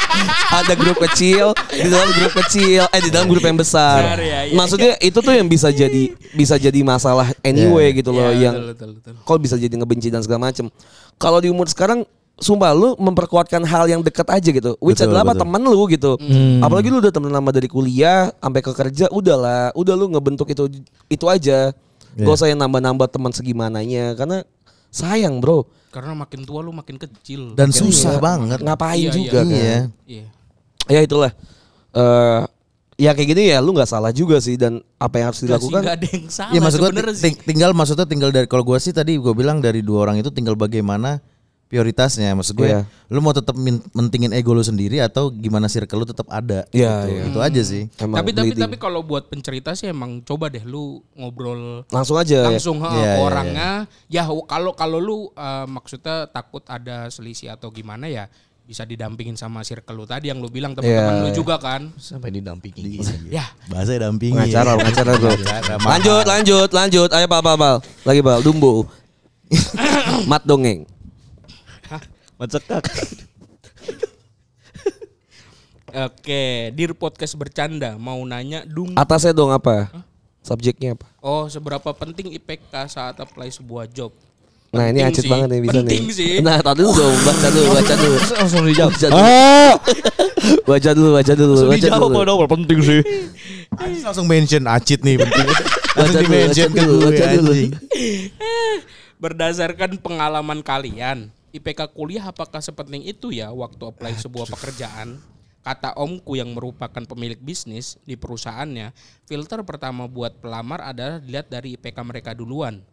ada 0.58 0.72
grup 0.74 0.98
kecil 1.02 1.46
di 1.68 1.86
dalam 1.86 2.08
grup 2.10 2.32
kecil 2.40 2.82
eh 2.86 3.00
di 3.00 3.10
dalam 3.10 3.26
grup 3.26 3.44
yang 3.44 3.54
besar 3.54 4.16
ya, 4.16 4.48
iya, 4.48 4.54
maksudnya 4.54 4.96
itu 4.98 5.18
tuh 5.18 5.30
yang 5.30 5.44
bisa 5.44 5.68
jadi 5.68 6.02
bisa 6.32 6.56
jadi 6.56 6.80
masalah 6.82 7.28
anyway 7.42 7.92
gitu 7.92 8.08
loh 8.10 8.28
Iya, 8.28 8.48
yang 8.48 8.54
kalau 9.22 9.36
bisa 9.36 9.54
jadi 9.54 9.72
ngebenci 9.72 10.08
dan 10.08 10.20
segala 10.20 10.48
macem. 10.48 10.72
Kalau 11.14 11.38
di 11.38 11.48
umur 11.48 11.66
sekarang 11.66 12.08
Sumpah 12.36 12.68
lu 12.70 12.92
memperkuatkan 12.98 13.64
hal 13.64 13.88
yang 13.88 14.04
dekat 14.04 14.28
aja 14.28 14.44
gitu 14.44 14.76
Which 14.76 15.00
Betul, 15.00 15.08
adalah 15.08 15.24
apa 15.24 15.32
betul. 15.32 15.42
temen 15.48 15.62
lu 15.64 15.82
gitu 15.88 16.12
Hmm. 16.20 16.60
Apalagi 16.60 16.92
lu 16.92 17.00
udah 17.00 17.08
temen 17.08 17.32
lama 17.32 17.48
dari 17.48 17.64
kuliah 17.64 18.28
Sampai 18.36 18.60
ke 18.60 18.72
kerja 18.72 19.08
Udahlah 19.08 19.72
Udah 19.72 19.96
lu 19.96 20.04
ngebentuk 20.06 20.44
itu 20.46 20.68
itu 21.08 21.24
aja 21.24 21.72
Gak 22.18 22.34
usah 22.34 22.46
yang 22.46 22.58
nambah-nambah 22.58 23.06
teman 23.06 23.28
segimananya 23.30 24.12
Karena 24.12 24.40
sayang 24.88 25.36
bro. 25.36 25.68
Karena 25.88 26.12
makin 26.12 26.42
tua 26.42 26.60
lu 26.60 26.70
makin 26.70 26.96
kecil. 26.96 27.52
Dan 27.52 27.68
susah 27.70 28.16
banget. 28.18 28.58
Ngapain 28.58 28.96
Iya, 28.98 29.10
juga 29.10 29.40
iya. 29.42 29.42
kan 29.42 29.46
iya. 30.04 30.24
Ya 30.86 31.00
itulah. 31.00 31.32
Eh 31.92 32.42
Ya 32.96 33.12
kayak 33.12 33.28
gini 33.28 33.52
ya 33.52 33.60
lu 33.60 33.72
gak 33.72 33.84
salah 33.86 34.08
juga 34.08 34.40
sih 34.40 34.56
Dan 34.56 34.80
apa 34.96 35.20
yang 35.20 35.28
harus 35.28 35.36
Nggak 35.38 35.52
sih, 35.52 35.68
dilakukan. 35.68 35.80
nggak 35.84 35.94
ada 35.94 36.06
yang 36.08 36.26
salah 36.30 36.48
Iya 36.48 36.60
maksud 36.62 36.78
gua 36.78 36.88
sebenarnya 36.88 37.12
ti- 37.12 37.20
sih. 37.20 37.34
tinggal 37.44 37.70
maksudnya 37.70 38.06
tinggal 38.06 38.30
dari 38.30 38.46
kalau 38.46 38.64
gua 38.64 38.78
sih 38.78 38.88
tadi 38.90 39.12
gua 39.16 39.32
bilang 39.32 39.60
dari 39.60 39.84
dua 39.84 39.98
orang 40.02 40.16
itu 40.16 40.32
tinggal 40.32 40.56
bagaimana 40.56 41.20
prioritasnya 41.66 42.30
maksud 42.32 42.54
gue 42.54 42.68
Iya. 42.68 42.86
lu 43.06 43.18
mau 43.18 43.30
tetap 43.30 43.58
mentingin 43.92 44.30
ego 44.30 44.50
lu 44.50 44.62
sendiri 44.62 44.98
atau 44.98 45.28
gimana 45.28 45.66
circle 45.66 45.98
lu 45.98 46.06
tetap 46.06 46.26
ada 46.28 46.62
Iya, 46.70 46.94
gitu. 47.02 47.10
iya. 47.10 47.22
itu 47.26 47.38
aja 47.42 47.62
sih 47.62 47.82
Emang 47.96 48.18
tapi 48.18 48.30
tapi 48.30 48.50
bleeding. 48.50 48.62
tapi 48.62 48.76
kalau 48.76 49.02
buat 49.02 49.26
pencerita 49.26 49.74
sih 49.74 49.90
emang 49.90 50.22
coba 50.22 50.46
deh 50.46 50.62
lu 50.62 50.98
ngobrol 51.12 51.82
Langsung 51.88 52.14
aja 52.16 52.38
ya. 52.40 52.46
langsung 52.46 52.78
ha, 52.80 52.88
Iya, 52.88 53.02
ke 53.02 53.10
iya, 53.10 53.14
orangnya 53.20 53.70
ya 54.06 54.22
kalau 54.44 54.72
kalau 54.72 54.98
lu 54.98 55.18
eh, 55.28 55.66
maksudnya 55.66 56.26
takut 56.26 56.62
ada 56.64 57.06
selisih 57.08 57.50
atau 57.50 57.68
gimana 57.68 58.06
ya 58.06 58.30
bisa 58.62 58.82
didampingin 58.82 59.34
sama 59.34 59.62
circle 59.62 59.94
lu 59.94 60.04
tadi 60.04 60.26
yang 60.26 60.38
lu 60.38 60.46
bilang 60.46 60.70
teman-teman 60.70 60.90
Iya, 61.12 61.22
lu 61.22 61.30
iya. 61.30 61.34
juga 61.34 61.54
kan 61.56 61.90
Sampai 61.96 62.30
didampingi. 62.30 62.98
ya 63.28 63.46
bahasa 63.66 63.94
dampingi 63.96 64.34
Pengacara, 64.34 64.74
pengacara 64.74 65.12
mahal. 65.14 65.86
lanjut, 65.86 66.24
lanjut, 66.24 66.70
lanjut. 66.70 67.10
Ayo 67.10 67.26
Pak, 67.26 67.40
Pak, 67.42 67.54
Pak. 67.54 67.76
Lagi 68.02 68.20
Pak, 68.22 68.38
Dumbo. 68.42 68.86
Mat 70.26 70.42
dongeng. 70.42 70.82
Mencekak. 72.36 72.84
oke 75.88 76.44
dir 76.70 76.92
podcast 76.92 77.32
bercanda 77.34 77.96
mau 77.96 78.20
nanya 78.22 78.64
dung 78.64 78.92
Atasnya 78.92 79.32
dong 79.32 79.48
apa? 79.48 79.88
Subjeknya 80.40 80.92
apa? 80.92 81.08
oh 81.18 81.48
seberapa 81.48 81.90
penting 81.90 82.30
IPK 82.32 82.70
saat 82.86 83.16
apply 83.16 83.48
sebuah 83.50 83.88
job 83.88 84.12
Nah 84.68 84.92
ini 84.92 85.00
Penting 85.00 85.08
acit 85.08 85.24
sih. 85.24 85.30
banget 85.30 85.48
nih 85.48 85.60
bisa 85.62 85.72
Penting 85.78 86.04
nih. 86.04 86.12
sih. 86.12 86.32
Nah 86.42 86.58
tadi 86.58 86.84
dulu 86.84 86.92
dong, 86.92 87.16
baca 87.22 87.48
dulu, 87.48 87.68
baca 87.70 87.94
dulu. 87.96 88.16
Langsung 88.36 88.62
dijawab. 88.66 88.92
Baca 88.92 89.06
dulu. 89.08 89.22
Baca 90.68 90.90
dulu, 90.92 91.08
baca 91.14 91.32
dulu, 91.32 91.52
Langsung 91.54 91.70
baca 91.70 91.78
dijawab 91.80 92.10
dulu. 92.12 92.22
dong, 92.26 92.38
penting 92.50 92.78
sih. 92.82 93.00
Anjing 93.72 94.02
langsung 94.04 94.26
mention 94.26 94.62
acit 94.66 95.00
nih 95.00 95.16
penting 95.16 95.46
Baca 95.96 96.18
dulu, 96.20 96.34
baca 96.44 96.64
dulu, 96.68 96.94
baca 97.00 97.24
dulu. 97.30 97.52
anjing. 97.54 97.72
berdasarkan 99.16 99.90
pengalaman 99.96 100.60
kalian 100.60 101.32
IPK 101.56 101.96
kuliah 101.96 102.28
apakah 102.28 102.60
sepenting 102.60 103.02
itu 103.04 103.32
ya 103.32 103.50
waktu 103.50 103.82
apply 103.88 104.12
sebuah 104.20 104.46
pekerjaan 104.52 105.18
Kata 105.66 105.98
omku 105.98 106.38
yang 106.38 106.54
merupakan 106.54 107.02
pemilik 107.02 107.42
bisnis 107.42 107.98
di 108.06 108.14
perusahaannya, 108.14 108.94
filter 109.26 109.66
pertama 109.66 110.06
buat 110.06 110.38
pelamar 110.38 110.78
adalah 110.78 111.18
dilihat 111.18 111.50
dari 111.50 111.74
IPK 111.74 112.06
mereka 112.06 112.38
duluan. 112.38 112.86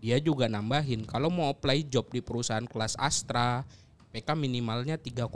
Dia 0.00 0.16
juga 0.16 0.48
nambahin, 0.48 1.04
kalau 1.04 1.28
mau 1.28 1.52
apply 1.52 1.84
job 1.84 2.08
di 2.08 2.24
perusahaan 2.24 2.64
kelas 2.64 2.96
Astra, 2.96 3.60
IPK 4.08 4.40
minimalnya 4.40 4.96
3,5. 4.96 5.28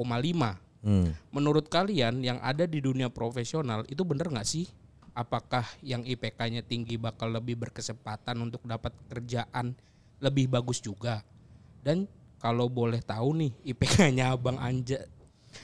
Menurut 1.29 1.69
kalian 1.69 2.25
yang 2.25 2.41
ada 2.41 2.65
di 2.65 2.81
dunia 2.81 3.13
profesional 3.13 3.85
itu 3.85 4.01
bener 4.09 4.33
nggak 4.33 4.49
sih? 4.49 4.65
Apakah 5.13 5.69
yang 5.85 6.09
IPK-nya 6.09 6.65
tinggi 6.65 6.97
bakal 6.97 7.29
lebih 7.29 7.69
berkesempatan 7.69 8.41
untuk 8.41 8.65
dapat 8.65 8.97
kerjaan 9.13 9.77
lebih 10.25 10.49
bagus 10.49 10.81
juga? 10.81 11.21
Dan 11.85 12.09
kalau 12.39 12.71
boleh 12.71 13.03
tahu 13.03 13.35
nih 13.35 13.51
IPK-nya 13.67 14.31
Abang 14.33 14.59
Anja 14.59 15.03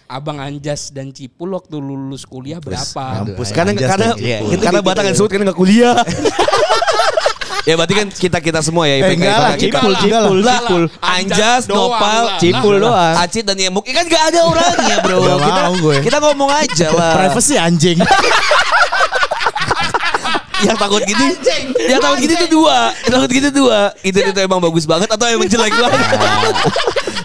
Abang 0.04 0.36
Anjas 0.36 0.90
dan 0.90 1.14
Cipul 1.14 1.54
waktu 1.54 1.78
lulus 1.78 2.26
kuliah 2.26 2.58
berapa? 2.60 3.24
Mampus 3.24 3.54
Karena 3.54 3.72
Anjas 3.72 3.88
karena 3.88 4.08
dan 4.12 4.18
Cipul. 4.20 4.60
karena 4.60 4.80
Batang 4.82 5.04
yang 5.08 5.16
sebut 5.16 5.30
kan 5.32 5.40
nggak 5.46 5.58
kuliah. 5.58 5.96
ya 7.68 7.74
berarti 7.80 7.94
kan 7.96 8.06
kita 8.12 8.38
kita 8.44 8.60
semua 8.60 8.84
ya 8.84 9.00
IPK 9.00 9.16
enggak 9.16 9.36
lah, 9.40 9.52
kita. 9.56 9.78
Cipul, 9.80 9.92
lah, 9.92 10.02
Cipul. 10.02 10.38
Cipul. 10.44 10.82
Anjas, 11.00 11.62
doang 11.64 11.78
Nopal, 11.94 12.22
lah. 12.26 12.36
Cipul 12.36 12.74
Lah, 12.76 12.82
doang. 12.84 13.14
Acit 13.24 13.44
dan 13.46 13.56
Yemuk 13.56 13.84
kan 13.86 14.04
gak 14.04 14.24
ada 14.34 14.40
orangnya 14.44 14.96
bro. 15.00 15.16
Nggak 15.20 15.38
kita, 15.40 15.60
mau 15.64 15.74
gue. 15.78 15.96
kita 16.04 16.16
ngomong 16.20 16.50
aja 16.52 16.86
lah. 16.92 17.12
Privacy 17.16 17.54
anjing. 17.56 17.98
yang 20.64 20.76
takut 20.80 21.02
gini, 21.04 21.26
yang 21.86 22.00
takut 22.00 22.18
gini 22.24 22.34
tuh 22.40 22.50
dua, 22.50 22.90
yang 23.04 23.12
takut 23.20 23.30
gini 23.30 23.48
dua. 23.52 23.80
Itu 24.00 24.18
itu 24.20 24.38
emang 24.40 24.60
bagus 24.64 24.84
banget 24.88 25.08
atau 25.12 25.26
emang 25.28 25.48
jelek 25.48 25.72
banget. 25.76 26.00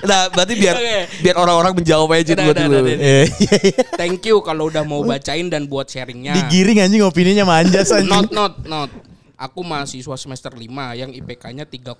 nah 0.10 0.32
berarti 0.32 0.54
biar 0.56 0.76
Oke. 0.80 0.98
biar 1.22 1.36
orang-orang 1.36 1.74
menjawab 1.76 2.08
aja 2.16 2.32
Udah, 2.34 2.46
buat 2.48 2.56
udah, 2.56 2.66
dulu. 2.72 2.88
iya, 2.88 3.28
iya. 3.28 3.84
Thank 4.00 4.24
you 4.28 4.40
kalau 4.40 4.72
udah 4.72 4.84
mau 4.88 5.04
bacain 5.04 5.48
dan 5.52 5.68
buat 5.68 5.92
sharingnya. 5.92 6.36
Digiring 6.36 6.80
anjing 6.84 7.04
opininya 7.04 7.44
anjing. 7.48 8.08
Not 8.08 8.32
not 8.32 8.54
not. 8.64 8.90
Aku 9.40 9.64
mahasiswa 9.64 10.20
semester 10.20 10.52
5 10.52 10.68
yang 10.94 11.16
IPK-nya 11.16 11.64
3,08. 11.64 11.96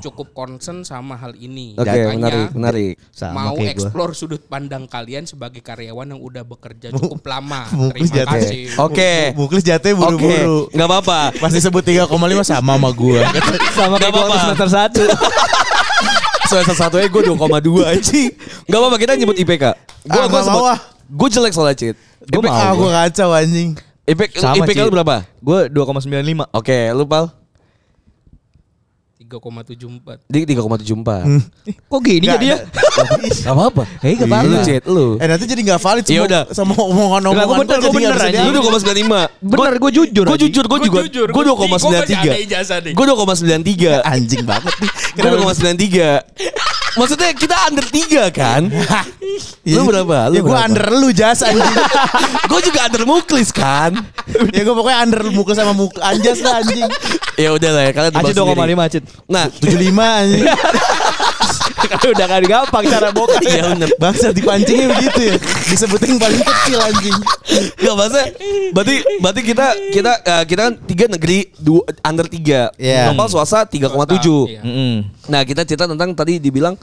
Cukup 0.00 0.32
concern 0.32 0.88
sama 0.88 1.20
hal 1.20 1.36
ini. 1.36 1.76
Oke 1.76 1.84
Makanya 1.84 2.16
menarik 2.16 2.48
menarik. 2.56 2.94
Sama 3.12 3.52
mau 3.52 3.60
kayak 3.60 3.76
gua. 3.76 3.84
explore 3.84 4.12
sudut 4.16 4.40
pandang 4.40 4.88
kalian 4.88 5.28
sebagai 5.28 5.60
karyawan 5.60 6.16
yang 6.16 6.20
udah 6.24 6.48
bekerja 6.48 6.96
cukup 6.96 7.20
lama. 7.28 7.68
Muklis 7.76 8.08
Terima 8.08 8.24
jatuh. 8.24 8.40
kasih. 8.40 8.62
Oke. 8.80 9.12
Muklis 9.36 9.62
jatuh 9.62 9.92
buru-buru. 9.92 10.58
Oke, 10.64 10.72
nggak 10.72 10.88
apa-apa. 10.88 11.20
Pas 11.36 11.52
disebut 11.52 11.84
3,5 11.84 12.08
sama 12.40 12.72
sama 12.72 12.90
gua. 12.96 13.20
Sama 13.76 14.00
kayak 14.00 14.12
gua 14.16 14.36
semester 14.40 14.68
satu. 14.72 15.04
Semester 16.46 16.76
satu 16.78 16.94
aja 16.96 17.10
gue 17.10 17.22
2,2 17.26 17.36
anjing. 17.84 18.30
Gak 18.64 18.78
apa-apa 18.78 18.96
kita 18.96 19.12
nyebut 19.18 19.34
IPK. 19.34 19.64
Gue 20.06 20.14
Ah, 20.14 20.24
gue 20.24 20.40
mau 20.46 20.64
ah. 20.64 20.78
Gue 21.06 21.26
jelek 21.26 21.50
soalnya 21.50 21.74
Cit. 21.74 21.96
Gua 22.22 22.38
IPK 22.38 22.48
mau, 22.48 22.72
gua 22.72 22.86
gua. 22.86 22.90
kacau 23.02 23.28
anjing. 23.34 23.74
IPK, 24.06 24.38
Sama, 24.38 24.62
IPK 24.62 24.86
lu 24.86 24.94
berapa? 24.94 25.26
Gue 25.42 25.66
2,95. 25.66 26.46
Oke, 26.54 26.78
lu 26.94 27.04
Pal? 27.10 27.26
3,74. 29.26 30.22
Di 30.24 30.38
3,74. 30.46 31.26
Kok 31.86 32.00
gini 32.00 32.24
Nggak 32.24 32.38
jadinya? 32.38 32.58
Gak 33.36 33.52
apa-apa. 33.52 33.82
Hei, 34.00 34.14
gak 34.14 34.22
Lu 34.22 34.32
apa-apa. 34.32 34.62
Cit, 34.62 34.82
lu. 34.86 35.06
Eh 35.18 35.26
nanti 35.26 35.44
jadi 35.44 35.60
gak 35.66 35.80
valid 35.82 36.04
Ya 36.04 36.08
semua 36.08 36.26
udah. 36.26 36.42
sama 36.50 36.72
omongan-omongan 36.76 37.44
gua 37.44 37.56
bener, 37.58 37.66
gua 37.66 37.66
gua 37.66 37.66
jadi 37.66 37.90
nggak 37.90 38.14
bener 38.14 38.16
aja. 38.16 38.38
Lu 38.38 38.50
diambil. 38.54 38.70
2,95. 38.70 39.26
Bener, 39.42 39.74
gue 39.76 39.90
jujur 39.92 40.24
Gue 40.24 40.38
jujur, 40.38 40.64
gue 40.64 40.70
Gua 40.70 40.86
juga. 40.86 40.98
jujur, 41.02 41.28
Gue 41.28 41.42
gua- 41.42 41.56
gua 41.56 41.68
masih 41.68 41.88
ada 41.90 42.38
ijazah 42.38 42.78
nih. 42.80 42.92
2,93. 42.94 42.94
Gue 42.94 43.04
2,93. 43.04 43.90
Anjing 44.06 44.42
banget 44.46 44.74
nih. 44.78 44.90
Gue 45.16 45.28
2,93. 45.34 46.22
Maksudnya 46.96 47.28
kita 47.36 47.56
under 47.68 47.84
3 47.84 48.32
kan? 48.32 48.62
Lu 49.68 49.84
berapa? 49.84 50.30
Lu 50.30 50.34
ya 50.34 50.40
gua 50.40 50.48
berapa? 50.48 50.64
under 50.64 50.86
lu 50.94 51.08
jas 51.12 51.42
anjing. 51.42 51.60
Gue 52.50 52.60
juga 52.62 52.88
under 52.88 53.02
muklis 53.04 53.50
kan? 53.52 53.92
ya 54.48 54.62
gua 54.64 54.74
pokoknya 54.74 54.98
under 55.04 55.20
mukul 55.28 55.52
sama 55.52 55.74
mukul 55.74 56.00
anjas 56.00 56.40
lah 56.40 56.62
anjing. 56.62 56.80
ya 57.36 57.52
udah 57.52 57.70
lah 57.70 57.82
ya 57.84 57.92
kalian 57.92 58.12
tebak 58.14 58.24
Acit 58.24 58.36
sendiri. 58.38 58.72
2,5 58.72 58.86
Acit. 58.86 59.02
Nah, 59.26 59.48
75 59.48 59.96
anjing. 59.96 60.46
Kan 61.86 62.02
udah 62.02 62.26
kan 62.26 62.42
gampang 62.42 62.84
cara 62.90 63.08
bokap. 63.14 63.42
Iya 63.46 63.62
bener. 63.70 63.88
Bangsa 64.00 64.34
dipancingnya 64.34 64.90
begitu 64.90 65.20
ya. 65.22 65.36
Disebutin 65.70 66.18
paling 66.18 66.42
kecil 66.42 66.78
anjing. 66.82 67.16
Gak 67.78 67.94
maksudnya 67.94 68.26
Berarti 68.74 68.94
berarti 69.22 69.40
kita 69.46 69.66
kita 69.94 70.12
eh, 70.24 70.44
kita 70.50 70.60
kan 70.66 70.74
tiga 70.82 71.04
negeri 71.06 71.38
dua, 71.60 71.86
under 72.02 72.26
tiga. 72.26 72.74
Iya. 72.74 73.12
Global 73.12 73.28
swasta 73.30 73.62
3,7. 73.70 73.86
Iya. 74.50 74.60
Mm-mm. 74.66 74.94
Nah 75.30 75.40
kita 75.46 75.62
cerita 75.62 75.86
tentang 75.86 76.10
tadi 76.16 76.42
dibilang 76.42 76.74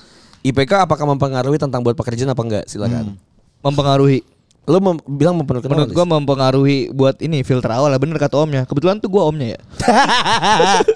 IPK 0.43 0.87
apakah 0.87 1.03
mempengaruhi 1.03 1.59
tentang 1.59 1.83
buat 1.83 1.95
pekerjaan 1.99 2.31
apa 2.31 2.43
enggak? 2.43 2.65
Silakan. 2.71 3.19
Mempengaruhi. 3.59 4.23
Lo 4.63 4.79
mem- 4.79 5.03
bilang 5.05 5.35
mempengaruhi. 5.35 5.67
Menurut 5.67 5.91
Lis? 5.91 6.07
mempengaruhi 6.07 6.77
buat 6.89 7.15
ini 7.19 7.43
filter 7.43 7.67
awal 7.69 7.87
lah 7.87 7.99
bener 7.99 8.15
kata 8.15 8.37
omnya. 8.37 8.63
Kebetulan 8.63 8.95
tuh 8.97 9.07
gua 9.07 9.27
omnya 9.27 9.53
ya. 9.53 9.59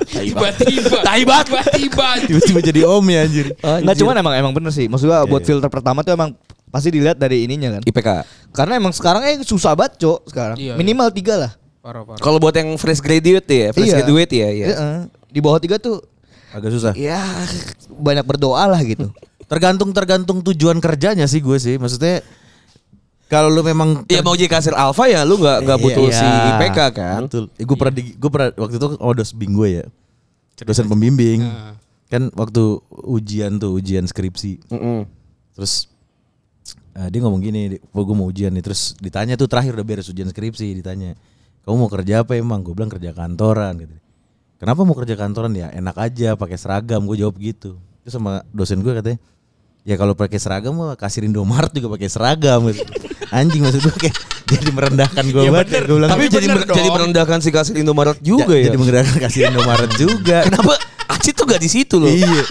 Tiba-tiba. 0.06 1.04
Tiba-tiba. 1.04 2.08
Tiba-tiba 2.22 2.60
jadi 2.62 2.82
om 2.84 3.04
ya 3.04 3.20
anjir. 3.22 3.52
Enggak 3.60 3.96
cuman 3.98 4.16
emang 4.18 4.34
emang 4.36 4.54
bener 4.54 4.72
sih. 4.72 4.88
Maksud 4.88 5.06
gua 5.06 5.24
buat 5.26 5.44
filter 5.44 5.68
pertama 5.68 6.02
tuh 6.02 6.14
emang 6.14 6.32
pasti 6.68 6.90
dilihat 6.90 7.16
dari 7.16 7.44
ininya 7.44 7.76
kan. 7.76 7.82
IPK. 7.84 8.10
Karena 8.52 8.74
emang 8.76 8.92
sekarang 8.92 9.22
eh 9.26 9.40
susah 9.42 9.74
banget, 9.74 10.00
Cok, 10.00 10.20
sekarang. 10.28 10.58
Iya, 10.58 10.74
Minimal 10.76 11.12
tiga 11.12 11.36
lah. 11.38 11.52
Kalau 12.20 12.36
buat 12.38 12.52
yang 12.52 12.76
fresh 12.76 13.00
graduate 13.00 13.48
ya, 13.48 13.68
fresh 13.72 13.88
Iya. 13.88 13.96
graduate 13.98 14.32
ya, 14.34 14.50
ya. 14.50 14.66
Heeh. 14.68 14.98
Di 15.30 15.40
bawah 15.40 15.56
tiga 15.58 15.76
tuh 15.78 16.04
Agak 16.50 16.72
susah. 16.72 16.92
ya 16.94 17.20
banyak 17.90 18.24
berdoa 18.24 18.64
lah 18.66 18.80
gitu. 18.82 19.12
Tergantung 19.52 19.92
tergantung 19.92 20.40
tujuan 20.42 20.76
kerjanya 20.78 21.24
sih 21.24 21.40
gue 21.40 21.56
sih. 21.56 21.76
Maksudnya 21.76 22.20
kalau 23.28 23.52
lu 23.52 23.60
memang 23.62 24.08
Iya 24.08 24.24
mau 24.24 24.34
jadi 24.34 24.48
kasir 24.48 24.72
alfa 24.72 25.08
ya, 25.12 25.28
lu 25.28 25.36
nggak 25.36 25.58
nggak 25.68 25.80
butuh 25.84 26.08
Iya. 26.08 26.16
si 26.16 26.26
IPK 26.26 26.80
kan? 26.96 27.22
Betul. 27.28 27.46
Eh, 27.60 27.66
gue 27.68 27.78
pernah 27.78 27.94
di, 27.94 28.04
gue 28.16 28.30
pernah 28.32 28.50
waktu 28.56 28.76
itu 28.80 28.88
oh 28.98 29.14
dos 29.14 29.32
bing 29.36 29.54
gue 29.54 29.70
ya. 29.84 29.86
Dosen 30.64 30.88
pembimbing. 30.88 31.44
Kan 32.08 32.32
waktu 32.34 32.80
ujian 33.04 33.60
tuh, 33.60 33.76
ujian 33.78 34.08
skripsi. 34.08 34.72
Mm-mm. 34.72 35.04
Terus 35.54 35.92
eh, 36.96 37.08
dia 37.12 37.20
ngomong 37.22 37.44
gini, 37.44 37.78
gue 37.78 38.16
mau 38.16 38.26
ujian 38.32 38.50
nih. 38.56 38.64
Terus 38.64 38.96
ditanya 38.98 39.36
tuh 39.36 39.52
terakhir 39.52 39.76
udah 39.76 39.86
beres 39.86 40.08
ujian 40.08 40.32
skripsi, 40.32 40.72
ditanya, 40.80 41.14
kamu 41.68 41.76
mau 41.76 41.92
kerja 41.92 42.24
apa 42.24 42.40
emang? 42.40 42.64
Gue 42.64 42.74
bilang 42.74 42.90
kerja 42.90 43.12
kantoran. 43.12 43.76
Gitu. 43.76 43.96
Kenapa 44.58 44.82
mau 44.88 44.96
kerja 44.96 45.14
kantoran 45.20 45.52
ya? 45.54 45.68
Enak 45.70 46.00
aja, 46.00 46.34
pakai 46.40 46.58
seragam. 46.58 47.04
Gue 47.06 47.20
jawab 47.22 47.38
gitu. 47.38 47.78
Terus 48.02 48.16
sama 48.16 48.42
dosen 48.56 48.80
gue 48.82 48.96
katanya, 48.96 49.20
ya 49.88 49.96
kalau 49.96 50.12
pakai 50.12 50.36
seragam 50.36 50.76
mah 50.76 50.94
kasir 50.94 51.24
Indomaret 51.24 51.72
juga 51.72 51.96
pakai 51.96 52.12
seragam. 52.12 52.68
Gitu. 52.68 52.84
Anjing 53.28 53.64
maksud 53.64 53.80
gue 53.82 53.96
kayak 53.98 54.16
jadi 54.46 54.68
merendahkan 54.70 55.24
gue 55.26 55.42
Ya 55.42 55.50
banget. 55.50 55.68
Gue 55.82 55.96
bilang, 55.96 56.12
Tapi 56.12 56.24
jadi 56.28 56.48
mer- 56.50 56.68
jadi 56.68 56.90
merendahkan 56.90 57.40
si 57.40 57.50
kasir 57.50 57.76
Indomaret 57.76 58.20
juga 58.20 58.52
Ja- 58.52 58.60
ya. 58.60 58.66
Jadi 58.68 58.78
merendahkan 58.78 59.16
kasir 59.18 59.42
Indomaret 59.48 59.92
juga. 59.96 60.44
Kenapa 60.48 60.76
Acit 61.08 61.34
tuh 61.34 61.48
gak 61.48 61.64
di 61.64 61.72
situ 61.72 61.96
loh? 61.98 62.12
Iya. 62.12 62.44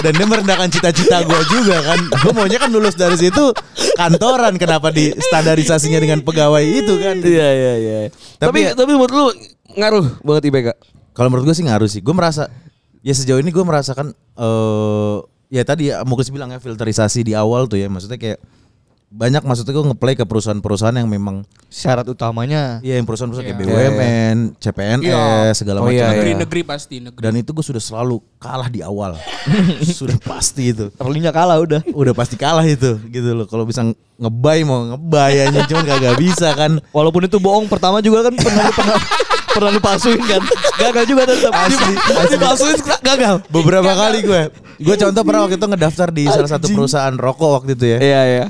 Dan 0.00 0.12
dia 0.12 0.26
merendahkan 0.26 0.68
cita-cita 0.68 1.20
gue 1.20 1.40
juga 1.50 1.76
kan. 1.82 2.00
Gue 2.20 2.32
maunya 2.32 2.56
kan 2.56 2.68
lulus 2.68 2.96
dari 2.96 3.16
situ 3.16 3.52
kantoran. 3.94 4.56
Kenapa 4.56 4.88
di 4.88 5.12
standarisasinya 5.12 5.96
dengan 5.98 6.20
pegawai 6.20 6.60
itu 6.60 6.96
kan? 6.96 7.16
Iya 7.16 7.48
iya 7.50 7.72
iya. 7.76 7.96
Tapi 8.36 8.64
Tapi- 8.64 8.76
tapi, 8.76 8.90
menurut 8.92 9.08
lu 9.10 9.24
ngaruh 9.72 10.04
banget 10.20 10.42
IPK. 10.48 10.68
Kalau 11.12 11.28
menurut 11.28 11.48
gue 11.48 11.56
sih 11.56 11.64
ngaruh 11.64 11.88
sih. 11.88 12.00
Gue 12.00 12.12
merasa 12.12 12.48
ya 13.00 13.12
sejauh 13.12 13.40
ini 13.40 13.48
gue 13.48 13.60
merasakan 13.60 14.12
eh 14.12 15.16
ya 15.50 15.62
tadi 15.62 15.90
ya 15.90 16.00
Muklis 16.02 16.30
bilang 16.30 16.48
ya 16.48 16.56
filterisasi 16.56 17.20
di 17.20 17.34
awal 17.34 17.66
tuh 17.66 17.76
ya. 17.76 17.86
Maksudnya 17.86 18.16
kayak 18.16 18.38
banyak 19.10 19.42
maksudnya 19.42 19.74
gue 19.74 19.90
ngeplay 19.90 20.14
ke 20.14 20.22
perusahaan-perusahaan 20.22 20.94
yang 20.94 21.10
memang 21.10 21.42
Syarat 21.66 22.06
utamanya 22.06 22.78
ya 22.78 22.94
yang 22.94 23.02
perusahaan-perusahaan 23.02 23.42
kayak 23.50 23.58
Iya. 23.60 23.90
BUMN, 23.90 24.36
CPNS, 24.56 25.02
Iya. 25.02 25.50
segala 25.52 25.82
Oh, 25.82 25.84
macam. 25.84 25.98
iya, 25.98 26.06
iya. 26.06 26.14
Negeri-negeri 26.14 26.60
pasti 26.62 27.02
negeri. 27.02 27.18
Dan 27.18 27.34
itu 27.34 27.50
gue 27.50 27.64
sudah 27.64 27.82
selalu 27.82 28.22
kalah 28.38 28.66
di 28.66 28.78
awal. 28.80 29.18
sudah 29.98 30.14
pasti 30.16 30.70
itu. 30.70 30.94
early-nya 30.96 31.34
kalah 31.34 31.58
udah. 31.58 31.82
udah 31.90 32.14
pasti 32.14 32.38
kalah 32.38 32.62
itu 32.62 33.02
gitu 33.04 33.34
loh 33.34 33.44
kalau 33.44 33.66
bisa 33.66 33.82
ngebay 34.14 34.62
mau 34.62 34.86
ngebay 34.86 35.42
aja 35.44 35.60
cuman 35.64 35.84
kagak 35.84 36.14
bisa 36.14 36.48
kan 36.54 36.78
Walaupun 36.90 37.26
itu 37.26 37.36
bohong 37.36 37.66
pertama 37.66 37.98
juga 37.98 38.30
kan 38.30 38.34
pernah 38.36 38.70
pernah 38.70 38.94
pernah 39.50 39.72
dipalsuin 39.72 40.20
kan. 40.20 40.42
Gagal 40.76 41.04
juga 41.04 41.22
tetap. 41.24 41.52
asli 41.52 41.76
asli 41.92 42.32
Dipalsuin 42.32 42.78
gagal. 43.00 43.34
beberapa 43.48 43.90
kali 43.90 44.18
gue 44.20 44.42
gue 44.78 44.96
contoh 44.98 45.22
pernah 45.22 45.40
waktu 45.42 45.54
itu 45.54 45.66
ngedaftar 45.66 46.08
di 46.08 46.24
salah 46.24 46.48
satu 46.48 46.66
perusahaan 46.68 47.12
rokok 47.12 47.50
waktu 47.54 47.70
itu 47.72 47.84
ya 47.86 47.98
Iya 47.98 48.22
iya. 48.26 48.46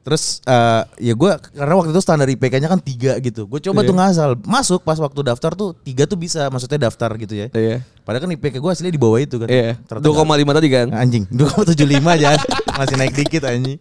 terus 0.00 0.40
eh, 0.42 0.82
ya 1.02 1.12
gue 1.12 1.30
karena 1.50 1.74
waktu 1.74 1.88
itu 1.88 1.98
standar 1.98 2.24
IPK-nya 2.26 2.68
kan 2.68 2.76
tiga 2.76 3.16
gitu 3.18 3.44
gue 3.44 3.56
coba 3.58 3.80
tuh 3.82 3.92
ngasal 3.92 4.36
masuk 4.42 4.80
pas 4.80 4.96
waktu 4.96 5.20
daftar 5.22 5.52
tuh 5.52 5.72
tiga 5.78 6.04
tuh 6.04 6.14
bisa 6.14 6.48
maksudnya 6.48 6.76
daftar 6.82 7.08
gitu 7.16 7.32
ya 7.34 7.48
Iya. 7.50 7.80
padahal 7.98 8.20
kan 8.22 8.30
IPK 8.30 8.54
gue 8.58 8.70
asli 8.70 8.88
di 8.88 8.96
bawah 8.96 9.16
itu 9.16 9.36
kan 9.38 9.48
Iya. 9.48 9.80
Ternyata 9.82 10.04
2,5 10.06 10.24
tadi 10.52 10.68
kan. 10.70 10.86
anjing 10.90 11.24
2,75 11.26 11.80
aja 12.10 12.36
masih 12.78 12.96
naik 12.96 13.14
dikit 13.14 13.42
anjing 13.44 13.80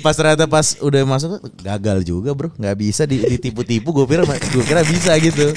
pas 0.00 0.14
ternyata 0.14 0.46
pas 0.46 0.66
udah 0.76 1.02
masuk 1.04 1.30
gagal 1.56 1.98
juga 2.02 2.30
bro 2.32 2.50
nggak 2.52 2.76
bisa 2.76 3.02
di- 3.04 3.22
ditipu-tipu 3.28 3.90
gue 3.92 4.06
kira 4.08 4.22
gue 4.26 4.62
kira 4.62 4.82
bisa 4.82 5.14
gitu 5.16 5.54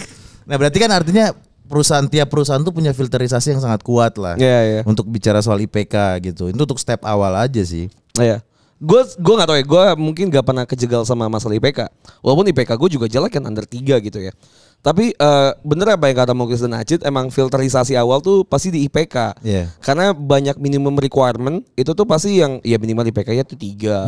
nah 0.50 0.58
berarti 0.58 0.78
kan 0.82 0.90
artinya 0.90 1.30
perusahaan 1.64 2.02
tiap 2.04 2.34
perusahaan 2.34 2.58
tuh 2.60 2.74
punya 2.74 2.90
filterisasi 2.90 3.54
yang 3.54 3.62
sangat 3.62 3.86
kuat 3.86 4.18
lah 4.18 4.34
Iya 4.36 4.60
iya. 4.66 4.82
untuk 4.84 5.06
bicara 5.06 5.38
soal 5.40 5.62
IPK 5.62 5.94
gitu. 6.26 6.50
Itu 6.50 6.58
untuk 6.58 6.82
step 6.82 7.06
awal 7.06 7.38
aja 7.38 7.62
sih. 7.62 7.88
Iya. 8.18 8.42
gue 8.80 9.02
gue 9.20 9.34
nggak 9.36 9.44
tahu 9.44 9.58
ya 9.60 9.66
gue 9.68 9.84
mungkin 10.00 10.32
gak 10.32 10.46
pernah 10.48 10.64
kejegal 10.64 11.04
sama 11.04 11.28
masalah 11.28 11.52
IPK 11.52 11.92
walaupun 12.24 12.48
IPK 12.48 12.80
gue 12.80 12.90
juga 12.96 13.06
jelek 13.06 13.36
kan 13.36 13.44
under 13.44 13.68
3 13.68 13.76
gitu 14.02 14.18
ya. 14.18 14.32
Tapi 14.80 15.12
eh, 15.12 15.52
bener 15.62 16.00
apa 16.00 16.08
yang 16.08 16.24
kata 16.24 16.32
Muklis 16.32 16.64
dan 16.64 16.80
Acit 16.80 17.04
emang 17.04 17.28
filterisasi 17.28 18.00
awal 18.00 18.24
tuh 18.24 18.48
pasti 18.48 18.72
di 18.72 18.88
IPK 18.88 19.44
Iya. 19.44 19.68
karena 19.84 20.16
banyak 20.16 20.56
minimum 20.58 20.96
requirement 20.96 21.60
itu 21.76 21.92
tuh 21.92 22.08
pasti 22.08 22.40
yang 22.40 22.64
ya 22.64 22.80
minimal 22.80 23.04
IPK-nya 23.06 23.44
tuh 23.44 23.60
tiga 23.60 24.08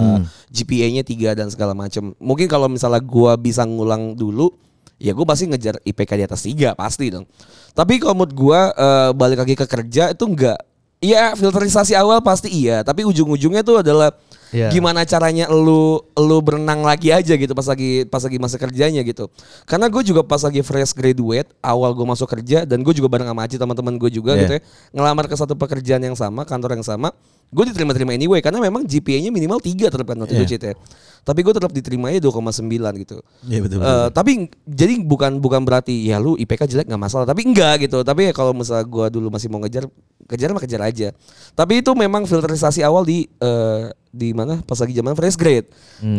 GPA-nya 0.50 1.04
tiga 1.04 1.36
dan 1.36 1.52
segala 1.52 1.76
macam 1.76 2.16
mungkin 2.18 2.48
kalau 2.48 2.72
misalnya 2.72 3.04
gue 3.04 3.32
bisa 3.44 3.68
ngulang 3.68 4.16
dulu 4.16 4.56
ya 5.02 5.12
gue 5.12 5.26
pasti 5.26 5.50
ngejar 5.50 5.82
IPK 5.82 6.12
di 6.14 6.24
atas 6.24 6.42
tiga 6.46 6.78
pasti 6.78 7.10
dong 7.10 7.26
tapi 7.74 7.98
kalau 7.98 8.14
menurut 8.16 8.34
gue 8.34 8.60
eh, 8.78 9.10
balik 9.12 9.42
lagi 9.42 9.56
ke 9.58 9.66
kerja 9.66 10.14
itu 10.14 10.26
enggak 10.26 10.62
Iya 11.02 11.34
filterisasi 11.34 11.98
awal 11.98 12.22
pasti 12.22 12.46
iya 12.54 12.86
tapi 12.86 13.02
ujung-ujungnya 13.02 13.66
tuh 13.66 13.82
adalah 13.82 14.14
Iya. 14.52 14.68
gimana 14.68 15.08
caranya 15.08 15.48
lu 15.48 16.04
lu 16.14 16.38
berenang 16.44 16.84
lagi 16.84 17.08
aja 17.08 17.40
gitu 17.40 17.56
pas 17.56 17.64
lagi 17.64 18.04
pas 18.04 18.20
lagi 18.20 18.36
masa 18.36 18.60
kerjanya 18.60 19.00
gitu 19.00 19.32
karena 19.64 19.88
gue 19.88 20.04
juga 20.04 20.28
pas 20.28 20.44
lagi 20.44 20.60
fresh 20.60 20.92
graduate 20.92 21.48
awal 21.64 21.96
gue 21.96 22.04
masuk 22.04 22.28
kerja 22.28 22.68
dan 22.68 22.84
gue 22.84 22.92
juga 22.92 23.08
bareng 23.08 23.32
sama 23.32 23.48
Aci 23.48 23.56
teman-teman 23.56 23.96
gue 23.96 24.12
juga 24.12 24.36
Iya. 24.36 24.42
gitu 24.44 24.54
ya 24.54 24.62
ngelamar 24.92 25.26
ke 25.26 25.34
satu 25.34 25.56
pekerjaan 25.56 26.04
yang 26.04 26.20
sama 26.20 26.44
kantor 26.44 26.76
yang 26.76 26.84
sama 26.84 27.16
gue 27.52 27.64
diterima-terima 27.68 28.12
anyway 28.12 28.40
karena 28.40 28.58
memang 28.58 28.82
GPA-nya 28.82 29.28
minimal 29.28 29.60
3 29.60 29.68
tetap 29.86 30.06
kan 30.06 30.18
waktu 30.18 30.34
Iya. 30.34 30.42
itu 30.42 30.52
Cit, 30.52 30.64
ya 30.64 30.74
tapi 31.22 31.40
gue 31.40 31.52
tetap 31.52 31.70
diterimanya 31.70 32.18
2,9 32.18 32.66
gitu 32.98 33.22
Iya 33.44 33.60
betul. 33.60 33.78
Eh, 33.78 34.08
tapi 34.10 34.32
jadi 34.64 34.98
bukan 35.00 35.38
bukan 35.38 35.62
berarti 35.62 35.94
ya 36.02 36.18
lu 36.18 36.34
IPK 36.34 36.66
jelek 36.66 36.88
nggak 36.88 36.98
masalah 37.00 37.26
tapi 37.26 37.44
enggak 37.44 37.84
gitu 37.84 38.02
tapi 38.02 38.26
ya 38.26 38.34
kalau 38.34 38.52
misalnya 38.52 38.82
gua 38.84 39.06
dulu 39.06 39.30
masih 39.30 39.46
mau 39.48 39.60
ngejar 39.60 39.86
kejar 40.24 40.50
mah 40.50 40.60
kejar 40.60 40.82
aja 40.82 41.12
tapi 41.52 41.78
itu 41.78 41.92
memang 41.92 42.24
filterisasi 42.24 42.82
awal 42.82 43.04
di 43.04 43.28
eh, 43.28 43.82
di 44.08 44.32
mana 44.32 44.60
pas 44.62 44.76
lagi 44.76 44.92
zaman 44.92 45.12
fresh 45.12 45.36
grade 45.36 45.68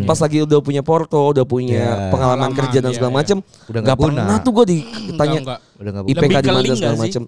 pas 0.05 0.17
lagi 0.17 0.39
udah 0.39 0.61
punya 0.61 0.81
porto 0.81 1.33
udah 1.33 1.43
punya 1.43 1.75
Ya. 1.75 1.91
pengalaman 2.09 2.13
Pengalaman, 2.47 2.53
kerja 2.55 2.79
dan 2.79 2.89
iya, 2.89 2.95
segala 2.95 3.11
iya. 3.11 3.19
macam 3.19 3.37
Udah 3.41 3.53
nggak 3.73 3.81
nggak 3.83 3.97
guna. 3.99 4.07
pernah 4.15 4.37
tuh 4.39 4.53
gua 4.53 4.65
ditanya 4.67 5.39
enggak. 5.41 5.61
Udah 5.75 5.91
nggak 5.91 6.05
IPK 6.07 6.37
di 6.39 6.49
mana 6.49 6.75
segala 6.75 6.97
macam 7.01 7.23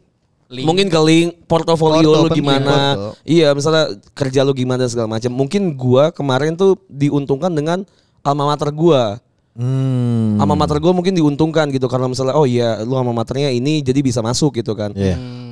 Link. 0.46 0.64
mungkin 0.64 0.86
ke 0.86 1.00
link 1.00 1.28
portofolio 1.44 2.10
Porto 2.10 2.22
lu 2.22 2.28
gimana 2.30 2.76
porto. 2.92 3.10
iya 3.24 3.50
misalnya 3.50 3.84
kerja 4.12 4.40
lu 4.42 4.52
gimana 4.52 4.84
segala 4.86 5.08
macam 5.10 5.30
mungkin 5.30 5.72
gua 5.72 6.10
kemarin 6.10 6.52
tuh 6.52 6.76
diuntungkan 6.86 7.50
dengan 7.50 7.82
alma 8.20 8.48
mater 8.48 8.68
gua 8.70 9.18
Hmm. 9.54 10.34
alma 10.36 10.58
mater 10.58 10.82
gue 10.82 10.90
mungkin 10.90 11.14
diuntungkan 11.14 11.70
gitu 11.70 11.86
karena 11.86 12.10
misalnya 12.10 12.34
oh 12.34 12.42
iya 12.42 12.82
lu 12.82 12.98
alma 12.98 13.14
maternya 13.14 13.48
ini 13.48 13.78
jadi 13.80 14.02
bisa 14.02 14.18
masuk 14.18 14.58
gitu 14.58 14.74
kan 14.74 14.90
Iya. 14.90 15.14
Hmm, 15.14 15.43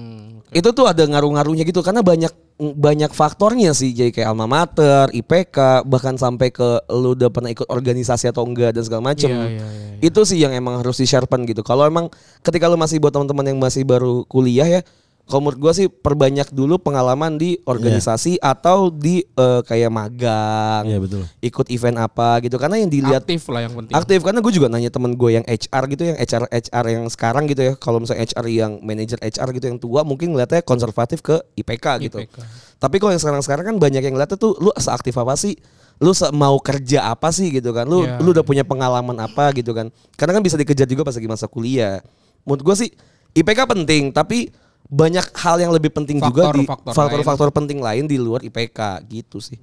itu 0.52 0.68
tuh 0.70 0.84
ada 0.84 1.02
ngaruh-ngaruhnya 1.08 1.64
gitu 1.64 1.80
karena 1.80 2.04
banyak 2.04 2.32
banyak 2.60 3.10
faktornya 3.10 3.74
sih. 3.74 3.90
Jadi 3.90 4.14
kayak 4.14 4.28
alma 4.30 4.46
mater 4.46 5.10
IPK 5.10 5.88
bahkan 5.88 6.14
sampai 6.14 6.54
ke 6.54 6.84
lu 6.92 7.16
udah 7.16 7.32
pernah 7.32 7.50
ikut 7.50 7.66
organisasi 7.66 8.30
atau 8.30 8.46
enggak 8.46 8.76
dan 8.76 8.84
segala 8.86 9.02
macem. 9.10 9.32
Iya, 9.32 9.44
iya, 9.48 9.66
iya, 9.66 9.98
itu 10.04 10.20
sih 10.22 10.38
yang 10.38 10.54
emang 10.54 10.78
harus 10.78 11.00
di 11.00 11.08
sharpen 11.08 11.48
gitu. 11.48 11.64
Kalau 11.66 11.88
emang 11.88 12.12
ketika 12.44 12.70
lu 12.70 12.78
masih 12.78 13.02
buat 13.02 13.10
teman-teman 13.10 13.50
yang 13.50 13.58
masih 13.58 13.82
baru 13.82 14.22
kuliah 14.28 14.68
ya 14.68 14.80
kalau 15.22 15.38
menurut 15.40 15.60
gue 15.60 15.72
sih 15.74 15.86
perbanyak 15.88 16.50
dulu 16.50 16.76
pengalaman 16.76 17.34
di 17.34 17.56
organisasi 17.62 18.36
atau 18.36 18.90
di 18.90 19.22
eh, 19.22 19.60
kayak 19.62 19.88
magang 19.88 20.82
Iya 20.84 20.98
betul. 20.98 21.22
ikut 21.38 21.66
event 21.68 21.96
apa 22.00 22.42
gitu. 22.42 22.56
Karena 22.56 22.76
yang 22.76 22.90
dilihat 22.90 23.22
aktif 23.22 23.46
lah 23.48 23.64
yang 23.64 23.72
penting. 23.72 23.94
aktif. 23.94 24.18
Karena 24.20 24.40
gue 24.40 24.52
juga 24.52 24.66
nanya 24.66 24.90
temen 24.90 25.14
gue 25.14 25.30
yang 25.32 25.44
HR 25.44 25.84
gitu 25.88 26.02
yang 26.04 26.16
HR 26.16 26.44
HR 26.50 26.84
yang 26.90 27.04
sekarang 27.08 27.44
gitu 27.46 27.62
ya. 27.62 27.72
Kalau 27.74 27.98
misalnya 27.98 28.22
HR 28.24 28.46
yang 28.46 28.72
manajer 28.80 29.16
HR 29.18 29.48
gitu 29.52 29.66
yang 29.66 29.78
tua 29.78 30.02
mungkin 30.02 30.30
ngeliatnya 30.30 30.60
konservatif 30.60 31.20
ke 31.20 31.40
IPK 31.54 31.86
gitu. 32.02 32.18
IPK. 32.20 32.38
tapi 32.76 32.98
kalau 32.98 33.14
yang 33.14 33.22
sekarang 33.22 33.40
sekarang 33.40 33.64
kan 33.64 33.76
banyak 33.78 34.02
yang 34.02 34.12
ngeliatnya 34.12 34.36
tuh 34.36 34.58
lu 34.58 34.68
seaktif 34.74 35.14
apa 35.14 35.32
sih? 35.32 35.54
Lu 35.96 36.10
se- 36.12 36.34
mau 36.34 36.58
kerja 36.58 37.08
apa 37.08 37.30
sih? 37.30 37.48
gitu 37.48 37.70
kan. 37.70 37.86
Lu 37.86 38.02
Iya, 38.02 38.18
lu 38.18 38.34
udah 38.34 38.42
punya 38.42 38.66
pengalaman 38.66 39.14
apa 39.16 39.54
gitu 39.54 39.70
kan. 39.70 39.86
Karena 40.12 40.34
kan 40.34 40.42
bisa 40.42 40.58
dikejar 40.58 40.84
juga 40.84 41.06
pas 41.06 41.14
lagi 41.14 41.30
masa 41.30 41.46
kuliah. 41.46 42.02
Menurut 42.42 42.62
gue 42.66 42.76
sih 42.76 42.90
IPK 43.32 43.64
penting 43.64 44.10
tapi 44.10 44.50
banyak 44.92 45.24
hal 45.32 45.56
yang 45.56 45.72
lebih 45.72 45.88
penting 45.88 46.20
juga 46.20 46.52
di 46.52 46.68
Faktor-faktor 46.68 47.48
penting 47.48 47.80
lain 47.80 48.04
di 48.04 48.20
luar 48.20 48.44
IPK 48.44 49.00
gitu 49.08 49.40
sih. 49.40 49.56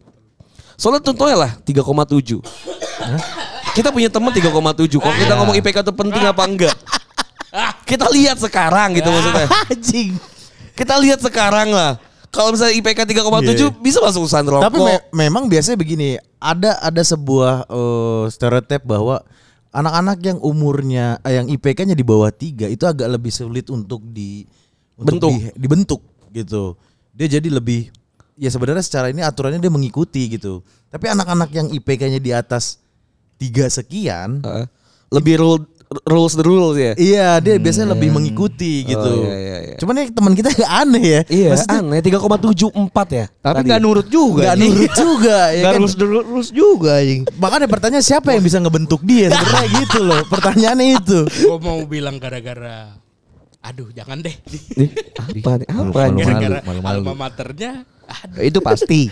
Soalnya 0.74 1.06
contohnya 1.06 1.38
lah 1.38 1.52
3,7 1.62 2.42
Kita 3.76 3.94
punya 3.94 4.10
temen 4.10 4.32
3,7 4.32 4.50
Kalau 4.98 5.16
kita 5.16 5.34
ngomong 5.38 5.56
IPK 5.62 5.78
itu 5.86 5.94
penting 5.94 6.24
apa 6.26 6.44
enggak? 6.44 6.76
Kita 7.86 8.10
lihat 8.10 8.42
sekarang 8.42 8.98
gitu 8.98 9.10
maksudnya. 9.10 9.46
Anjing. 9.72 10.18
Kita 10.74 10.98
lihat 10.98 11.20
sekarang 11.22 11.70
lah. 11.70 12.02
Kalau 12.30 12.54
misalnya 12.54 12.78
IPK 12.78 13.00
3,7 13.06 13.18
Iya. 13.50 13.68
bisa 13.76 13.98
masuk 14.00 14.26
usaha 14.26 14.42
rokok 14.42 14.62
Tapi 14.62 14.78
me- 14.78 15.06
memang 15.26 15.50
biasanya 15.50 15.78
begini, 15.78 16.18
ada 16.38 16.78
ada 16.78 17.02
sebuah 17.02 17.66
eh, 17.66 18.24
stereotip 18.30 18.86
bahwa 18.86 19.26
anak-anak 19.70 20.18
yang 20.22 20.38
umurnya 20.38 21.18
eh, 21.22 21.38
yang 21.38 21.50
IPK-nya 21.50 21.94
di 21.94 22.06
bawah 22.06 22.30
tiga 22.30 22.66
itu 22.66 22.86
agak 22.86 23.10
lebih 23.10 23.30
sulit 23.30 23.66
untuk 23.70 24.06
di 24.06 24.46
Bentuk. 25.02 25.32
di- 25.32 25.54
dibentuk 25.56 26.02
gitu. 26.30 26.76
Dia 27.12 27.28
jadi 27.30 27.50
lebih 27.50 27.90
ya 28.36 28.48
sebenarnya 28.48 28.82
secara 28.82 29.08
ini 29.08 29.20
aturannya 29.20 29.58
dia 29.58 29.70
mengikuti 29.70 30.28
gitu. 30.30 30.60
Tapi 30.88 31.06
anak-anak 31.08 31.50
yang 31.50 31.68
IPK-nya 31.70 32.18
di 32.18 32.32
atas 32.32 32.80
tiga 33.36 33.68
sekian, 33.68 34.42
Heeh. 34.42 34.66
Lebih 35.10 35.36
rule, 35.38 35.66
rules 36.06 36.34
the 36.34 36.44
rules 36.44 36.78
ya 36.78 36.94
iya 36.94 37.28
dia 37.38 37.58
biasanya 37.58 37.92
lebih 37.92 38.12
mengikuti 38.12 38.86
gitu. 38.86 39.26
iya, 39.26 39.34
iya, 39.34 39.58
iya. 39.64 39.76
Cuman 39.76 39.94
ini 39.98 40.10
teman 40.10 40.34
kita 40.34 40.52
agak 40.52 40.70
aneh 40.70 41.02
ya. 41.04 41.22
Iya 41.26 41.48
Maksudnya 41.50 41.80
aneh 41.82 42.00
3,74 42.00 43.10
ya 43.10 43.26
Tapi 43.42 43.62
nggak 43.66 43.82
nurut 43.82 44.08
juga. 44.08 44.42
nggak 44.46 44.58
nurut 44.60 44.92
juga 44.94 45.38
ya 45.50 45.62
Nggak 45.62 45.74
kan? 45.74 45.82
lurus 45.82 45.96
lurus 45.98 46.50
juga 46.52 46.92
anjing. 46.96 47.22
Makanya 47.36 47.66
pertanyaan 47.66 48.06
siapa 48.06 48.30
yang 48.32 48.44
bisa 48.44 48.58
ngebentuk 48.58 49.02
dia 49.02 49.34
sebenarnya 49.34 49.70
gitu 49.82 50.00
loh. 50.04 50.22
Pertanyaannya 50.30 50.88
itu. 50.96 51.20
Gue 51.26 51.58
mau 51.58 51.82
bilang 51.84 52.22
gara-gara 52.22 52.94
Aduh 53.62 53.92
jangan 53.92 54.20
deh 54.20 54.32
Nih, 54.78 54.90
Apa 55.14 55.52
nih 55.58 55.68
apa 55.68 55.84
Malu, 55.84 56.10
nih? 56.10 56.24
Gara-gara 56.24 56.58
malu-malu. 56.64 57.00
alma 57.02 57.14
maternya 57.18 57.72
Aduh 58.08 58.40
Itu 58.42 58.60
pasti. 58.60 59.12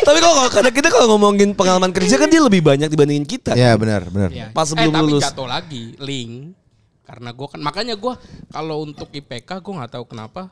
Tapi 0.00 0.18
kalau 0.18 0.48
karena 0.48 0.70
kita 0.70 0.88
kalau 0.88 1.06
ngomongin 1.10 1.52
pengalaman 1.52 1.90
kerja 1.90 2.16
kan 2.16 2.28
dia 2.28 2.40
lebih 2.40 2.60
banyak 2.60 2.88
dibandingin 2.88 3.24
kita 3.24 3.52
Ya 3.52 3.72
benar 3.74 4.04
benar. 4.06 4.30
ya. 4.30 4.48
Pas 4.50 4.64
sebelum 4.66 4.88
eh, 4.88 4.94
tapi 4.94 5.04
lulus. 5.06 5.22
jatuh 5.22 5.44
lagi 5.46 5.84
Link 5.98 6.56
Karena 7.02 7.30
gue 7.30 7.46
kan 7.46 7.58
Makanya 7.58 7.94
gue 7.94 8.14
Kalau 8.48 8.76
untuk 8.82 9.08
IPK 9.08 9.58
Gue 9.58 9.74
gak 9.76 9.92
tahu 9.92 10.04
kenapa 10.06 10.48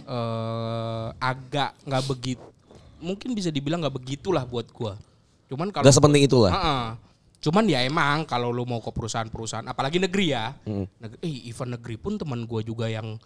eh 0.00 1.08
Agak 1.16 1.74
gak 1.80 2.04
begitu 2.04 2.44
Mungkin 2.98 3.32
bisa 3.32 3.48
dibilang 3.48 3.78
gak 3.80 3.94
begitulah 3.94 4.42
buat 4.44 4.66
gue 4.66 4.92
Cuman 5.48 5.70
kalau 5.70 5.84
Gak 5.84 5.94
sepenting 5.94 6.24
itulah 6.24 6.52
Heeh. 6.52 6.84
Cuman 7.44 7.68
ya 7.68 7.84
emang 7.84 8.24
kalau 8.24 8.48
lu 8.48 8.64
mau 8.64 8.80
ke 8.80 8.88
perusahaan-perusahaan, 8.88 9.68
apalagi 9.68 10.00
negeri 10.00 10.32
ya, 10.32 10.56
Hmm. 10.64 10.88
negeri, 10.96 11.20
eh 11.20 11.36
event 11.44 11.76
negeri 11.76 11.96
pun 11.96 12.16
teman 12.16 12.40
gue 12.42 12.64
juga 12.64 12.88
yang 12.88 13.20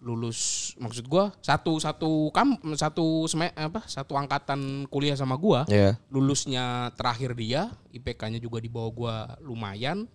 lulus, 0.00 0.38
maksud 0.78 1.04
gue 1.04 1.24
satu 1.40 1.76
satu 1.76 2.30
kam 2.30 2.54
satu 2.72 3.26
seme, 3.26 3.50
apa 3.52 3.84
satu 3.84 4.14
angkatan 4.14 4.86
kuliah 4.86 5.12
sama 5.12 5.34
gue, 5.34 5.66
Iya. 5.68 5.98
lulusnya 6.08 6.64
terakhir 6.94 7.34
dia, 7.34 7.68
IPK-nya 7.90 8.38
juga 8.38 8.62
di 8.62 8.70
bawah 8.70 8.90
gue 8.90 9.14
lumayan, 9.44 10.06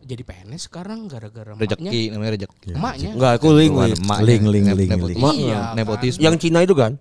jadi 0.00 0.22
PNS 0.22 0.70
sekarang 0.70 1.04
gara-gara 1.06 1.52
Rezeki 1.52 2.08
namanya 2.08 2.30
rezeki. 2.38 2.72
emaknya 2.72 3.10
Enggak 3.12 3.32
aku 3.36 3.48
link, 3.52 3.72
Nep- 3.74 4.22
link, 4.22 4.42
nepotisme. 4.88 5.28
link. 5.28 5.36
Iya, 5.44 5.60
Nepotisme. 5.74 6.20
Yang 6.22 6.34
Cina 6.40 6.58
itu 6.62 6.72
kan? 6.72 6.92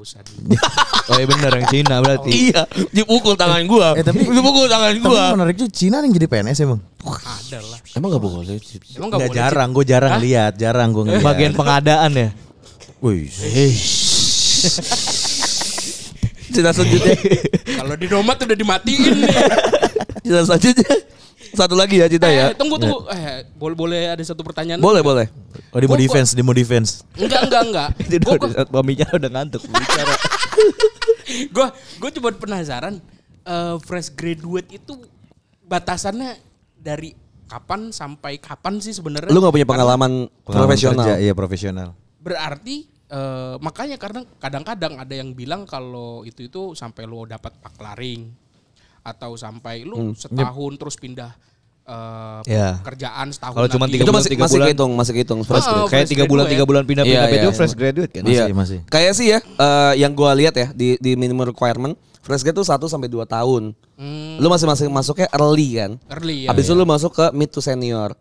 Di, 0.00 0.56
Oh 1.10 1.16
iya 1.16 1.26
benar 1.26 1.52
yang 1.52 1.66
Cina 1.68 1.94
berarti. 2.00 2.30
Iya, 2.50 2.62
dipukul 2.90 3.36
tangan 3.36 3.62
gua. 3.64 3.92
Eh, 3.94 4.02
tapi- 4.02 4.24
dipukul 4.24 4.66
tangan 4.66 4.96
Tapi 4.96 5.04
gua. 5.04 5.24
menarik 5.36 5.56
juga 5.56 5.70
Cina 5.70 6.00
yang 6.00 6.12
jadi 6.12 6.26
PNS 6.26 6.58
emang. 6.64 6.80
ada 7.04 7.58
lah. 7.60 7.78
Emang 7.92 8.08
gak 8.10 8.22
boleh 8.22 8.56
sih. 8.60 8.78
Emang 8.94 9.08
nggak 9.08 9.20
Enggak 9.20 9.20
boleh 9.28 9.36
jarang, 9.36 9.68
gue 9.70 9.84
jarang 9.84 10.12
lihat, 10.18 10.52
jarang 10.56 10.88
gue 10.90 11.02
ngeliat. 11.04 11.24
Bagian 11.24 11.52
pengadaan 11.52 12.10
ya. 12.12 12.28
Wih, 13.00 13.28
Cina 16.50 16.70
selanjutnya. 16.74 17.14
Kalau 17.78 17.94
di 17.94 18.06
domat 18.06 18.36
udah 18.36 18.56
dimatiin 18.58 19.14
nih. 19.22 19.34
Cina 20.20 20.40
selanjutnya. 20.42 20.92
Satu 21.54 21.74
lagi 21.74 21.98
ya 21.98 22.06
Cita 22.06 22.28
ya. 22.30 22.52
Eh, 22.52 22.56
tunggu 22.56 22.78
tunggu. 22.78 23.06
Eh, 23.10 23.46
boleh 23.58 23.76
boleh 23.76 24.02
ada 24.14 24.22
satu 24.22 24.42
pertanyaan. 24.46 24.78
Boleh 24.78 25.02
boleh. 25.02 25.26
oh 25.70 25.78
dia 25.78 25.88
mau 25.90 25.98
defense, 25.98 26.34
dia 26.34 26.44
mau 26.46 26.54
defense. 26.54 27.02
Enggak 27.18 27.46
enggak 27.46 27.62
enggak. 27.66 27.88
Gua 28.26 28.34
udah 28.38 28.64
Maminya 28.70 29.06
udah 29.14 29.30
ngantuk 29.30 29.62
bicara. 29.66 30.14
gue 31.54 31.66
gue 32.02 32.10
cuma 32.18 32.34
penasaran 32.34 32.98
eh, 33.46 33.76
fresh 33.86 34.10
graduate 34.18 34.82
itu 34.82 34.98
batasannya 35.62 36.34
dari 36.74 37.14
kapan 37.46 37.90
sampai 37.94 38.38
kapan 38.38 38.82
sih 38.82 38.94
sebenarnya? 38.94 39.30
Lu 39.30 39.42
gak 39.42 39.54
punya 39.54 39.66
pengalaman, 39.66 40.30
profesional. 40.46 41.02
kerja, 41.02 41.14
iya 41.18 41.34
profesional. 41.34 41.94
Berarti 42.22 42.86
eh, 43.10 43.54
makanya 43.58 43.98
karena 43.98 44.22
kadang-kadang 44.38 44.98
ada 44.98 45.14
yang 45.14 45.34
bilang 45.34 45.66
kalau 45.66 46.22
itu 46.26 46.46
itu 46.46 46.62
sampai 46.78 47.06
lu 47.06 47.26
dapat 47.26 47.54
paklaring 47.58 48.49
atau 49.00 49.32
sampai 49.34 49.82
lu 49.82 50.12
setahun 50.12 50.72
terus 50.76 50.94
pindah 50.94 51.32
eh, 51.82 52.40
Ya. 52.46 52.78
kerjaan 52.80 53.30
setahun 53.30 53.56
Kalau 53.56 53.68
cuma 53.68 53.86
tiga 53.86 54.04
bulan, 54.04 54.14
masih 54.16 54.30
tiga 54.30 54.42
masih 54.44 54.54
bulan. 54.54 54.66
kehitung, 54.68 54.90
masih 54.94 55.12
kehitung 55.12 55.40
fresh 55.42 55.66
grade. 55.66 55.88
Kayak 55.88 56.06
tiga 56.08 56.24
bulan 56.24 56.44
tiga 56.46 56.64
bulan 56.64 56.82
pindah-pindah 56.84 57.26
Iya, 57.26 57.36
itu 57.36 57.48
iya. 57.48 57.56
fresh 57.56 57.74
graduate 57.74 58.12
kan. 58.12 58.22
Iya, 58.22 58.44
Masih, 58.44 58.54
masih. 58.54 58.78
Kayak 58.86 59.12
sih 59.14 59.26
ya, 59.28 59.38
eh, 59.40 59.92
yang 59.96 60.12
gua 60.12 60.30
lihat 60.32 60.54
ya 60.54 60.68
di 60.70 60.94
di 60.96 61.12
minimum 61.14 61.46
requirement 61.46 61.92
fresh 62.20 62.40
grade 62.40 62.54
tuh 62.54 62.62
1 62.62 62.86
sampai 62.86 63.08
2 63.08 63.24
tahun. 63.24 63.72
Hmm, 63.96 64.36
Lu 64.38 64.46
masih 64.46 64.64
masih 64.64 64.86
masuknya 64.86 65.26
early 65.32 65.68
kan. 65.74 65.92
early 66.10 66.44
ya. 66.44 66.48
Habis 66.48 66.64
itu 66.64 66.74
lu 66.74 66.84
masuk 66.84 67.10
ke 67.10 67.26
mid 67.32 67.48
to 67.48 67.58
senior. 67.58 68.12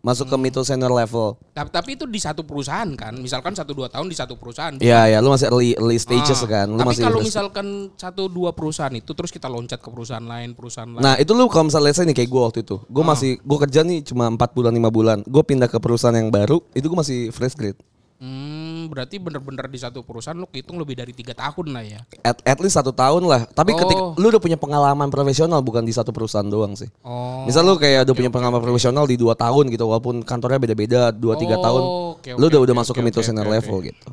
Masuk 0.00 0.26
ke 0.26 0.36
mid 0.36 0.48
to 0.50 0.60
senior 0.60 0.88
level. 0.88 1.36
Tapi, 1.52 1.68
tapi 1.68 1.90
itu 1.92 2.08
di 2.08 2.16
satu 2.16 2.40
perusahaan 2.40 2.88
kan. 2.92 3.12
Misalkan 3.14 3.52
satu 3.52 3.70
dua 3.70 3.86
tahun 3.86 4.08
di 4.08 4.16
satu 4.16 4.32
perusahaan. 4.34 4.72
Iya, 4.76 5.06
ya, 5.06 5.18
lu 5.20 5.28
masih 5.28 5.46
early 5.46 5.76
early 5.76 5.96
stages 5.96 6.40
Ah, 6.40 6.48
kan. 6.48 6.66
Lu 6.66 6.76
tapi 6.76 6.88
masih 6.88 7.04
kalau 7.04 7.20
misalkan 7.20 7.66
satu 7.94 8.24
dua 8.26 8.50
perusahaan 8.50 8.90
itu 8.90 9.12
terus 9.12 9.28
kita 9.28 9.44
loncat 9.44 9.76
ke 9.76 9.88
perusahaan 9.88 10.24
lain, 10.24 10.56
perusahaan 10.56 10.88
lain. 10.88 11.00
Nah 11.00 11.14
itu 11.14 11.30
lu 11.30 11.44
kalau 11.46 11.68
misalnya 11.68 11.86
let's 11.86 12.00
say 12.00 12.04
nih 12.04 12.16
kayak 12.16 12.28
gue 12.28 12.42
waktu 12.42 12.60
itu 12.62 12.76
Gue 12.86 13.04
Ah. 13.04 13.08
masih, 13.08 13.36
gue 13.38 13.58
kerja 13.60 13.80
nih 13.82 13.98
cuma 14.02 14.24
4 14.26 14.40
bulan 14.50 14.72
5 14.72 14.88
bulan 14.88 15.18
Gue 15.22 15.42
pindah 15.42 15.68
ke 15.68 15.76
perusahaan 15.76 16.12
yang 16.12 16.28
baru 16.28 16.64
Itu 16.72 16.88
gue 16.88 16.96
masih 16.96 17.18
fresh 17.28 17.52
grade 17.52 17.76
Hmm, 18.20 18.59
berarti 18.86 19.18
bener-bener 19.18 19.66
di 19.66 19.76
satu 19.76 20.00
perusahaan 20.00 20.32
lu 20.32 20.48
hitung 20.48 20.78
lebih 20.78 20.94
dari 20.94 21.10
tiga 21.10 21.34
tahun 21.34 21.74
lah 21.74 21.82
ya. 21.82 22.00
At, 22.22 22.40
at 22.40 22.56
least 22.56 22.72
satu 22.72 22.88
tahun 22.90 23.26
lah 23.26 23.44
Tapi 23.46 23.74
Oh. 23.74 23.78
ketika 23.78 24.00
lu 24.14 24.26
udah 24.28 24.38
punya 24.38 24.54
pengalaman 24.54 25.06
profesional 25.06 25.58
Bukan 25.58 25.82
di 25.82 25.90
satu 25.90 26.08
perusahaan 26.08 26.44
doang 26.44 26.72
sih 26.72 26.88
Oh. 27.02 27.44
Misal 27.44 27.62
lu 27.62 27.74
kayak 27.74 28.06
udah 28.06 28.14
punya 28.14 28.30
pengalaman 28.30 28.60
profesional 28.60 29.04
di 29.04 29.14
2 29.14 29.34
tahun 29.34 29.68
gitu 29.68 29.84
Walaupun 29.84 30.22
kantornya 30.22 30.56
beda-beda 30.56 31.10
2-3 31.10 31.20
Oh, 31.20 31.58
tahun 31.58 31.82
oke, 32.16 32.30
Lu 32.34 32.46
udah 32.46 32.60
udah 32.62 32.72
oke, 32.72 32.80
masuk 32.80 32.94
oke, 32.94 33.00
ke 33.00 33.04
mid 33.04 33.12
to 33.12 33.18
oke, 33.18 33.26
senior 33.26 33.44
oke, 33.44 33.52
level 33.52 33.76
oke. 33.76 33.86
gitu 33.86 34.08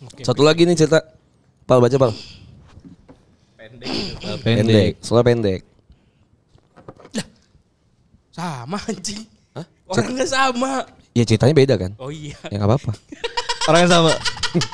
Oke, 0.00 0.22
Satu 0.22 0.40
lagi 0.40 0.62
nih 0.62 0.74
cerita 0.74 1.02
Pal 1.64 1.78
baca 1.78 1.96
pal 1.98 2.12
pendek 3.54 3.88
gitu. 3.90 4.28
Pendek 4.40 4.92
Soalnya 5.00 5.24
pendek 5.26 5.60
Sama 8.30 8.78
anjing. 8.80 9.26
Orangnya 9.88 10.22
sama. 10.22 10.86
Ya 11.10 11.24
ceritanya 11.24 11.50
beda 11.50 11.74
kan 11.74 11.92
Oh 11.98 12.12
iya. 12.12 12.38
Ya 12.46 12.56
gak 12.56 12.70
apa-apa 12.70 12.92
Orang 13.66 13.80
yang 13.82 13.90
sama. 13.90 14.12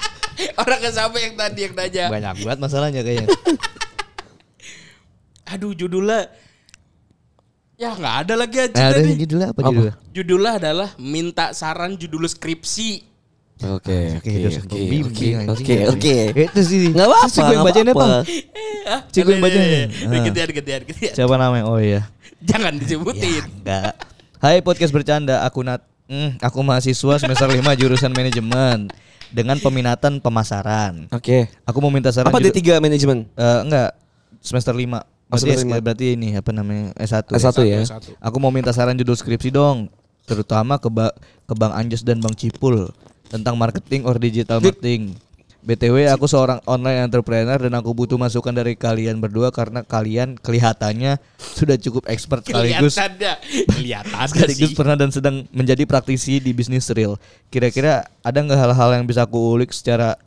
Orangnya 0.60 0.90
sama 0.90 1.16
yang 1.16 1.34
tadi 1.34 1.58
yang 1.62 1.72
nanya. 1.74 2.04
Banyak 2.10 2.32
banget 2.42 2.58
masalahnya 2.58 3.00
kayaknya. 3.00 3.28
Aduh 5.46 5.72
judulnya 5.72 6.28
Ya 7.74 7.90
nggak 7.90 8.14
ada 8.24 8.34
lagi 8.38 8.56
aja 8.56 8.72
Nah, 8.72 8.86
ada 8.90 9.00
tadi. 9.02 9.18
judulnya 9.18 9.46
apa 9.50 9.60
Apa? 9.60 9.68
judulnya? 9.68 9.94
Judulnya 10.14 10.52
adalah 10.56 10.88
minta 10.96 11.50
saran 11.50 11.94
judul 11.94 12.24
skripsi. 12.24 13.12
Oke 13.64 14.18
Oke, 14.18 14.30
dosen 14.42 14.66
pembimbing, 14.66 15.46
Oke 15.46 15.46
anjing. 15.46 15.86
oke 15.86 16.16
Itu 16.34 16.60
sih. 16.62 16.90
Nggak 16.90 17.06
apa-apa 17.06 17.24
Terus 17.24 17.34
gue 17.34 17.46
yang 17.46 17.62
apa-apa. 17.62 17.94
Pang. 17.94 18.12
Cik, 19.10 19.22
gue 19.22 19.34
yang. 19.34 19.88
Ah. 20.10 20.22
Gedean, 20.22 20.48
gedean, 20.50 20.82
gedean. 20.84 21.14
Siapa 21.14 21.34
namanya? 21.34 21.64
Oh 21.66 21.78
iya. 21.78 22.02
Jangan 22.42 22.74
disebutin. 22.76 23.42
Enggak. 23.62 23.94
Hai 24.38 24.60
podcast 24.60 24.92
bercanda, 24.92 25.42
aku 25.42 25.62
Nat. 25.62 25.82
Hmm, 26.04 26.36
aku 26.38 26.60
mahasiswa 26.60 27.14
semester 27.16 27.48
5 27.48 27.64
jurusan 27.74 28.12
manajemen 28.12 28.92
dengan 29.32 29.56
peminatan 29.56 30.20
pemasaran. 30.20 31.08
Oke 31.08 31.48
Aku 31.64 31.80
mau 31.80 31.88
minta 31.88 32.12
saran 32.12 32.28
Apa 32.28 32.38
judul- 32.38 32.52
D3 32.52 32.76
manajemen? 32.76 33.24
Eh, 33.32 33.58
enggak, 33.62 33.96
semester 34.38 34.76
5. 34.76 35.00
Berarti, 35.24 35.40
semester 35.40 35.56
S- 35.56 35.66
lima. 35.66 35.80
berarti 35.80 36.06
ini 36.12 36.28
apa 36.36 36.50
namanya? 36.52 36.92
S1. 36.94 37.24
S1 37.32 37.56
ya 37.64 37.80
Satu. 37.88 38.12
Aku 38.14 38.36
mau 38.36 38.52
minta 38.52 38.70
saran 38.70 38.94
judul 38.94 39.16
skripsi 39.16 39.48
dong, 39.48 39.88
terutama 40.22 40.76
ke 40.76 40.86
ba- 40.86 41.16
ke 41.48 41.54
Bang 41.54 41.72
Anjas 41.72 42.04
dan 42.04 42.20
Bang 42.20 42.36
Cipul 42.36 42.92
tentang 43.26 43.56
marketing 43.56 44.04
or 44.04 44.14
digital 44.14 44.60
marketing. 44.60 45.16
BTW 45.64 46.12
aku 46.12 46.28
seorang 46.28 46.60
online 46.68 47.08
entrepreneur 47.08 47.56
dan 47.56 47.72
aku 47.72 47.96
butuh 47.96 48.20
masukan 48.20 48.52
dari 48.52 48.76
kalian 48.76 49.16
berdua 49.16 49.48
karena 49.48 49.80
kalian 49.80 50.36
kelihatannya 50.36 51.16
sudah 51.40 51.80
cukup 51.80 52.04
expert 52.04 52.44
sekaligus. 52.44 53.00
Kelihatan 53.72 54.28
sekaligus 54.28 54.70
sih. 54.72 54.76
pernah 54.76 54.92
dan 54.92 55.08
sedang 55.08 55.48
menjadi 55.56 55.88
praktisi 55.88 56.36
di 56.36 56.52
bisnis 56.52 56.84
real. 56.92 57.16
Kira-kira 57.48 58.04
ada 58.20 58.38
nggak 58.44 58.60
hal-hal 58.60 59.00
yang 59.00 59.08
bisa 59.08 59.24
aku 59.24 59.40
ulik 59.56 59.72
secara 59.72 60.20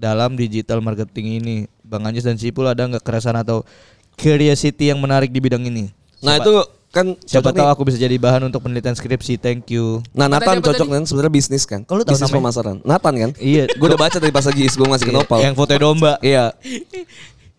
dalam 0.00 0.40
digital 0.40 0.80
marketing 0.80 1.44
ini? 1.44 1.56
Bang 1.84 2.08
Anjas 2.08 2.24
dan 2.24 2.40
Cipul 2.40 2.64
ada 2.64 2.88
nggak 2.88 3.04
keresahan 3.04 3.44
atau 3.44 3.68
curiosity 4.16 4.88
yang 4.88 5.04
menarik 5.04 5.28
di 5.28 5.36
bidang 5.36 5.68
ini? 5.68 5.92
Nah 6.24 6.40
Siapa- 6.40 6.48
itu 6.48 6.54
kan 6.98 7.06
Siapa 7.22 7.50
tahu 7.50 7.62
nih. 7.62 7.70
aku 7.70 7.82
bisa 7.84 7.96
jadi 7.96 8.16
bahan 8.16 8.42
untuk 8.44 8.60
penelitian 8.60 8.92
skripsi. 8.92 9.36
Thank 9.36 9.70
you. 9.70 10.02
Nah 10.10 10.26
Nathan 10.26 10.58
cocok 10.58 10.86
kan 10.88 11.02
sebenarnya 11.02 11.32
bisnis 11.32 11.62
kan. 11.62 11.82
Kalau 11.82 12.00
lu 12.00 12.04
tahu 12.04 12.12
bisnis 12.12 12.26
namanya? 12.26 12.42
pemasaran. 12.42 12.76
Nathan 12.82 13.14
kan? 13.14 13.30
Iya. 13.36 13.64
Gue 13.70 13.86
udah 13.86 14.00
baca 14.00 14.16
tadi 14.16 14.30
pas 14.30 14.42
lagi 14.42 14.66
sebelum 14.66 14.90
masih 14.90 15.06
ke 15.06 15.12
Nopal. 15.12 15.38
Yang 15.40 15.54
foto 15.54 15.72
domba. 15.74 16.18
Iya. 16.20 16.50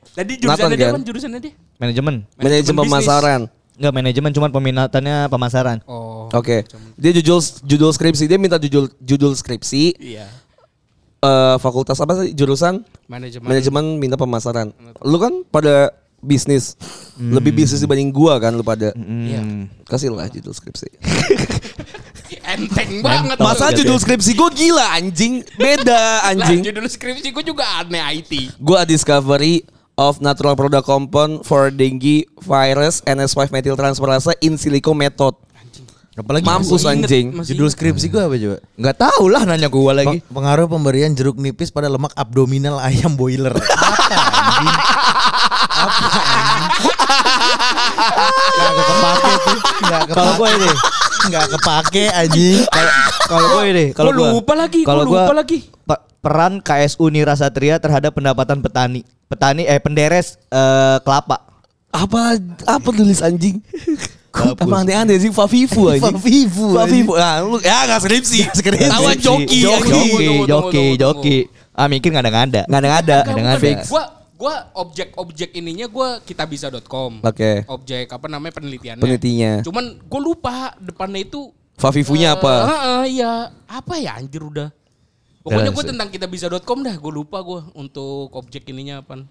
Tadi 0.09 0.35
Nathan 0.35 0.67
jurusannya 0.67 0.75
dia 0.75 0.87
kan? 0.89 1.01
jurusannya 1.01 1.39
dia? 1.39 1.53
Manajemen. 1.77 2.15
Manajemen 2.35 2.83
pemasaran. 2.83 3.41
Enggak 3.73 3.93
manajemen 3.93 4.31
cuman 4.33 4.49
peminatannya 4.51 5.17
pemasaran. 5.25 5.77
Oh. 5.85 6.27
Oke. 6.29 6.67
Dia 6.93 7.11
judul 7.15 7.39
judul 7.63 7.89
skripsi 7.89 8.27
dia 8.27 8.35
minta 8.35 8.59
judul 8.59 8.91
judul 8.99 9.31
skripsi 9.33 9.95
Iya. 9.95 10.27
eh, 11.19 11.55
fakultas 11.57 11.95
apa 11.95 12.19
sih 12.19 12.31
jurusan 12.33 12.83
Manajemen. 13.05 13.47
manajemen 13.47 13.85
minta 13.95 14.15
pemasaran. 14.15 14.75
Lu 14.99 15.15
kan 15.15 15.31
pada 15.45 15.95
bisnis 16.19 16.75
lebih 17.15 17.51
bisnis 17.53 17.79
dibanding 17.79 18.09
gua 18.09 18.37
kan 18.37 18.51
lu 18.51 18.61
pada. 18.61 18.91
Iya. 18.95 19.41
Kasih 19.83 20.09
lah 20.09 20.27
judul 20.27 20.51
skripsi. 20.51 20.87
Enteng 22.45 23.01
banget. 23.01 23.37
Masa 23.37 23.69
judul 23.71 23.97
skripsi 23.97 24.33
gua 24.33 24.49
gila 24.49 24.85
anjing. 24.93 25.41
Beda 25.55 25.93
Lah, 26.21 26.29
anjing. 26.29 26.61
judul 26.63 26.85
skripsi 26.85 27.29
gue 27.29 27.43
juga 27.43 27.65
aneh 27.77 28.01
IT. 28.19 28.57
Gua 28.57 28.83
discovery 28.83 29.65
of 29.95 30.17
natural 30.19 30.53
product 30.53 30.83
compound 30.83 31.41
for 31.41 31.69
dengue 31.69 32.23
virus 32.37 33.01
NS5 33.03 33.49
methyl 33.49 33.75
transferase 33.75 34.31
in 34.39 34.55
silico 34.55 34.91
method. 34.91 35.35
Apalagi 36.11 36.43
Mampus 36.43 36.83
Masih 36.83 36.91
inget, 36.91 37.07
anjing. 37.07 37.25
masih 37.31 37.49
Judul 37.49 37.63
inget. 37.65 37.75
skripsi 37.75 38.05
gue 38.07 38.19
apa 38.19 38.35
coba? 38.35 38.57
Enggak 38.75 38.97
tahu 38.99 39.23
lah 39.25 39.41
nanya 39.41 39.67
gua 39.67 39.91
lagi. 39.93 40.19
Peng- 40.19 40.35
Pengaruh 40.35 40.67
pemberian 40.67 41.11
jeruk 41.11 41.35
nipis 41.35 41.71
pada 41.71 41.87
lemak 41.87 42.11
abdominal 42.13 42.75
ayam 42.77 43.15
boiler. 43.15 43.55
Apa? 44.59 44.67
Gak 48.49 48.71
kepake 48.75 49.31
tuh. 49.37 49.57
Gak 49.81 50.01
kepake. 50.01 50.13
Kalau 50.13 50.31
gua 50.35 50.49
ini 50.49 50.69
Gak 51.29 51.45
kepake 51.51 52.03
anjing. 52.09 52.57
kalau 53.21 53.47
gue 53.51 53.63
ini 53.67 53.85
kalau 53.91 54.09
Gua 54.09 54.17
gua 54.17 54.29
lupa 54.33 54.53
lagi, 54.55 54.81
kalau 54.81 55.03
gua 55.05 55.23
lupa 55.23 55.33
lagi. 55.35 55.57
pe- 55.79 56.03
peran 56.19 56.53
KSU 56.59 57.05
Nira 57.07 57.33
Satria 57.33 57.77
terhadap 57.77 58.11
pendapatan 58.11 58.59
petani 58.59 59.01
petani 59.27 59.63
eh 59.63 59.77
penderes 59.77 60.35
eh, 60.47 60.97
kelapa 60.99 61.45
Apa 61.89 62.37
apa 62.65 62.87
tulis 62.87 63.19
anjing? 63.19 63.61
Apa 64.29 64.61
aneh-aneh 64.77 65.17
sih. 65.17 65.33
Favivu, 65.33 65.89
Favivu. 65.89 67.17
Ah, 67.17 67.41
lu 67.41 67.57
ya 67.59 67.81
enggak 67.83 67.99
skripsi. 67.99 68.45
skripsi. 68.47 68.85
Tawa 68.87 69.11
joki 69.15 69.57
joki 69.59 70.01
joki 70.45 70.85
joki 70.95 71.37
ah 71.73 71.87
mikir 71.87 72.09
nggak 72.09 72.23
ada 72.23 72.31
nggak 72.31 72.45
ada 72.45 72.61
Nggak 72.63 72.77
ada 72.77 72.89
nggak 73.25 73.57
ada. 73.57 73.71
Gua 73.85 74.03
gua 74.39 74.71
objek-objek 74.71 75.51
ininya 75.59 75.91
gua 75.91 76.23
kitabisa.com. 76.23 77.27
Oke. 77.27 77.67
Objek 77.67 78.07
apa 78.07 78.31
namanya 78.31 78.55
penelitiannya. 78.55 79.03
Penelitinya. 79.03 79.59
Cuman 79.67 79.99
gue 79.99 80.21
lupa 80.23 80.79
depannya 80.79 81.27
itu 81.27 81.51
Favivunya 81.79 82.31
eh, 82.31 82.35
apa? 82.35 82.53
heeh, 82.67 83.03
iya. 83.19 83.51
Apa 83.67 83.99
ya 83.99 84.15
anjir 84.15 84.43
udah. 84.43 84.71
Pokoknya 85.39 85.71
gue 85.71 85.85
tentang 85.87 86.11
kitabisa.com 86.11 86.79
dah, 86.83 86.95
gue 86.99 87.13
lupa 87.15 87.39
gue 87.39 87.63
untuk 87.75 88.31
objek 88.35 88.67
ininya 88.71 88.99
apa. 88.99 89.23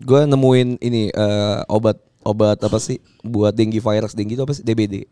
Gue 0.00 0.20
nemuin 0.28 0.80
ini 0.84 1.08
eh, 1.08 1.58
obat 1.68 1.96
obat 2.24 2.60
apa 2.60 2.76
sih 2.80 3.00
buat 3.20 3.52
dengue 3.52 3.80
virus 3.80 4.16
dengue 4.16 4.36
itu 4.36 4.44
apa 4.44 4.52
sih 4.52 4.64
DBD. 4.64 5.08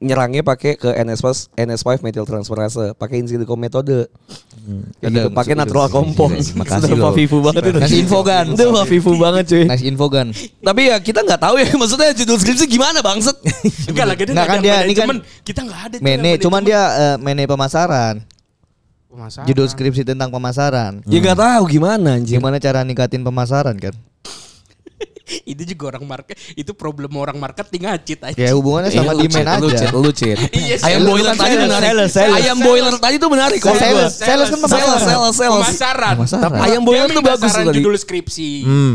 Nyerangnya 0.00 0.40
pakai 0.40 0.74
ke 0.74 0.96
NS5 0.96 1.28
NS5 1.54 2.00
methyl 2.00 2.24
transferase, 2.24 2.96
pakai 2.96 3.20
in 3.20 3.28
silico 3.28 3.52
metode. 3.52 4.08
Kayak 4.96 5.04
Ada, 5.04 5.08
gitu, 5.12 5.28
pakai 5.30 5.54
natural 5.54 5.86
compound. 5.88 6.32
udah, 6.34 6.56
makasih 6.56 6.82
Sudah 6.82 6.96
loh. 6.96 7.06
Favivu 7.10 7.38
banget 7.40 7.62
itu. 7.62 7.78
Kasih 7.78 7.98
info, 8.00 8.18
Gan. 8.22 8.46
Udah 8.50 8.66
Favivu 8.78 9.12
banget 9.14 9.44
cuy. 9.46 9.64
nice 9.66 9.84
info 9.84 10.06
kan 10.08 10.26
Tapi 10.58 10.80
ya 10.86 10.96
kita 10.98 11.20
nggak 11.20 11.36
tahu 11.38 11.54
ya 11.54 11.68
maksudnya 11.76 12.10
judul 12.14 12.36
skripsi 12.38 12.64
gimana 12.66 12.98
bangset. 12.98 13.36
Enggak 13.86 14.06
lah, 14.08 14.16
kita 14.16 14.30
Nggak, 14.30 14.46
kan 14.46 14.56
ada 14.56 14.64
dia- 14.64 14.82
ini 14.82 14.94
kan 14.94 15.06
kita 15.42 15.60
nggak 15.62 15.80
ada. 15.82 15.96
mene 15.98 16.30
cuman 16.38 16.60
dia 16.62 16.80
eh, 16.90 17.16
mene 17.18 17.44
pemasaran 17.44 18.24
Pemasaran. 19.06 19.44
judul 19.44 19.66
skripsi 19.66 20.02
tentang 20.02 20.30
pemasaran 20.30 21.02
ya 21.04 21.18
nggak 21.18 21.34
tahu 21.36 21.62
gimana 21.68 22.14
anjing. 22.14 22.38
gimana 22.38 22.56
cara 22.56 22.80
ningkatin 22.80 23.20
pemasaran 23.20 23.74
kan 23.74 23.92
itu 25.52 25.62
juga 25.66 25.96
orang 25.96 26.04
market, 26.06 26.36
itu 26.52 26.72
problem 26.72 27.10
orang 27.16 27.36
marketing 27.36 27.86
ngacit 27.86 28.18
aja. 28.22 28.36
ya 28.36 28.50
hubungannya 28.52 28.90
sama 28.90 29.12
Lu 29.12 29.22
demand 29.22 29.48
aja 29.48 29.68
cheat, 29.76 29.92
lu 29.92 30.10
cheat. 30.10 30.38
Iya, 30.60 30.76
Ayam 30.82 31.02
boiler 31.04 31.34
tadi 31.34 31.54
sales, 31.54 31.64
menarik. 31.64 31.86
sales, 31.86 32.10
sales. 32.12 32.36
Ayam 32.36 32.58
boiler 32.58 32.94
tadi 32.96 33.16
tuh 33.16 33.30
menarik. 33.30 33.58
kalau 33.58 33.78
Sales. 33.78 34.12
Sales 34.12 34.48
kan 34.48 34.58
pemasaran. 34.58 34.86
Sales, 34.86 35.02
sales, 35.02 35.34
sales. 35.36 35.66
Pemasaran. 36.14 36.60
Ayam 36.60 36.82
boiler 36.82 37.08
tuh 37.08 37.22
bagus 37.22 37.50
tadi. 37.50 37.76
judul 37.76 37.94
skripsi. 37.94 38.50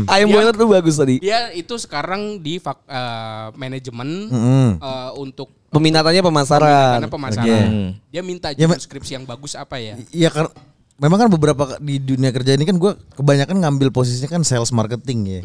Ayam 0.06 0.28
Dia- 0.28 0.34
boiler 0.36 0.54
tuh 0.54 0.68
bagus 0.68 0.94
tadi. 0.96 1.14
Dia 1.18 1.50
itu 1.52 1.74
sekarang 1.76 2.38
di 2.38 2.60
eh, 2.60 3.46
manajemen 3.54 4.08
Mm-mm. 4.30 4.68
eh, 4.78 5.10
untuk 5.16 5.48
Peminatannya 5.66 6.22
pemasaran. 6.22 7.02
karena 7.02 7.10
pemasaran. 7.10 7.44
Oke. 7.44 7.58
Dia 8.08 8.22
minta 8.22 8.48
Ya, 8.52 8.64
judul 8.64 8.80
skripsi 8.80 9.12
yang 9.14 9.24
bagus 9.24 9.52
apa 9.52 9.76
ya? 9.76 9.98
Iya 10.08 10.30
kar 10.30 10.48
memang 10.96 11.18
kan 11.20 11.28
beberapa 11.28 11.76
di 11.76 12.00
dunia 12.00 12.32
kerja 12.32 12.56
ini 12.56 12.64
kan 12.64 12.80
gue 12.80 12.92
kebanyakan 13.12 13.60
ngambil 13.60 13.92
posisinya 13.92 14.32
kan 14.32 14.42
sales 14.42 14.72
marketing 14.72 15.18
ya. 15.28 15.40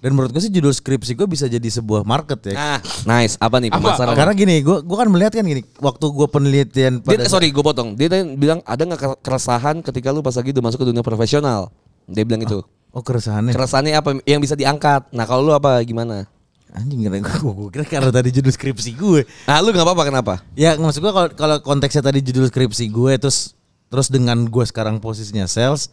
Dan 0.00 0.16
menurut 0.16 0.32
gue 0.32 0.40
sih 0.40 0.52
judul 0.52 0.72
skripsi 0.72 1.12
gue 1.12 1.28
bisa 1.28 1.44
jadi 1.44 1.68
sebuah 1.68 2.08
market 2.08 2.52
ya. 2.52 2.54
Nah, 2.56 2.78
nice. 3.04 3.36
Apa 3.36 3.60
nih 3.60 3.68
Apa? 3.68 3.80
pemasaran? 3.80 4.16
Karena 4.16 4.32
gini, 4.32 4.64
gue 4.64 4.80
gua 4.80 4.96
kan 5.04 5.08
melihat 5.12 5.32
kan 5.36 5.44
gini, 5.44 5.62
waktu 5.76 6.06
gue 6.08 6.26
penelitian 6.28 6.92
Dia, 7.04 7.20
pada 7.20 7.28
sorry, 7.28 7.52
gue 7.52 7.64
potong. 7.64 7.92
Dia 7.96 8.08
tadi 8.08 8.32
bilang 8.34 8.64
ada 8.64 8.80
nggak 8.80 9.20
keresahan 9.20 9.84
ketika 9.84 10.08
lu 10.08 10.24
pas 10.24 10.32
lagi 10.32 10.50
udah 10.56 10.64
masuk 10.64 10.78
ke 10.84 10.86
dunia 10.88 11.04
profesional? 11.04 11.68
Dia 12.08 12.24
bilang 12.24 12.44
itu. 12.44 12.64
oh 12.94 13.02
keresahannya, 13.02 13.50
Keresahannya 13.50 13.92
apa 13.98 14.22
yang 14.22 14.38
bisa 14.38 14.54
diangkat? 14.54 15.10
Nah, 15.10 15.26
kalau 15.26 15.42
lu 15.44 15.52
apa 15.52 15.82
gimana? 15.84 16.30
anjing 16.74 17.06
kira 17.06 17.22
gue, 17.22 17.52
gue 17.54 17.70
kira 17.70 17.86
karena 17.86 18.10
tadi 18.10 18.34
judul 18.34 18.50
skripsi 18.50 18.98
gue. 18.98 19.22
Nah, 19.46 19.62
lu 19.62 19.70
nggak 19.70 19.86
apa-apa 19.86 20.02
kenapa? 20.10 20.34
Ya 20.58 20.74
maksud 20.74 21.06
gue 21.06 21.12
kalau 21.14 21.30
kalau 21.30 21.56
konteksnya 21.62 22.02
tadi 22.02 22.18
judul 22.18 22.50
skripsi 22.50 22.90
gue 22.90 23.14
terus 23.14 23.54
terus 23.94 24.10
dengan 24.10 24.42
gue 24.44 24.64
sekarang 24.64 24.98
posisinya 24.98 25.46
sales, 25.46 25.86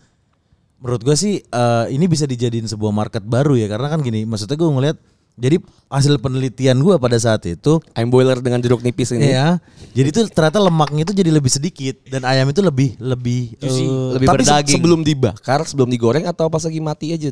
menurut 0.77 1.01
gue 1.03 1.13
sih 1.13 1.33
eh, 1.39 1.85
ini 1.89 2.05
bisa 2.05 2.25
dijadiin 2.25 2.65
sebuah 2.65 2.89
market 2.89 3.21
baru 3.21 3.53
ya 3.53 3.69
karena 3.69 3.87
kan 3.87 4.01
gini, 4.01 4.25
maksudnya 4.25 4.57
gue 4.57 4.65
ngeliat 4.65 4.97
jadi 5.31 5.61
hasil 5.87 6.17
penelitian 6.17 6.75
gue 6.77 6.97
pada 6.97 7.15
saat 7.15 7.45
itu 7.45 7.79
Ayam 7.93 8.09
boiler 8.09 8.41
dengan 8.41 8.59
jeruk 8.59 8.81
nipis 8.81 9.13
ini. 9.13 9.31
ya 9.31 9.61
jadi 9.93 10.09
tuh 10.11 10.23
ternyata 10.27 10.59
lemaknya 10.59 11.05
itu 11.05 11.13
jadi 11.13 11.31
lebih 11.31 11.47
sedikit 11.47 11.95
dan 12.03 12.25
ayam 12.25 12.49
itu 12.49 12.59
lebih 12.59 12.97
lebih 12.97 13.53
Juicy. 13.55 13.85
eh, 13.85 14.11
Lebih 14.17 14.27
Tapi 14.27 14.37
berdaging. 14.43 14.75
sebelum 14.75 14.99
dibakar, 15.01 15.63
sebelum 15.63 15.87
digoreng 15.87 16.25
atau 16.25 16.49
pas 16.49 16.59
lagi 16.59 16.81
mati 16.81 17.13
aja? 17.13 17.29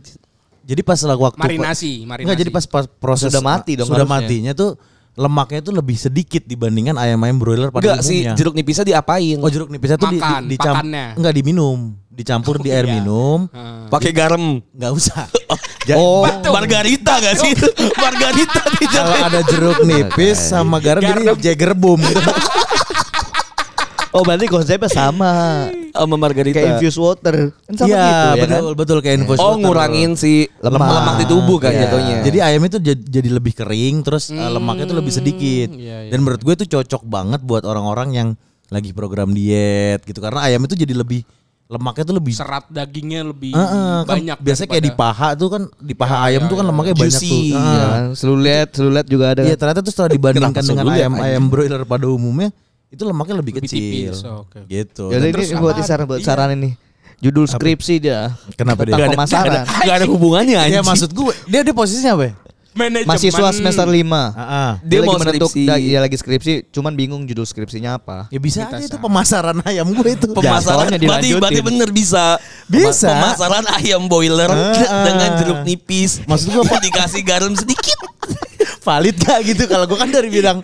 jadi 0.61 0.81
pas 0.85 0.95
waktu 1.01 1.41
Marinasi, 1.41 2.05
marinasi. 2.05 2.23
Enggak, 2.23 2.37
jadi 2.39 2.51
pas, 2.53 2.65
pas 2.69 2.85
proses 2.87 3.33
Sudah 3.33 3.41
mati 3.41 3.73
dong 3.73 3.89
sudah 3.89 4.05
harusnya. 4.05 4.21
matinya 4.21 4.51
tuh 4.53 4.77
lemaknya 5.19 5.59
itu 5.59 5.75
lebih 5.75 5.99
sedikit 5.99 6.47
dibandingkan 6.47 6.95
ayam-ayam 6.95 7.35
broiler 7.35 7.67
pada 7.67 7.83
Enggak 7.83 8.01
sih, 8.01 8.23
jeruk 8.31 8.55
nipisnya 8.55 8.87
diapain? 8.87 9.35
Oh 9.37 9.51
jeruk 9.51 9.67
nipisnya 9.67 9.99
tuh 9.99 10.07
di, 10.07 10.17
Makan, 10.17 10.41
di, 10.41 10.55
dicam- 10.55 10.75
pakannya. 10.79 11.05
enggak 11.19 11.33
diminum, 11.35 11.77
dicampur 12.07 12.55
di 12.57 12.71
air 12.71 12.87
Iya. 12.87 12.93
minum. 12.95 13.39
Heeh. 13.51 13.91
Pakai 13.91 14.11
garam. 14.15 14.63
Enggak 14.63 14.91
usah. 14.95 15.23
Oh, 15.89 16.21
margarita 16.53 17.17
gak 17.17 17.33
sih? 17.33 17.49
margarita 18.03 18.61
di 18.77 18.85
Kalau 18.85 19.15
ada 19.25 19.41
jeruk 19.41 19.81
nipis 19.81 20.37
sama 20.37 20.77
garam, 20.77 21.01
jadi 21.01 21.33
Jagger 21.33 21.73
Boom 21.73 21.97
gitu. 21.97 22.29
Oh 24.09 24.25
berarti 24.25 24.49
konsepnya 24.49 24.89
sama. 24.89 25.69
sama 25.89 26.15
margarita. 26.17 26.57
Kayak 26.57 26.81
infused 26.81 26.97
water. 26.97 27.53
Kan 27.53 27.73
sama 27.77 27.87
Iya, 27.87 28.01
gitu 28.01 28.09
ya 28.09 28.33
kan? 28.33 28.39
betul 28.41 28.67
betul 28.73 28.97
kayak 28.99 29.15
infus 29.21 29.37
Oh, 29.37 29.53
water. 29.53 29.61
ngurangin 29.61 30.11
si 30.13 30.49
lemak, 30.59 30.81
Lemak. 30.81 31.15
di 31.17 31.25
tubuh 31.25 31.57
kan 31.57 31.69
jatuhnya. 31.69 32.15
Jadi 32.25 32.37
ayam 32.39 32.61
itu 32.63 32.77
jadi, 32.81 33.29
lebih 33.29 33.53
kering, 33.53 34.01
terus 34.01 34.29
uh, 34.29 34.49
lemaknya 34.49 34.85
itu 34.85 34.95
lebih 34.97 35.13
sedikit. 35.13 35.69
iya, 35.71 36.05
iya. 36.05 36.09
Dan 36.09 36.21
menurut 36.21 36.41
gue 36.41 36.53
itu 36.55 36.65
cocok 36.67 37.05
banget 37.05 37.41
buat 37.41 37.61
orang-orang 37.63 38.09
yang 38.11 38.29
lagi 38.69 38.93
program 38.93 39.29
diet 39.29 40.01
gitu, 40.01 40.17
karena 40.19 40.45
ayam 40.45 40.61
itu 40.61 40.73
jadi 40.73 40.93
lebih 40.93 41.21
lemaknya 41.65 42.01
tuh 42.01 42.17
lebih 42.17 42.33
serat 42.33 42.65
dagingnya 42.65 43.21
lebih 43.29 43.53
Heeh, 43.53 43.97
kan 44.01 44.17
banyak. 44.17 44.37
biasanya 44.41 44.69
kayak 44.73 44.85
di 44.85 44.93
paha 44.93 45.37
tuh 45.37 45.49
kan 45.53 45.61
di 45.77 45.93
paha 45.93 46.15
Ya, 46.25 46.33
ayam 46.33 46.41
ya, 46.45 46.49
tuh 46.49 46.55
kan 46.57 46.65
ya. 46.65 46.69
lemaknya 46.73 46.95
banyak 46.97 47.13
Juicy. 47.13 47.29
tuh. 47.29 47.41
Iya 47.45 47.61
Heeh. 47.61 47.85
kan? 47.85 48.01
Selulet, 48.17 48.69
selulet 48.73 49.05
juga 49.05 49.25
ada. 49.37 49.41
Iya 49.45 49.53
kan? 49.53 49.59
ternyata 49.61 49.79
tuh 49.85 49.91
setelah 49.93 50.09
dibandingkan 50.09 50.63
dengan 50.65 50.85
ayam 50.89 51.13
ayam 51.17 51.43
broiler 51.45 51.81
pada 51.85 52.05
umumnya 52.09 52.49
itu 52.89 53.03
lemaknya 53.03 53.35
lebih, 53.37 53.53
Lebih 53.55 53.69
kecil. 53.69 54.11
tipis, 54.11 54.19
oke. 54.23 54.59
Gitu. 54.65 55.05
Jadi 55.07 55.15
Dan 55.15 55.21
ini 55.23 55.33
terus 55.35 55.49
buat 55.55 55.73
apa? 55.73 55.83
saran 55.83 56.05
buat 56.05 56.19
Iya. 56.19 56.27
saran 56.27 56.49
ini. 56.53 56.69
Judul 57.19 57.45
skripsi 57.45 57.93
dia. 57.99 58.31
Kenapa 58.55 58.81
dia? 58.81 58.95
Gak 58.95 59.05
ada- 59.05 59.13
pemasaran. 59.13 59.61
Gak 59.83 59.95
ada 59.95 60.05
hubungannya 60.07 60.57
anjing. 60.57 60.73
ya 60.73 60.81
maksud 60.81 61.09
gue 61.09 61.31
dia 61.45 61.61
dia 61.61 61.71
posisinya 61.71 62.15
apa? 62.15 62.25
ya? 62.25 62.33
Manajemen. 62.71 63.09
Mahasiswa 63.09 63.49
semester 63.51 63.83
5 63.83 64.13
Ah, 64.29 64.39
ah. 64.39 64.71
Dia, 64.79 64.87
Dia 64.87 64.99
lagi 65.01 65.09
mau 65.09 65.17
menentuk 65.19 65.49
skripsi. 65.51 65.67
da- 65.67 65.81
dia 65.83 65.99
lagi 65.99 66.15
skripsi, 66.15 66.53
cuman 66.69 66.93
bingung 66.93 67.25
judul 67.25 67.43
skripsinya 67.43 67.97
apa. 67.97 68.29
Ya 68.29 68.37
bisa 68.37 68.63
Kita 68.63 68.77
aja 68.77 68.85
itu 68.87 68.97
pemasaran 68.97 69.57
ayam 69.65 69.89
gue 69.89 70.09
itu. 70.09 70.25
Pemasaran 70.31 70.87
Jatuhnya 70.87 71.01
berarti, 71.03 71.29
berarti 71.35 71.61
bener 71.61 71.89
bisa. 71.91 72.37
Bisa. 72.65 73.09
Pemasaran 73.09 73.65
ayam 73.75 74.05
boiler 74.05 74.47
ah. 74.47 75.03
dengan 75.03 75.29
jeruk 75.35 75.59
nipis. 75.61 76.23
Maksud 76.23 76.55
apa? 76.55 76.77
dikasih 76.79 77.21
garam 77.21 77.51
sedikit. 77.51 77.99
Valid 78.79 79.15
gak 79.17 79.39
gitu 79.49 79.63
kalau 79.65 79.85
gue 79.85 79.95
kan 79.95 80.07
dari 80.07 80.27
bidang 80.27 80.59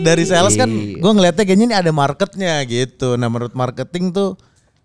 dari 0.00 0.22
sales 0.22 0.54
kan 0.54 0.66
Iya. 0.66 0.98
gue 0.98 1.12
ngeliatnya 1.12 1.44
kayaknya 1.44 1.66
ini 1.66 1.76
ada 1.76 1.90
marketnya 1.90 2.62
gitu 2.64 3.14
nah 3.14 3.26
menurut 3.26 3.52
marketing 3.52 4.10
tuh 4.10 4.34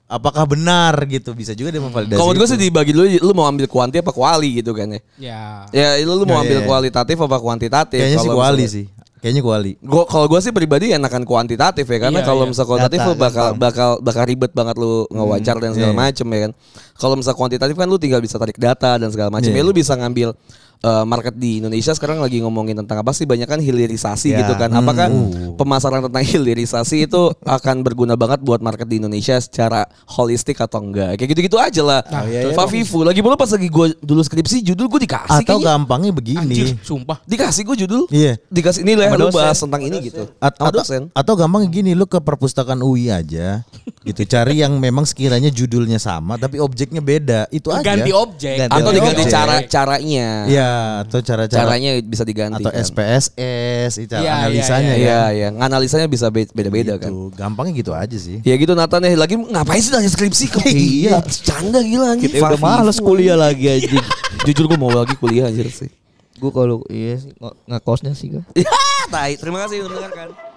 apakah 0.06 0.46
benar 0.46 0.94
gitu 1.06 1.34
bisa 1.34 1.52
juga 1.52 1.70
dia 1.70 1.82
memvalidasi 1.82 2.14
Kalau 2.14 2.32
gue 2.32 2.46
sih 2.46 2.60
dibagi 2.60 2.92
dulu, 2.92 3.06
lu 3.10 3.34
mau 3.34 3.46
ambil 3.46 3.66
kuanti 3.66 3.98
apa 3.98 4.10
kuali 4.10 4.62
gitu 4.62 4.70
kan 4.72 4.86
ya. 4.88 5.02
Ya. 5.18 5.42
Ya 5.72 6.06
lu, 6.06 6.14
lu 6.16 6.26
mau 6.26 6.38
Ya, 6.38 6.42
ambil 6.44 6.58
ya, 6.58 6.62
ya. 6.62 6.68
kualitatif 6.68 7.18
apa 7.18 7.38
kuantitatif? 7.38 7.98
kayaknya 7.98 8.20
sih 8.20 8.30
kuali 8.30 8.62
misalnya- 8.62 8.70
sih 8.70 8.86
kayaknya 9.16 9.42
kuali 9.42 9.72
Gua 9.82 10.06
kalau 10.06 10.30
gue 10.30 10.38
sih 10.38 10.54
pribadi 10.54 10.94
enakan 10.94 11.26
kuantitatif 11.26 11.82
ya 11.84 11.98
karena 12.00 12.22
Iya, 12.22 12.28
kalau 12.28 12.46
iya. 12.46 12.50
misal 12.54 12.64
kuantitatif 12.64 13.00
Data, 13.00 13.10
lu 13.10 13.16
bakal 13.18 13.46
gampang. 13.48 13.58
bakal 13.60 13.90
bakal 14.00 14.24
ribet 14.24 14.52
banget 14.54 14.76
lu 14.78 14.94
ngewajar 15.10 15.56
dan 15.58 15.74
segala 15.74 15.90
iya. 15.90 16.02
macem 16.04 16.28
ya 16.28 16.40
kan. 16.40 16.52
Kalau 16.94 17.16
misal 17.18 17.34
kuantitatif 17.34 17.74
kan 17.74 17.88
lu 17.88 17.98
tinggal 17.98 18.22
bisa 18.22 18.38
tarik 18.38 18.54
data 18.56 18.92
dan 18.96 19.10
segala 19.10 19.34
macam. 19.34 19.50
Iya. 19.50 19.58
Ya 19.58 19.66
lu 19.66 19.74
bisa 19.74 19.98
ngambil 19.98 20.38
eh, 20.78 21.04
market 21.04 21.34
di 21.34 21.60
Indonesia 21.60 21.92
sekarang 21.92 22.18
lagi 22.18 22.40
ngomongin 22.40 22.76
tentang 22.76 23.00
apa 23.00 23.12
sih 23.12 23.24
banyak 23.24 23.46
kan 23.46 23.60
hilirisasi 23.60 24.28
Ya. 24.28 24.42
gitu 24.42 24.54
kan. 24.56 24.68
Hmm. 24.68 24.82
Apakah 24.82 25.08
Uh. 25.08 25.54
pemasaran 25.56 26.02
tentang 26.02 26.24
hilirisasi 26.32 27.06
itu 27.06 27.22
akan 27.42 27.82
berguna 27.82 28.14
banget 28.14 28.40
buat 28.40 28.60
market 28.60 28.86
di 28.86 28.98
Indonesia 28.98 29.38
secara 29.38 29.86
holistik 30.10 30.58
atau 30.58 30.82
enggak? 30.82 31.16
Kayak 31.16 31.30
gitu-gitu 31.32 31.58
aja 31.58 31.82
lah. 31.82 32.02
Nah, 32.06 32.24
iya, 32.26 32.50
iya. 32.50 32.54
Fafifu 32.54 33.02
lagi 33.02 33.20
pula 33.20 33.36
pas 33.36 33.48
lagi 33.48 33.68
gue 33.68 33.86
dulu 34.00 34.22
skripsi 34.22 34.64
judul 34.64 34.88
gue 34.88 35.02
dikasih 35.04 35.42
atau 35.42 35.58
kayaknya. 35.58 35.68
gampangnya 35.72 36.12
begini 36.12 36.40
Anjir, 36.42 36.68
sumpah. 36.82 37.18
Dikasih 37.24 37.62
gue 37.64 37.76
judul. 37.86 38.02
Iya. 38.10 38.40
Dikasih 38.48 38.82
ini 38.82 38.94
lah 38.94 39.12
lu 39.12 39.30
bahas 39.30 39.56
tentang 39.56 39.82
ini 39.82 39.98
gitu. 40.02 40.26
At- 40.38 40.56
atau, 40.56 40.72
dosen. 40.74 41.12
atau 41.12 41.34
gampang 41.36 41.68
gini 41.68 41.92
lu 41.92 42.04
ke 42.04 42.18
perpustakaan 42.18 42.80
UI 42.80 43.08
aja 43.08 43.62
gitu 44.02 44.22
cari 44.24 44.62
yang 44.62 44.76
memang 44.76 45.04
sekiranya 45.04 45.50
judulnya 45.50 45.98
sama 45.98 46.36
tapi 46.36 46.58
objeknya 46.58 47.00
beda 47.00 47.50
itu 47.50 47.70
aja 47.70 47.84
Ganti 47.84 48.12
objek. 48.12 48.56
Ganti 48.58 48.72
Atau 48.72 48.88
Ganti 48.88 48.96
diganti 48.96 49.22
objek. 49.22 49.34
cara 49.34 49.56
caranya. 49.66 50.28
Ya 50.76 51.02
atau 51.02 51.20
cara-cara 51.20 51.62
Caranya 51.62 51.92
bisa 52.00 52.22
diganti. 52.22 52.60
atau 52.60 52.70
kan. 52.70 52.82
SPSS 52.82 53.94
cara 54.06 54.22
Iya, 54.22 54.32
analisanya 54.38 54.94
iya, 54.94 54.96
ya 54.96 55.00
Iya, 55.00 55.22
iya. 55.32 55.48
Analisanya 55.58 56.06
bisa 56.06 56.28
be- 56.28 56.48
beda-beda 56.48 56.96
kan. 56.96 57.08
Gitu. 57.08 57.32
gampangnya 57.34 57.74
gitu 57.74 57.92
aja 57.92 58.14
sih 58.14 58.40
Ya 58.42 58.54
gitu 58.54 58.72
Nathan 58.72 59.02
ya 59.02 59.16
lagi 59.16 59.36
ngapain 59.36 59.78
sih 59.78 59.90
nanya 59.90 60.08
skripsi 60.08 60.46
kok? 60.54 60.64
Iya. 60.64 61.24
Canda 61.42 61.80
gila 61.80 62.06
anjing. 62.12 62.30
Kita 62.30 62.46
udah 62.46 62.60
males 62.60 62.98
kuliah 62.98 63.36
lagi 63.36 63.66
anjing. 63.66 64.04
Jujur 64.46 64.66
gue 64.68 64.76
mau 64.76 64.90
lagi 64.90 65.16
kuliah 65.16 65.48
anjir 65.48 65.68
sih. 65.68 65.88
gue 66.36 66.52
kalau 66.52 66.84
iya 66.86 67.16
sih 67.16 67.32
nge- 67.32 67.58
ngekosnya 67.66 68.12
sih 68.12 68.28
gue. 68.30 68.44
Ya, 68.60 68.68
tai. 69.08 69.36
Terima 69.36 69.64
kasih 69.64 69.86
mendengarkan. 69.86 70.55